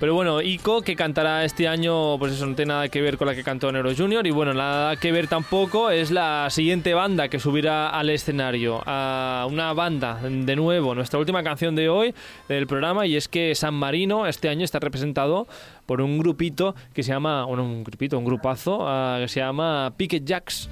Pero 0.00 0.14
bueno, 0.14 0.42
Ico, 0.42 0.82
que 0.82 0.96
cantará 0.96 1.44
este 1.44 1.68
año, 1.68 2.18
pues 2.18 2.32
eso 2.32 2.46
no 2.46 2.54
tiene 2.54 2.72
nada 2.72 2.88
que 2.88 3.00
ver 3.00 3.16
con 3.16 3.28
la 3.28 3.34
que 3.34 3.44
cantó 3.44 3.68
en 3.68 3.76
Euro 3.76 3.92
Junior. 3.96 4.26
Y 4.26 4.30
bueno, 4.30 4.52
nada 4.52 4.96
que 4.96 5.12
ver 5.12 5.28
tampoco 5.28 5.90
es 5.90 6.10
la 6.10 6.48
siguiente 6.50 6.94
banda 6.94 7.28
que 7.28 7.38
subirá 7.38 7.88
al 7.90 8.10
escenario. 8.10 8.82
A 8.86 9.46
una 9.48 9.72
banda, 9.72 10.20
de 10.22 10.56
nuevo, 10.56 10.94
nuestra 10.94 11.18
última 11.18 11.42
canción 11.42 11.74
de 11.76 11.88
hoy 11.88 12.14
del 12.48 12.66
programa. 12.66 13.06
Y 13.06 13.16
es 13.16 13.28
que 13.28 13.54
San 13.54 13.74
Marino 13.74 14.26
este 14.26 14.48
año 14.48 14.64
está 14.64 14.80
representado 14.80 15.46
por 15.86 16.00
un 16.00 16.18
grupito 16.18 16.74
que 16.92 17.02
se 17.02 17.12
llama, 17.12 17.44
bueno, 17.44 17.64
un 17.64 17.84
grupito, 17.84 18.18
un 18.18 18.24
grupazo, 18.24 18.86
ah, 18.88 19.18
que 19.20 19.28
se 19.28 19.40
llama 19.40 19.92
Picket 19.96 20.24
Jacks. 20.24 20.68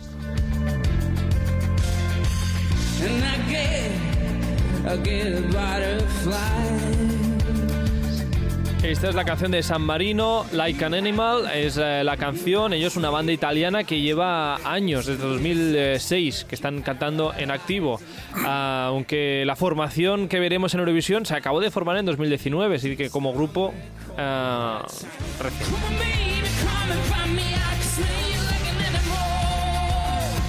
Esta 8.83 9.09
es 9.09 9.15
la 9.15 9.25
canción 9.25 9.53
de 9.53 9.63
San 9.63 9.83
Marino, 9.83 10.45
Like 10.51 10.85
an 10.85 10.93
Animal, 10.95 11.49
es 11.55 11.79
eh, 11.81 12.03
la 12.03 12.17
canción, 12.17 12.73
ellos 12.73 12.97
una 12.97 13.11
banda 13.11 13.33
italiana 13.33 13.85
que 13.85 14.01
lleva 14.01 14.57
años, 14.69 15.07
desde 15.07 15.23
2006, 15.23 16.47
que 16.49 16.55
están 16.57 16.83
cantando 16.83 17.33
en 17.33 17.53
activo, 17.53 18.01
Ah, 18.45 18.87
aunque 18.89 19.45
la 19.47 19.55
formación 19.55 20.27
que 20.27 20.41
veremos 20.41 20.75
en 20.75 20.81
Eurovisión 20.81 21.25
se 21.27 21.37
acabó 21.37 21.61
de 21.61 21.71
formar 21.71 21.97
en 21.97 22.07
2019, 22.07 22.77
así 22.77 22.97
que 22.97 23.09
como 23.09 23.33
grupo 23.33 23.73
ah. 24.19 24.85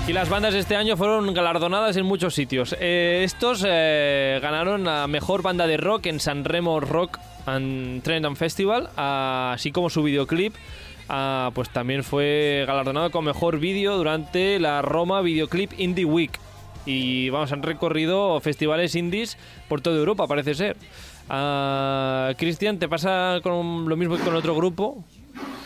Y 0.07 0.11
las 0.11 0.29
bandas 0.29 0.53
este 0.55 0.75
año 0.75 0.97
fueron 0.97 1.33
galardonadas 1.33 1.95
en 1.97 2.05
muchos 2.05 2.33
sitios. 2.33 2.75
Eh, 2.79 3.21
estos 3.23 3.63
eh, 3.65 4.39
ganaron 4.41 4.87
a 4.87 5.07
Mejor 5.07 5.43
Banda 5.43 5.65
de 5.67 5.77
Rock 5.77 6.07
en 6.07 6.19
San 6.19 6.43
Remo 6.43 6.79
Rock 6.79 7.19
and 7.45 8.03
Trend 8.03 8.35
Festival, 8.35 8.89
así 8.95 9.71
como 9.71 9.89
su 9.89 10.03
videoclip. 10.03 10.53
ah, 11.09 11.51
pues 11.53 11.69
también 11.69 12.03
fue 12.03 12.63
galardonado 12.65 13.11
con 13.11 13.25
Mejor 13.25 13.59
Vídeo 13.59 13.97
durante 13.97 14.59
la 14.59 14.81
Roma 14.81 15.21
Videoclip 15.21 15.79
Indie 15.79 16.05
Week. 16.05 16.39
Y 16.85 17.29
vamos, 17.29 17.51
han 17.51 17.63
recorrido 17.63 18.39
festivales 18.41 18.95
indies 18.95 19.37
por 19.69 19.81
toda 19.81 19.97
Europa, 19.97 20.27
parece 20.27 20.53
ser. 20.53 20.77
Ah, 21.29 22.33
Cristian, 22.37 22.79
¿te 22.79 22.89
pasa 22.89 23.39
con 23.41 23.87
lo 23.87 23.95
mismo 23.95 24.17
que 24.17 24.23
con 24.23 24.35
otro 24.35 24.55
grupo? 24.55 25.03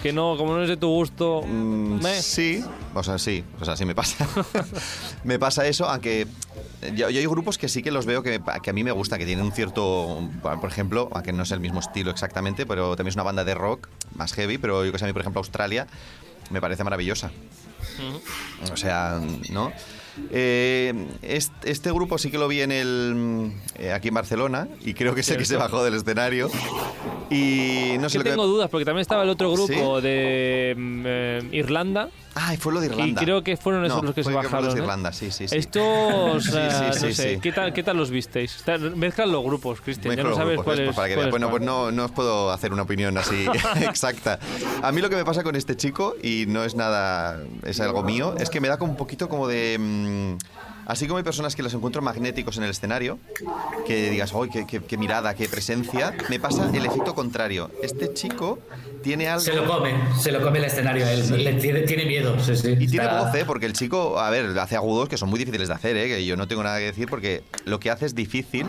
Que 0.07 0.13
no, 0.13 0.37
como 0.37 0.55
no 0.55 0.63
es 0.63 0.69
de 0.69 0.77
tu 0.77 0.87
gusto. 0.87 1.41
Mm, 1.45 2.01
meh. 2.01 2.21
sí, 2.21 2.63
o 2.93 3.03
sea, 3.03 3.17
sí, 3.17 3.43
o 3.59 3.65
sea, 3.65 3.75
sí 3.75 3.83
me 3.83 3.93
pasa. 3.93 4.25
me 5.25 5.37
pasa 5.37 5.67
eso, 5.67 5.89
aunque 5.89 6.27
yo, 6.95 7.09
yo 7.09 7.19
hay 7.19 7.25
grupos 7.25 7.57
que 7.57 7.67
sí 7.67 7.83
que 7.83 7.91
los 7.91 8.05
veo 8.05 8.23
que, 8.23 8.41
que 8.63 8.69
a 8.69 8.73
mí 8.73 8.85
me 8.85 8.93
gusta, 8.93 9.17
que 9.17 9.25
tienen 9.25 9.43
un 9.43 9.51
cierto, 9.51 10.21
por 10.41 10.69
ejemplo, 10.69 11.09
aunque 11.11 11.33
no 11.33 11.43
es 11.43 11.51
el 11.51 11.59
mismo 11.59 11.81
estilo 11.81 12.09
exactamente, 12.09 12.65
pero 12.65 12.95
también 12.95 13.09
es 13.09 13.15
una 13.15 13.23
banda 13.23 13.43
de 13.43 13.53
rock 13.53 13.89
más 14.15 14.31
heavy, 14.31 14.57
pero 14.57 14.85
yo 14.85 14.93
que 14.93 14.97
sé, 14.97 15.03
a 15.03 15.07
mí, 15.07 15.11
por 15.13 15.23
ejemplo, 15.23 15.39
Australia 15.39 15.87
me 16.51 16.61
parece 16.61 16.85
maravillosa. 16.85 17.29
O 18.71 18.77
sea, 18.77 19.19
¿no? 19.49 19.73
Eh, 20.31 21.07
este, 21.21 21.71
este 21.71 21.91
grupo 21.91 22.17
sí 22.17 22.31
que 22.31 22.37
lo 22.37 22.47
vi 22.47 22.61
en 22.61 22.71
el 22.71 23.51
eh, 23.77 23.91
aquí 23.91 24.09
en 24.09 24.13
Barcelona 24.13 24.67
y 24.81 24.93
creo 24.93 25.13
que 25.15 25.21
es 25.21 25.29
el 25.29 25.37
que 25.37 25.45
se 25.45 25.57
bajó 25.57 25.83
del 25.83 25.95
escenario 25.95 26.49
y 27.29 27.95
no 27.99 28.09
sé 28.09 28.17
Yo 28.17 28.23
que 28.23 28.31
tengo 28.31 28.47
dudas 28.47 28.69
porque 28.69 28.85
también 28.85 29.01
estaba 29.01 29.23
el 29.23 29.29
otro 29.29 29.51
grupo 29.51 29.97
¿Sí? 29.97 30.03
de 30.03 30.75
mm, 30.77 31.03
eh, 31.05 31.49
Irlanda 31.51 32.09
Ay, 32.39 32.57
fue 32.57 32.73
lo 32.73 32.79
de 32.79 32.87
Irlanda. 32.87 33.21
y 33.21 33.25
creo 33.25 33.43
que 33.43 33.57
fueron 33.57 33.83
esos 33.85 33.97
No, 33.97 34.03
los 34.07 34.15
que 34.15 34.23
se 34.23 34.31
bajaron. 34.31 34.65
los 34.65 34.73
de 34.75 34.79
¿eh? 34.79 34.83
Irlanda, 34.83 35.11
sí, 35.13 35.31
sí, 35.31 35.47
sí. 35.47 35.55
Estos, 35.57 36.43
Sí, 36.45 36.51
sí, 36.51 36.57
no 36.87 36.93
sí, 36.93 37.13
sé. 37.13 37.39
¿qué 37.41 37.51
tal, 37.51 37.73
¿qué 37.73 37.83
tal 37.83 37.97
los 37.97 38.09
visteis? 38.11 38.63
Mezclan 38.95 39.31
los 39.31 39.43
grupos, 39.43 39.81
Cristian, 39.81 40.15
ya 40.15 40.23
no 40.23 40.35
sabes 40.35 40.53
grupos, 40.57 40.65
cuál 40.65 40.77
¿ves? 40.79 40.89
es. 40.89 40.95
Para 40.95 41.07
que 41.07 41.13
cuál 41.15 41.25
veas. 41.25 41.27
es 41.27 41.31
Bueno, 41.31 41.47
cuál. 41.49 41.59
pues 41.61 41.65
no, 41.65 41.91
no 41.91 42.05
os 42.05 42.11
puedo 42.11 42.51
hacer 42.51 42.73
una 42.73 42.83
opinión 42.83 43.17
así 43.17 43.45
exacta. 43.81 44.39
A 44.81 44.91
mí 44.91 45.01
lo 45.01 45.09
que 45.09 45.15
me 45.15 45.25
pasa 45.25 45.43
con 45.43 45.55
este 45.55 45.75
chico, 45.75 46.15
y 46.21 46.45
no 46.47 46.63
es 46.63 46.75
nada, 46.75 47.41
es 47.63 47.79
algo 47.79 48.03
mío, 48.03 48.35
es 48.37 48.49
que 48.49 48.61
me 48.61 48.67
da 48.67 48.77
como 48.77 48.91
un 48.91 48.97
poquito 48.97 49.27
como 49.29 49.47
de... 49.47 49.77
mm, 49.79 50.37
así 50.87 51.05
como 51.07 51.17
hay 51.17 51.23
personas 51.23 51.55
que 51.55 51.61
los 51.63 51.73
encuentro 51.73 52.01
magnéticos 52.01 52.57
en 52.57 52.63
el 52.63 52.71
escenario, 52.71 53.19
que 53.85 54.09
digas, 54.09 54.33
¡ay, 54.33 54.49
qué, 54.49 54.65
qué- 54.65 54.81
qué 54.81 54.97
mirada, 54.97 55.35
qué 55.35 55.47
presencia! 55.47 56.15
Me 56.29 56.39
pasa 56.39 56.69
el 56.73 56.85
efecto 56.85 57.13
contrario. 57.13 57.69
Este 57.83 58.13
chico 58.13 58.59
tiene 59.03 59.27
algo... 59.27 59.41
se 59.43 59.53
lo 59.53 59.65
come, 59.67 59.93
se 60.19 60.31
lo 60.31 60.41
come 60.41 60.59
el 60.59 60.65
escenario 60.65 61.07
él, 61.07 61.43
le 61.43 61.53
tiene, 61.53 61.81
tiene 61.81 62.05
miedo, 62.05 62.39
sí, 62.39 62.55
sí. 62.55 62.75
Y 62.79 62.87
tiene 62.87 63.07
voz, 63.07 63.33
¿eh? 63.35 63.43
Porque 63.45 63.65
el 63.65 63.73
chico, 63.73 64.19
a 64.19 64.29
ver, 64.29 64.57
hace 64.59 64.75
agudos 64.75 65.07
que 65.09 65.17
son 65.17 65.29
muy 65.29 65.37
difíciles 65.39 65.67
de 65.67 65.73
hacer, 65.73 65.95
¿eh? 65.97 66.07
Que 66.07 66.25
yo 66.25 66.35
no 66.35 66.47
tengo 66.47 66.63
nada 66.63 66.79
que 66.79 66.85
decir 66.85 67.07
porque 67.09 67.43
lo 67.65 67.79
que 67.79 67.91
hace 67.91 68.05
es 68.05 68.15
difícil. 68.15 68.65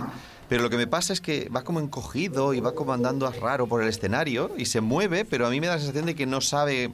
Pero 0.49 0.63
lo 0.63 0.71
que 0.71 0.79
me 0.79 0.87
pasa 0.87 1.13
es 1.13 1.21
que 1.21 1.51
va 1.55 1.63
como 1.63 1.79
encogido 1.79 2.55
y 2.55 2.61
va 2.61 2.75
como 2.75 2.95
andando 2.95 3.31
raro 3.31 3.67
por 3.67 3.83
el 3.83 3.89
escenario 3.91 4.51
y 4.57 4.65
se 4.65 4.81
mueve, 4.81 5.27
pero 5.27 5.47
a 5.47 5.51
mí 5.51 5.61
me 5.61 5.67
da 5.67 5.75
la 5.75 5.79
sensación 5.79 6.07
de 6.07 6.15
que 6.15 6.25
no 6.25 6.41
sabe... 6.41 6.91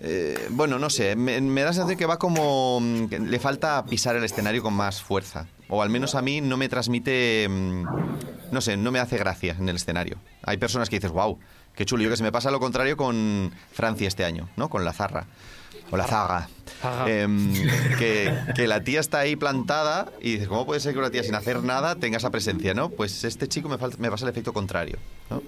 eh, 0.00 0.48
bueno, 0.50 0.78
no 0.78 0.90
sé, 0.90 1.16
me, 1.16 1.40
me 1.40 1.60
da 1.62 1.68
la 1.68 1.72
sensación 1.72 1.98
que 1.98 2.06
va 2.06 2.18
como... 2.18 2.80
mm, 2.80 3.06
que 3.08 3.18
le 3.20 3.38
falta 3.38 3.84
pisar 3.84 4.16
el 4.16 4.24
escenario 4.24 4.62
con 4.62 4.74
más 4.74 5.02
fuerza. 5.02 5.46
O 5.68 5.82
al 5.82 5.88
menos 5.90 6.14
a 6.14 6.22
mí 6.22 6.40
no 6.40 6.56
me 6.56 6.68
transmite... 6.68 7.46
mm, 7.48 7.84
No 8.52 8.60
sé, 8.60 8.76
no 8.76 8.90
me 8.92 8.98
hace 8.98 9.16
gracia 9.18 9.56
en 9.58 9.68
el 9.68 9.76
escenario. 9.76 10.16
Hay 10.42 10.56
personas 10.58 10.88
que 10.90 10.96
dices, 10.96 11.10
wow, 11.10 11.38
qué 11.74 11.84
chulo. 11.86 12.02
Yo 12.02 12.10
que 12.10 12.16
se 12.16 12.22
me 12.22 12.32
pasa 12.32 12.50
lo 12.50 12.60
contrario 12.60 12.96
con 12.96 13.52
Francia 13.72 14.06
este 14.08 14.24
año, 14.24 14.48
¿no? 14.56 14.68
Con 14.68 14.84
la 14.84 14.92
Zarra. 14.92 15.26
O 15.90 15.96
la 15.96 16.06
Zaga. 16.06 16.48
Em, 17.06 17.52
que, 17.98 18.34
que 18.56 18.66
la 18.66 18.82
tía 18.82 19.00
está 19.00 19.18
ahí 19.20 19.36
plantada 19.36 20.10
y 20.20 20.32
dices, 20.32 20.48
¿cómo 20.48 20.66
puede 20.66 20.80
ser 20.80 20.92
que 20.92 20.98
una 20.98 21.10
tía 21.10 21.22
sin 21.22 21.34
hacer 21.34 21.62
nada 21.62 21.94
tenga 21.96 22.16
esa 22.16 22.30
presencia, 22.30 22.74
no? 22.74 22.88
Pues 22.90 23.22
este 23.24 23.48
chico 23.48 23.68
me, 23.68 23.76
falta- 23.78 23.96
me 23.98 24.10
pasa 24.10 24.24
el 24.24 24.30
efecto 24.30 24.52
contrario, 24.52 24.98
¿no? 25.30 25.42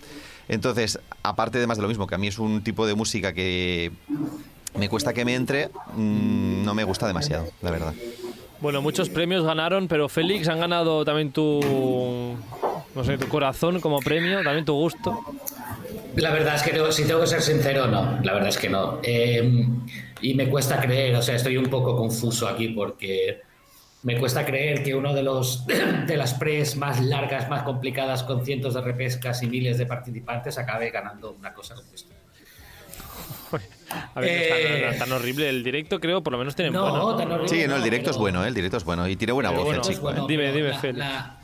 Entonces, 0.48 0.98
aparte 1.22 1.58
de 1.58 1.66
más 1.66 1.78
de 1.78 1.82
lo 1.82 1.88
mismo, 1.88 2.06
que 2.06 2.14
a 2.14 2.18
mí 2.18 2.28
es 2.28 2.38
un 2.38 2.62
tipo 2.62 2.86
de 2.86 2.94
música 2.94 3.32
que 3.32 3.90
me 4.78 4.88
cuesta 4.88 5.12
que 5.12 5.24
me 5.24 5.34
entre, 5.34 5.68
mm, 5.94 6.64
no 6.64 6.74
me 6.74 6.84
gusta 6.84 7.06
demasiado, 7.06 7.48
la 7.62 7.70
verdad. 7.70 7.94
Bueno, 8.60 8.80
muchos 8.80 9.08
premios 9.08 9.44
ganaron, 9.44 9.86
pero 9.88 10.08
Félix 10.08 10.48
han 10.48 10.60
ganado 10.60 11.04
también 11.04 11.30
tu. 11.30 12.36
No 12.94 13.04
sé, 13.04 13.18
tu 13.18 13.28
corazón 13.28 13.80
como 13.80 13.98
premio, 14.00 14.42
también 14.42 14.64
tu 14.64 14.72
gusto. 14.72 15.18
La 16.14 16.30
verdad 16.30 16.54
es 16.54 16.62
que 16.62 16.72
no, 16.72 16.90
si 16.90 17.04
tengo 17.04 17.20
que 17.20 17.26
ser 17.26 17.42
sincero, 17.42 17.86
no. 17.86 18.18
La 18.22 18.32
verdad 18.32 18.48
es 18.48 18.56
que 18.56 18.70
no. 18.70 19.00
Eh, 19.02 19.68
y 20.22 20.34
me 20.34 20.48
cuesta 20.48 20.80
creer, 20.80 21.14
o 21.16 21.22
sea, 21.22 21.36
estoy 21.36 21.58
un 21.58 21.66
poco 21.66 21.94
confuso 21.94 22.48
aquí 22.48 22.68
porque 22.68 23.42
me 24.06 24.16
cuesta 24.20 24.46
creer 24.46 24.84
que 24.84 24.94
uno 24.94 25.12
de 25.12 25.22
los 25.24 25.66
de 26.06 26.16
las 26.16 26.34
pres 26.34 26.76
más 26.76 27.00
largas, 27.04 27.48
más 27.50 27.64
complicadas, 27.64 28.22
con 28.22 28.44
cientos 28.44 28.74
de 28.74 28.80
repescas 28.80 29.42
y 29.42 29.48
miles 29.48 29.78
de 29.78 29.86
participantes, 29.86 30.56
acabe 30.58 30.90
ganando 30.90 31.32
una 31.32 31.52
cosa 31.52 31.74
como 31.74 31.88
esto. 31.92 32.14
A 34.14 34.20
ver, 34.20 34.28
Eh. 34.28 34.80
no 34.84 34.90
es 34.90 34.98
tan, 34.98 35.08
tan 35.08 35.18
horrible. 35.18 35.48
El 35.48 35.64
directo, 35.64 35.98
creo, 35.98 36.22
por 36.22 36.32
lo 36.32 36.38
menos 36.38 36.54
tiene 36.54 36.70
No, 36.70 36.82
bueno. 36.90 37.16
tan 37.16 37.32
horrible. 37.32 37.48
Sí, 37.48 37.66
no, 37.66 37.76
el 37.76 37.82
directo 37.82 38.10
es 38.10 38.16
bueno, 38.16 38.44
¿eh? 38.44 38.48
el 38.48 38.54
directo 38.54 38.76
es 38.76 38.84
bueno 38.84 39.08
y 39.08 39.16
tiene 39.16 39.32
buena 39.32 39.48
Pero 39.50 39.60
voz 39.62 39.66
bueno, 39.66 39.82
el 39.82 39.88
es 39.88 39.94
chico. 39.96 40.02
bueno. 40.02 40.22
¿eh? 40.22 40.26
Dime, 40.28 40.52
dime, 40.52 40.68
la, 40.70 40.92
la- 40.92 41.40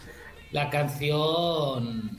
La 0.52 0.70
canción 0.70 2.10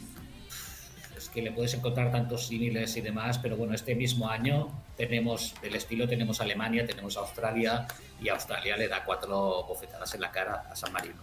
es 1.17 1.29
que 1.29 1.41
le 1.41 1.51
puedes 1.51 1.73
encontrar 1.73 2.11
tantos 2.11 2.47
símiles 2.47 2.95
y 2.97 3.01
demás, 3.01 3.37
pero 3.39 3.55
bueno, 3.55 3.73
este 3.75 3.95
mismo 3.95 4.27
año 4.29 4.69
tenemos 4.95 5.55
del 5.61 5.75
estilo 5.75 6.07
tenemos 6.07 6.39
Alemania, 6.41 6.85
tenemos 6.85 7.17
Australia 7.17 7.87
y 8.21 8.29
Australia 8.29 8.77
le 8.77 8.87
da 8.87 9.03
cuatro 9.03 9.63
bofetadas 9.67 10.13
en 10.13 10.21
la 10.21 10.31
cara 10.31 10.65
a 10.69 10.75
San 10.75 10.91
Marino. 10.93 11.21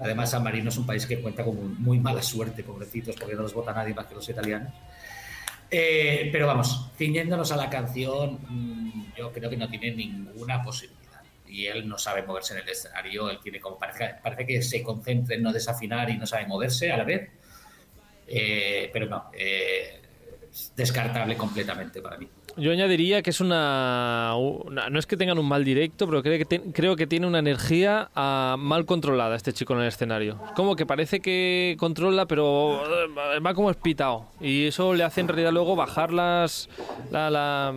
Además, 0.00 0.30
San 0.30 0.42
Marino 0.42 0.68
es 0.68 0.76
un 0.76 0.86
país 0.86 1.06
que 1.06 1.20
cuenta 1.20 1.44
con 1.44 1.80
muy 1.82 1.98
mala 1.98 2.22
suerte, 2.22 2.62
pobrecitos, 2.62 3.16
porque 3.16 3.34
no 3.34 3.42
los 3.42 3.54
vota 3.54 3.72
nadie 3.72 3.94
más 3.94 4.06
que 4.06 4.14
los 4.14 4.28
italianos. 4.28 4.72
Eh, 5.70 6.28
pero 6.30 6.46
vamos, 6.46 6.90
ciñéndonos 6.96 7.50
a 7.52 7.56
la 7.56 7.68
canción, 7.68 8.38
mm, 8.48 9.14
yo 9.16 9.32
creo 9.32 9.50
que 9.50 9.56
no 9.56 9.68
tiene 9.68 9.90
ninguna 9.92 10.62
posibilidad. 10.62 11.22
Y 11.46 11.66
él 11.66 11.88
no 11.88 11.98
sabe 11.98 12.22
moverse 12.22 12.54
en 12.54 12.60
el 12.60 12.68
escenario, 12.68 13.30
él 13.30 13.38
tiene 13.42 13.60
como 13.60 13.78
parece, 13.78 14.14
parece 14.22 14.46
que 14.46 14.62
se 14.62 14.82
concentra 14.82 15.34
en 15.34 15.42
no 15.42 15.52
desafinar 15.52 16.10
y 16.10 16.18
no 16.18 16.26
sabe 16.26 16.46
moverse 16.46 16.92
a 16.92 16.96
la 16.96 17.04
vez. 17.04 17.30
Eh, 18.26 18.90
pero 18.92 19.06
no, 19.06 19.30
eh, 19.32 20.02
es 20.50 20.72
descartable 20.76 21.36
completamente 21.36 22.00
para 22.00 22.18
mí. 22.18 22.28
Yo 22.58 22.72
añadiría 22.72 23.22
que 23.22 23.30
es 23.30 23.40
una, 23.40 24.34
No 24.90 24.98
es 24.98 25.06
que 25.06 25.16
tengan 25.16 25.38
un 25.38 25.46
mal 25.46 25.64
directo, 25.64 26.06
pero 26.06 26.22
creo 26.22 26.44
que, 26.44 26.60
creo 26.72 26.96
que 26.96 27.06
tiene 27.06 27.26
una 27.26 27.38
energía 27.38 28.10
ah, 28.16 28.56
mal 28.58 28.84
controlada 28.84 29.36
este 29.36 29.52
chico 29.52 29.74
en 29.74 29.80
el 29.80 29.86
escenario. 29.86 30.38
Como 30.56 30.74
que 30.74 30.84
parece 30.84 31.20
que 31.20 31.76
controla, 31.78 32.26
pero 32.26 32.80
eh, 32.84 33.38
va 33.40 33.54
como 33.54 33.70
espitado. 33.70 34.26
Y 34.40 34.66
eso 34.66 34.92
le 34.94 35.04
hace 35.04 35.20
en 35.20 35.28
realidad 35.28 35.52
luego 35.52 35.76
bajar 35.76 36.12
las, 36.12 36.68
la, 37.12 37.30
la, 37.30 37.72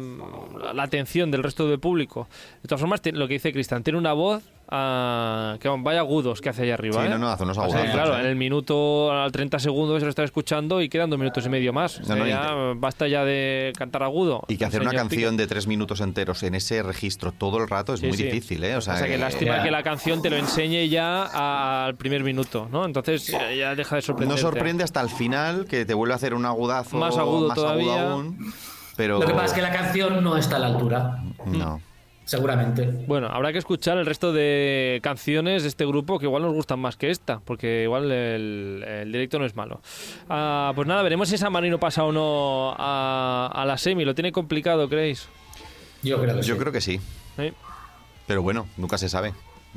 la 0.73 0.83
atención 0.83 1.29
del 1.29 1.43
resto 1.43 1.69
del 1.69 1.79
público. 1.79 2.27
De 2.63 2.67
todas 2.67 2.81
formas, 2.81 3.01
lo 3.13 3.27
que 3.27 3.35
dice 3.35 3.53
Cristian, 3.53 3.83
tiene 3.83 3.99
una 3.99 4.13
voz. 4.13 4.43
Ah, 4.71 5.57
que 5.59 5.67
vaya 5.69 5.99
agudos 5.99 6.41
que 6.41 6.49
hace 6.49 6.63
ahí 6.63 6.71
arriba. 6.71 7.01
Sí, 7.01 7.07
¿eh? 7.07 7.09
no, 7.09 7.17
no, 7.17 7.29
hace 7.29 7.43
unos 7.43 7.57
O 7.57 7.61
sea, 7.61 7.69
agudazos, 7.81 7.91
claro, 7.93 8.17
¿eh? 8.17 8.21
en 8.21 8.25
el 8.27 8.35
minuto, 8.35 9.11
al 9.11 9.31
30 9.31 9.59
segundos 9.59 9.99
se 9.99 10.05
lo 10.05 10.09
está 10.09 10.23
escuchando 10.23 10.81
y 10.81 10.89
quedan 10.89 11.09
dos 11.09 11.19
minutos 11.19 11.45
y 11.45 11.49
medio 11.49 11.73
más. 11.73 11.99
O 11.99 12.03
sea, 12.03 12.15
No, 12.15 12.23
no, 12.23 12.27
ya 12.29 12.53
basta 12.77 13.07
ya 13.07 13.23
de 13.25 13.73
cantar 13.77 14.03
agudo. 14.03 14.43
Y 14.47 14.57
que 14.57 14.65
hacer 14.65 14.81
una 14.81 14.91
canción 14.91 15.37
de 15.37 15.45
tres 15.47 15.67
minutos 15.67 16.01
enteros 16.01 16.41
en 16.43 16.55
ese 16.55 16.81
registro 16.83 17.31
todo 17.31 17.57
el 17.57 17.67
rato 17.67 17.93
es 17.93 17.99
Sí, 17.99 18.07
muy 18.07 18.17
sí. 18.17 18.23
difícil, 18.23 18.63
¿eh? 18.63 18.75
O 18.77 18.81
sea, 18.81 18.95
que 19.01 19.07
que- 19.09 19.17
lástima 19.17 19.57
Ya. 19.57 19.63
que 19.63 19.71
la 19.71 19.83
canción 19.83 20.21
te 20.21 20.29
lo 20.29 20.37
enseñe 20.37 20.87
ya 20.89 21.23
a- 21.25 21.85
al 21.85 21.95
primer 21.95 22.23
minuto, 22.23 22.67
¿no? 22.71 22.85
Entonces 22.85 23.27
ya, 23.27 23.51
ya 23.53 23.75
deja 23.75 23.97
de 23.97 24.01
sorprender. 24.01 24.35
no 24.37 24.41
sorprende 24.41 24.83
hasta 24.83 25.01
el 25.01 25.09
final 25.09 25.65
que 25.65 25.85
te 25.85 25.93
vuelve 25.93 26.13
a 26.13 26.15
hacer 26.15 26.33
un 26.33 26.45
agudazo 26.45 26.97
Más 26.97 27.17
agudo 27.17 27.47
más 27.49 27.55
todavía. 27.55 27.93
agudo 28.01 28.13
aún, 28.15 28.53
pero 28.95 29.19
Lo 29.19 29.25
que 29.25 29.33
pasa 29.33 29.45
es 29.47 29.53
que 29.53 29.61
la 29.61 29.71
canción 29.71 30.23
no 30.23 30.37
está 30.37 30.55
a 30.55 30.59
la 30.59 30.67
altura, 30.67 31.19
no. 31.45 31.81
Seguramente. 32.25 32.85
Bueno, 33.07 33.27
habrá 33.27 33.51
que 33.51 33.57
escuchar 33.57 33.97
el 33.97 34.05
resto 34.05 34.31
de 34.33 34.99
canciones 35.03 35.63
de 35.63 35.69
este 35.69 35.85
grupo 35.85 36.19
que 36.19 36.25
igual 36.25 36.43
nos 36.43 36.53
gustan 36.53 36.79
más 36.79 36.95
que 36.95 37.09
esta, 37.09 37.39
porque 37.39 37.83
igual 37.83 38.11
el, 38.11 38.83
el 38.87 39.11
directo 39.11 39.39
no 39.39 39.45
es 39.45 39.55
malo. 39.55 39.81
Ah, 40.29 40.71
pues 40.75 40.87
nada, 40.87 41.01
veremos 41.03 41.29
si 41.29 41.37
San 41.37 41.51
Marino 41.51 41.79
pasa 41.79 42.03
o 42.03 42.11
no 42.11 42.73
a, 42.77 43.49
a 43.53 43.65
la 43.65 43.77
semi. 43.77 44.05
¿Lo 44.05 44.15
tiene 44.15 44.31
complicado, 44.31 44.87
creéis? 44.87 45.27
Yo 46.03 46.19
creo 46.21 46.35
que 46.35 46.41
Yo 46.41 46.53
sí. 46.55 46.59
creo 46.59 46.71
que 46.71 46.81
sí, 46.81 46.99
pero 48.27 48.41
bueno, 48.41 48.67
nunca 48.77 48.97
se 48.97 49.09
sabe. 49.09 49.33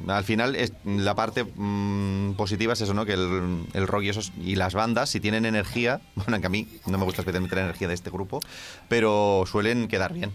Al 0.09 0.25
final, 0.25 0.57
es, 0.57 0.73
la 0.85 1.15
parte 1.15 1.45
mm, 1.45 2.33
positiva 2.33 2.73
es 2.73 2.81
eso, 2.81 2.95
¿no? 2.95 3.05
Que 3.07 3.13
el, 3.13 3.65
el 3.75 3.87
rock 3.87 4.03
y, 4.05 4.09
esos, 4.09 4.33
y 4.43 4.57
las 4.57 4.75
bandas, 4.75 5.09
si 5.11 5.21
tienen 5.21 5.45
energía, 5.45 6.01
bueno, 6.15 6.41
que 6.41 6.47
a 6.47 6.51
mí 6.51 6.67
no 6.87 6.99
me 6.99 7.05
gusta 7.05 7.23
especialmente 7.23 7.55
la 7.57 7.63
energía 7.63 7.89
de 7.89 7.95
este 7.95 8.11
grupo, 8.11 8.41
pero 8.89 9.45
suelen 9.47 9.87
quedar 9.87 10.13
bien. 10.13 10.33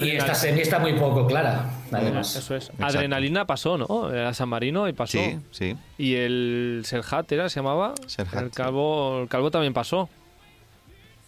Y 0.00 0.10
esta 0.10 0.34
semi 0.34 0.60
está 0.60 0.78
muy 0.78 0.92
poco 0.94 1.26
clara, 1.26 1.70
además. 1.90 2.36
Eso 2.36 2.54
es. 2.54 2.64
Exacto. 2.70 2.84
Adrenalina 2.86 3.46
pasó, 3.46 3.76
¿no? 3.76 4.06
A 4.06 4.32
San 4.32 4.48
Marino 4.48 4.88
y 4.88 4.92
pasó. 4.92 5.18
Sí, 5.18 5.38
sí. 5.50 5.76
Y 5.98 6.14
el 6.14 6.82
Serhat 6.84 7.30
era, 7.32 7.48
se 7.48 7.56
llamaba. 7.60 7.94
Serhat, 8.06 8.42
El 8.44 8.50
calvo, 8.50 9.22
el 9.22 9.28
calvo 9.28 9.50
también 9.50 9.72
pasó. 9.74 10.08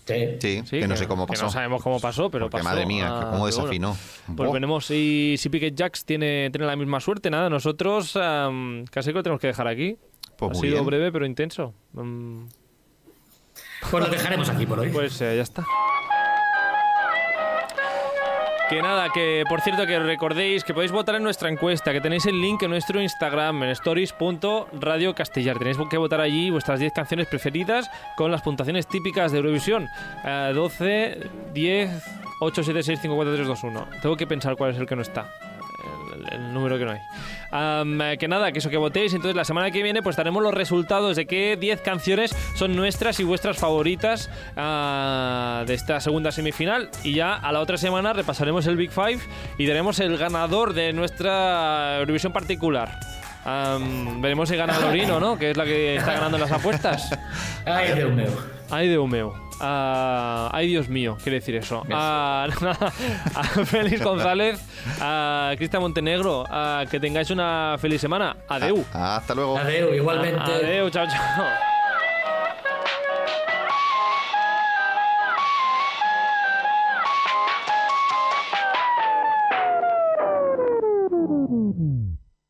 Sí. 0.06 0.14
Sí, 0.38 0.62
Sí, 0.66 0.80
que 0.80 0.86
no 0.86 0.96
sé 0.96 1.08
cómo 1.08 1.26
que 1.26 1.32
pasó. 1.32 1.46
no 1.46 1.50
sabemos 1.50 1.82
cómo 1.82 1.98
pasó, 1.98 2.28
pero 2.30 2.44
Porque, 2.50 2.62
pasó. 2.62 2.68
madre 2.74 2.84
mía, 2.86 3.06
Ah, 3.10 3.14
que 3.20 3.24
cómo 3.24 3.38
bueno. 3.38 3.46
desafinó. 3.46 3.96
Pues 4.36 4.52
veremos 4.52 4.84
si, 4.86 5.36
si 5.38 5.48
Piquet 5.48 5.74
Jacks 5.74 6.04
tiene, 6.04 6.50
tiene 6.50 6.66
la 6.66 6.76
misma 6.76 7.00
suerte. 7.00 7.30
Nada, 7.30 7.48
nosotros 7.48 8.12
casi 8.12 9.10
que 9.10 9.14
lo 9.14 9.22
tenemos 9.22 9.40
que 9.40 9.46
dejar 9.48 9.66
aquí. 9.66 9.96
Pues 10.36 10.50
ha 10.58 10.60
sido 10.60 10.74
bien. 10.74 10.86
breve 10.86 11.10
pero 11.10 11.24
intenso. 11.26 11.72
Mm, 11.94 12.44
Pues 13.90 14.04
lo 14.04 14.10
dejaremos 14.10 14.48
aquí 14.50 14.66
por 14.66 14.78
hoy. 14.80 14.90
pues 14.90 15.20
eh, 15.22 15.36
ya 15.36 15.42
está. 15.42 15.64
Que 18.74 18.82
nada, 18.82 19.08
que 19.08 19.44
por 19.48 19.60
cierto 19.60 19.86
que 19.86 20.00
recordéis 20.00 20.64
que 20.64 20.74
podéis 20.74 20.90
votar 20.90 21.14
en 21.14 21.22
nuestra 21.22 21.48
encuesta, 21.48 21.92
que 21.92 22.00
tenéis 22.00 22.26
el 22.26 22.40
link 22.40 22.60
en 22.64 22.70
nuestro 22.70 23.00
Instagram, 23.00 23.62
en 23.62 23.68
stories.radiocastellar. 23.68 25.58
Tenéis 25.58 25.76
que 25.88 25.96
votar 25.96 26.20
allí 26.20 26.50
vuestras 26.50 26.80
10 26.80 26.92
canciones 26.92 27.28
preferidas 27.28 27.88
con 28.16 28.32
las 28.32 28.42
puntuaciones 28.42 28.88
típicas 28.88 29.30
de 29.30 29.38
Eurovisión. 29.38 29.88
Eh, 30.24 30.50
12, 30.52 31.20
10, 31.52 31.90
8, 32.40 32.64
7, 32.64 32.82
6, 32.82 32.98
5, 33.02 33.14
4, 33.14 33.34
3, 33.36 33.46
2, 33.46 33.62
1. 33.62 33.88
Tengo 34.02 34.16
que 34.16 34.26
pensar 34.26 34.56
cuál 34.56 34.72
es 34.72 34.78
el 34.78 34.88
que 34.88 34.96
no 34.96 35.02
está. 35.02 35.30
El, 36.34 36.52
número 36.52 36.78
que 36.78 36.84
no 36.84 36.92
hay. 36.92 37.00
Eh, 37.52 38.16
que 38.18 38.28
nada, 38.28 38.52
que 38.52 38.58
eso 38.58 38.70
que 38.70 38.76
votéis. 38.76 39.14
Entonces 39.14 39.36
la 39.36 39.44
semana 39.44 39.70
que 39.70 39.82
viene 39.82 40.02
pues 40.02 40.16
daremos 40.16 40.42
los 40.42 40.54
resultados 40.54 41.16
de 41.16 41.26
qué 41.26 41.56
10 41.58 41.80
canciones 41.80 42.34
son 42.54 42.76
nuestras 42.76 43.20
y 43.20 43.24
vuestras 43.24 43.56
favoritas 43.58 44.30
ah, 44.56 45.64
de 45.66 45.74
esta 45.74 46.00
segunda 46.00 46.32
semifinal. 46.32 46.90
Y 47.02 47.14
ya 47.14 47.34
a 47.34 47.52
la 47.52 47.60
otra 47.60 47.76
semana 47.76 48.12
repasaremos 48.12 48.66
el 48.66 48.76
Big 48.76 48.90
Five 48.90 49.20
y 49.58 49.66
daremos 49.66 50.00
el 50.00 50.16
ganador 50.16 50.74
de 50.74 50.92
nuestra 50.92 51.98
Eurovisión 52.00 52.32
particular. 52.32 52.98
Am, 53.44 54.22
veremos 54.22 54.48
si 54.48 54.56
gana 54.56 54.78
Lorino, 54.78 55.20
¿no? 55.20 55.38
Que 55.38 55.50
es 55.50 55.56
la 55.56 55.64
que 55.64 55.96
está 55.96 56.14
ganando 56.14 56.38
las 56.38 56.50
apuestas. 56.50 57.10
Ay, 57.66 57.92
Dios 57.94 58.12
mío. 58.12 58.53
Ay, 58.74 58.88
Dios 58.88 59.08
mío. 59.08 59.32
Ah, 59.60 60.50
ay, 60.52 60.66
Dios 60.66 60.88
mío, 60.88 61.16
quiere 61.22 61.38
decir 61.38 61.54
eso. 61.54 61.84
Ah, 61.92 62.48
a 63.36 63.42
Félix 63.64 64.02
González, 64.02 64.60
a 65.00 65.52
Cristian 65.56 65.80
Montenegro, 65.80 66.44
a 66.50 66.84
que 66.90 66.98
tengáis 66.98 67.30
una 67.30 67.76
feliz 67.78 68.00
semana. 68.00 68.36
Adeu. 68.48 68.84
Ah, 68.92 69.16
hasta 69.18 69.32
luego. 69.32 69.56
Adeu, 69.56 69.94
igualmente. 69.94 70.40
Adeu, 70.40 70.90
chao, 70.90 71.06
chao. 71.06 71.73